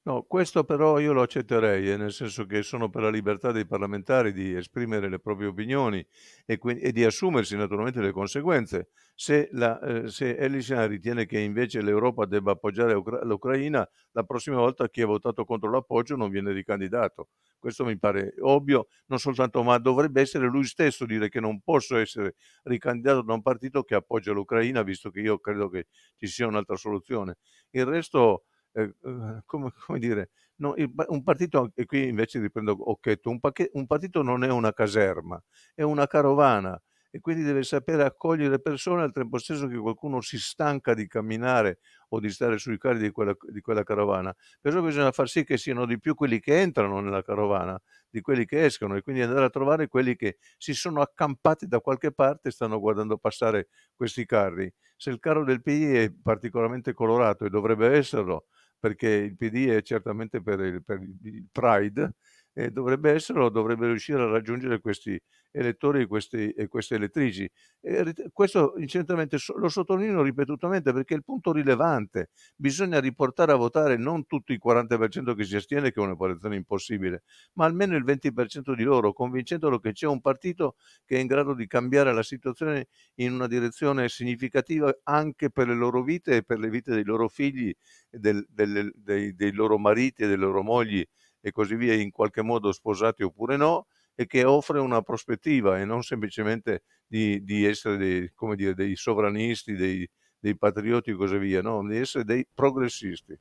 No, 0.05 0.23
questo 0.23 0.65
però 0.65 0.99
io 0.99 1.13
lo 1.13 1.21
accetterei, 1.21 1.89
eh, 1.91 1.95
nel 1.95 2.11
senso 2.11 2.45
che 2.45 2.61
sono 2.61 2.89
per 2.89 3.03
la 3.03 3.09
libertà 3.09 3.53
dei 3.53 3.65
parlamentari 3.65 4.33
di 4.33 4.53
esprimere 4.53 5.07
le 5.07 5.17
proprie 5.19 5.47
opinioni 5.47 6.05
e, 6.45 6.57
quindi, 6.57 6.81
e 6.81 6.91
di 6.91 7.05
assumersi 7.05 7.55
naturalmente 7.55 8.01
le 8.01 8.11
conseguenze. 8.11 8.89
Se, 9.15 9.47
la, 9.53 9.79
eh, 9.79 10.09
se 10.09 10.35
Elishan 10.35 10.89
ritiene 10.89 11.25
che 11.25 11.39
invece 11.39 11.81
l'Europa 11.81 12.25
debba 12.25 12.51
appoggiare 12.51 12.93
Ucra- 12.95 13.23
l'Ucraina, 13.23 13.87
la 14.11 14.23
prossima 14.23 14.57
volta 14.57 14.89
chi 14.89 15.01
ha 15.01 15.05
votato 15.05 15.45
contro 15.45 15.71
l'appoggio 15.71 16.17
non 16.17 16.29
viene 16.29 16.51
ricandidato. 16.51 17.29
Questo 17.57 17.85
mi 17.85 17.97
pare 17.97 18.33
ovvio, 18.41 18.87
non 19.05 19.19
soltanto, 19.19 19.63
ma 19.63 19.77
dovrebbe 19.77 20.19
essere 20.19 20.47
lui 20.47 20.65
stesso 20.65 21.05
dire 21.05 21.29
che 21.29 21.39
non 21.39 21.61
posso 21.61 21.95
essere 21.95 22.35
ricandidato 22.63 23.21
da 23.21 23.31
un 23.33 23.41
partito 23.41 23.83
che 23.83 23.95
appoggia 23.95 24.33
l'Ucraina, 24.33 24.81
visto 24.83 25.09
che 25.11 25.21
io 25.21 25.39
credo 25.39 25.69
che 25.69 25.87
ci 26.17 26.27
sia 26.27 26.45
un'altra 26.45 26.75
soluzione. 26.75 27.37
Il 27.69 27.85
resto 27.85 28.43
eh, 28.73 28.81
eh, 29.03 29.41
come, 29.45 29.71
come, 29.85 29.99
dire, 29.99 30.31
no, 30.57 30.75
il, 30.75 30.91
un 31.07 31.23
partito, 31.23 31.71
e 31.75 31.85
qui 31.85 32.07
invece 32.07 32.39
riprendo 32.39 32.89
Occhetto, 32.89 33.29
un, 33.29 33.39
pacche, 33.39 33.69
un 33.73 33.87
partito 33.87 34.21
non 34.21 34.43
è 34.43 34.49
una 34.49 34.73
caserma, 34.73 35.41
è 35.73 35.83
una 35.83 36.07
carovana 36.07 36.79
e 37.15 37.19
quindi 37.19 37.43
deve 37.43 37.61
sapere 37.61 38.03
accogliere 38.03 38.59
persone 38.59 39.03
al 39.03 39.11
tempo 39.11 39.37
stesso 39.37 39.67
che 39.67 39.77
qualcuno 39.77 40.19
si 40.19 40.39
stanca 40.39 40.95
di 40.95 41.05
camminare 41.05 41.77
o 42.09 42.19
di 42.19 42.27
stare 42.31 42.57
sui 42.57 42.79
carri 42.79 42.97
di 42.97 43.11
quella, 43.11 43.35
di 43.51 43.61
quella 43.61 43.83
carovana. 43.83 44.35
Perciò 44.59 44.81
bisogna 44.81 45.11
far 45.11 45.29
sì 45.29 45.43
che 45.43 45.57
siano 45.57 45.85
di 45.85 45.99
più 45.99 46.15
quelli 46.15 46.39
che 46.39 46.59
entrano 46.59 47.01
nella 47.01 47.21
carovana 47.21 47.79
di 48.09 48.19
quelli 48.21 48.45
che 48.45 48.65
escono 48.65 48.95
e 48.95 49.03
quindi 49.03 49.21
andare 49.21 49.45
a 49.45 49.51
trovare 49.51 49.87
quelli 49.87 50.15
che 50.15 50.37
si 50.57 50.73
sono 50.73 51.01
accampati 51.01 51.67
da 51.67 51.81
qualche 51.81 52.11
parte 52.11 52.47
e 52.47 52.51
stanno 52.51 52.79
guardando 52.79 53.19
passare 53.19 53.67
questi 53.93 54.25
carri. 54.25 54.73
Se 54.97 55.11
il 55.11 55.19
carro 55.19 55.43
del 55.43 55.61
PD 55.61 55.93
è 55.93 56.11
particolarmente 56.11 56.93
colorato 56.93 57.45
e 57.45 57.49
dovrebbe 57.51 57.91
esserlo, 57.91 58.45
perché 58.83 59.07
il 59.07 59.37
PD 59.37 59.67
è 59.69 59.81
certamente 59.81 60.41
per 60.41 60.59
il, 60.59 60.83
per 60.83 60.99
il 61.01 61.47
Pride, 61.49 62.15
e 62.51 62.69
dovrebbe 62.69 63.11
esserlo, 63.11 63.47
dovrebbe 63.47 63.87
riuscire 63.87 64.21
a 64.21 64.25
raggiungere 64.25 64.81
questi 64.81 65.17
elettori 65.53 66.01
e, 66.01 66.07
questi, 66.07 66.49
e 66.49 66.67
queste 66.67 66.95
elettrici. 66.95 67.49
E 67.79 68.13
questo 68.31 68.73
incidentamente 68.77 69.37
lo 69.55 69.69
sottolineo 69.69 70.21
ripetutamente 70.21 70.91
perché 70.91 71.13
è 71.13 71.17
il 71.17 71.23
punto 71.23 71.51
rilevante. 71.51 72.29
Bisogna 72.55 72.99
riportare 72.99 73.51
a 73.51 73.55
votare 73.55 73.97
non 73.97 74.25
tutto 74.25 74.51
il 74.51 74.59
40% 74.63 75.35
che 75.35 75.43
si 75.43 75.55
astiene, 75.55 75.91
che 75.91 76.01
è 76.01 76.03
un'operazione 76.03 76.55
impossibile, 76.55 77.23
ma 77.53 77.65
almeno 77.65 77.95
il 77.95 78.03
20% 78.03 78.73
di 78.75 78.83
loro, 78.83 79.13
convincendolo 79.13 79.79
che 79.79 79.91
c'è 79.91 80.07
un 80.07 80.21
partito 80.21 80.75
che 81.05 81.17
è 81.17 81.19
in 81.19 81.27
grado 81.27 81.53
di 81.53 81.67
cambiare 81.67 82.11
la 82.13 82.23
situazione 82.23 82.87
in 83.15 83.33
una 83.33 83.47
direzione 83.47 84.09
significativa 84.09 84.93
anche 85.03 85.49
per 85.51 85.67
le 85.67 85.75
loro 85.75 86.03
vite 86.03 86.37
e 86.37 86.43
per 86.43 86.59
le 86.59 86.69
vite 86.69 86.93
dei 86.93 87.03
loro 87.03 87.27
figli, 87.27 87.73
del, 88.09 88.45
del, 88.49 88.91
dei, 88.95 89.35
dei 89.35 89.51
loro 89.51 89.77
mariti 89.77 90.23
e 90.23 90.27
delle 90.27 90.43
loro 90.43 90.63
mogli 90.63 91.05
e 91.45 91.51
così 91.51 91.75
via, 91.75 91.93
in 91.93 92.09
qualche 92.09 92.41
modo 92.41 92.71
sposati 92.71 93.21
oppure 93.21 93.57
no, 93.57 93.87
e 94.15 94.25
che 94.25 94.43
offre 94.43 94.79
una 94.79 95.01
prospettiva 95.01 95.79
e 95.79 95.85
non 95.85 96.03
semplicemente 96.03 96.83
di, 97.07 97.43
di 97.43 97.65
essere 97.65 97.97
dei, 97.97 98.31
dire, 98.55 98.73
dei 98.73 98.95
sovranisti, 98.95 99.75
dei, 99.75 100.09
dei, 100.39 100.57
patrioti 100.57 101.11
e 101.11 101.15
così 101.15 101.37
via, 101.37 101.61
no, 101.61 101.85
di 101.87 101.97
essere 101.97 102.23
dei 102.23 102.47
progressisti. 102.53 103.37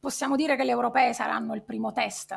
Possiamo 0.00 0.36
dire 0.36 0.56
che 0.56 0.64
le 0.64 0.72
europee 0.72 1.12
saranno 1.12 1.54
il 1.54 1.62
primo 1.62 1.92
test? 1.92 2.36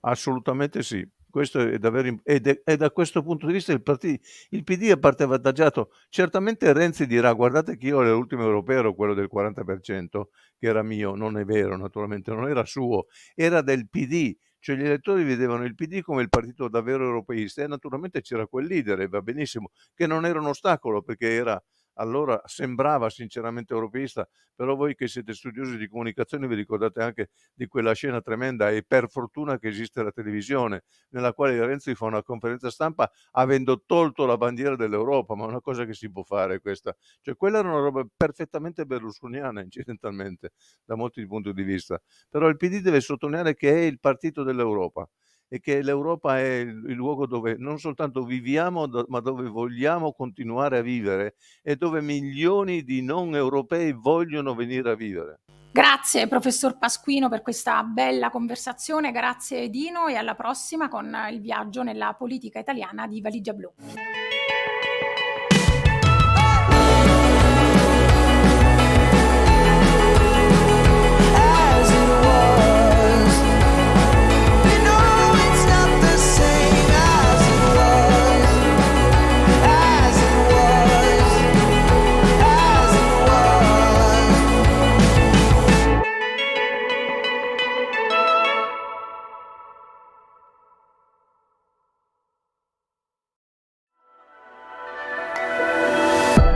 Assolutamente 0.00 0.82
sì. 0.82 1.06
Questo 1.34 1.58
è 1.58 1.78
davvero, 1.78 2.20
ed 2.22 2.46
è, 2.46 2.62
è 2.62 2.76
da 2.76 2.92
questo 2.92 3.20
punto 3.24 3.48
di 3.48 3.54
vista 3.54 3.72
il, 3.72 3.82
partito, 3.82 4.24
il 4.50 4.62
PD 4.62 4.90
è 4.90 4.98
parte 4.98 5.24
avvantaggiato. 5.24 5.90
Certamente 6.08 6.72
Renzi 6.72 7.08
dirà 7.08 7.32
guardate 7.32 7.76
che 7.76 7.88
io 7.88 7.98
all'ultimo 7.98 8.42
europeo 8.42 8.78
ero 8.78 8.94
quello 8.94 9.14
del 9.14 9.28
40%, 9.32 10.26
che 10.56 10.66
era 10.68 10.84
mio, 10.84 11.16
non 11.16 11.36
è 11.36 11.44
vero 11.44 11.76
naturalmente, 11.76 12.30
non 12.30 12.48
era 12.48 12.64
suo, 12.64 13.06
era 13.34 13.62
del 13.62 13.88
PD, 13.88 14.36
cioè 14.64 14.76
gli 14.76 14.84
elettori 14.86 15.24
vedevano 15.24 15.64
il 15.64 15.74
PD 15.74 16.00
come 16.00 16.22
il 16.22 16.30
partito 16.30 16.68
davvero 16.68 17.04
europeista 17.04 17.62
e 17.62 17.66
naturalmente 17.66 18.22
c'era 18.22 18.46
quel 18.46 18.64
leader, 18.64 18.98
e 19.00 19.08
va 19.08 19.20
benissimo, 19.20 19.68
che 19.94 20.06
non 20.06 20.24
era 20.24 20.40
un 20.40 20.46
ostacolo 20.46 21.02
perché 21.02 21.34
era 21.34 21.62
allora 21.94 22.40
sembrava 22.44 23.10
sinceramente 23.10 23.72
europeista, 23.72 24.28
però 24.54 24.74
voi 24.74 24.94
che 24.94 25.08
siete 25.08 25.34
studiosi 25.34 25.76
di 25.76 25.88
comunicazione 25.88 26.46
vi 26.46 26.54
ricordate 26.54 27.02
anche 27.02 27.30
di 27.52 27.66
quella 27.66 27.92
scena 27.92 28.20
tremenda 28.20 28.70
e 28.70 28.82
per 28.82 29.08
fortuna 29.08 29.58
che 29.58 29.68
esiste 29.68 30.02
la 30.02 30.10
televisione, 30.10 30.84
nella 31.10 31.32
quale 31.32 31.64
Renzi 31.64 31.94
fa 31.94 32.06
una 32.06 32.22
conferenza 32.22 32.70
stampa 32.70 33.10
avendo 33.32 33.82
tolto 33.84 34.26
la 34.26 34.36
bandiera 34.36 34.76
dell'Europa, 34.76 35.34
ma 35.34 35.44
una 35.44 35.60
cosa 35.60 35.84
che 35.84 35.94
si 35.94 36.10
può 36.10 36.22
fare 36.22 36.60
questa. 36.60 36.94
Cioè 37.20 37.36
quella 37.36 37.58
era 37.58 37.68
una 37.68 37.80
roba 37.80 38.06
perfettamente 38.16 38.86
berlusconiana 38.86 39.60
incidentalmente 39.60 40.52
da 40.84 40.94
molti 40.94 41.26
punti 41.26 41.52
di 41.52 41.62
vista, 41.62 42.00
però 42.28 42.48
il 42.48 42.56
PD 42.56 42.80
deve 42.80 43.00
sottolineare 43.00 43.54
che 43.54 43.70
è 43.70 43.80
il 43.80 43.98
partito 43.98 44.42
dell'Europa 44.42 45.08
e 45.48 45.60
che 45.60 45.82
l'Europa 45.82 46.38
è 46.38 46.58
il, 46.58 46.94
luogo 46.94 47.26
dove 47.26 47.56
non 47.58 47.78
soltanto 47.78 48.24
viviamo, 48.24 48.88
ma 49.08 49.20
dove 49.20 49.48
vogliamo 49.48 50.12
continuare 50.12 50.78
a 50.78 50.82
vivere 50.82 51.34
e 51.62 51.76
dove 51.76 52.00
milioni 52.00 52.82
di 52.82 53.02
non 53.02 53.34
europei 53.34 53.92
vogliono 53.92 54.54
venire 54.54 54.90
a 54.90 54.94
vivere. 54.94 55.40
Grazie 55.70 56.28
professor 56.28 56.78
Pasquino 56.78 57.28
per 57.28 57.42
questa 57.42 57.82
bella 57.82 58.30
conversazione, 58.30 59.10
grazie 59.10 59.68
Dino 59.70 60.06
e 60.06 60.14
alla 60.14 60.36
prossima 60.36 60.88
con 60.88 61.12
il 61.30 61.40
viaggio 61.40 61.82
nella 61.82 62.14
politica 62.16 62.60
italiana 62.60 63.08
di 63.08 63.20
Valigia 63.20 63.52
Blu. 63.52 63.72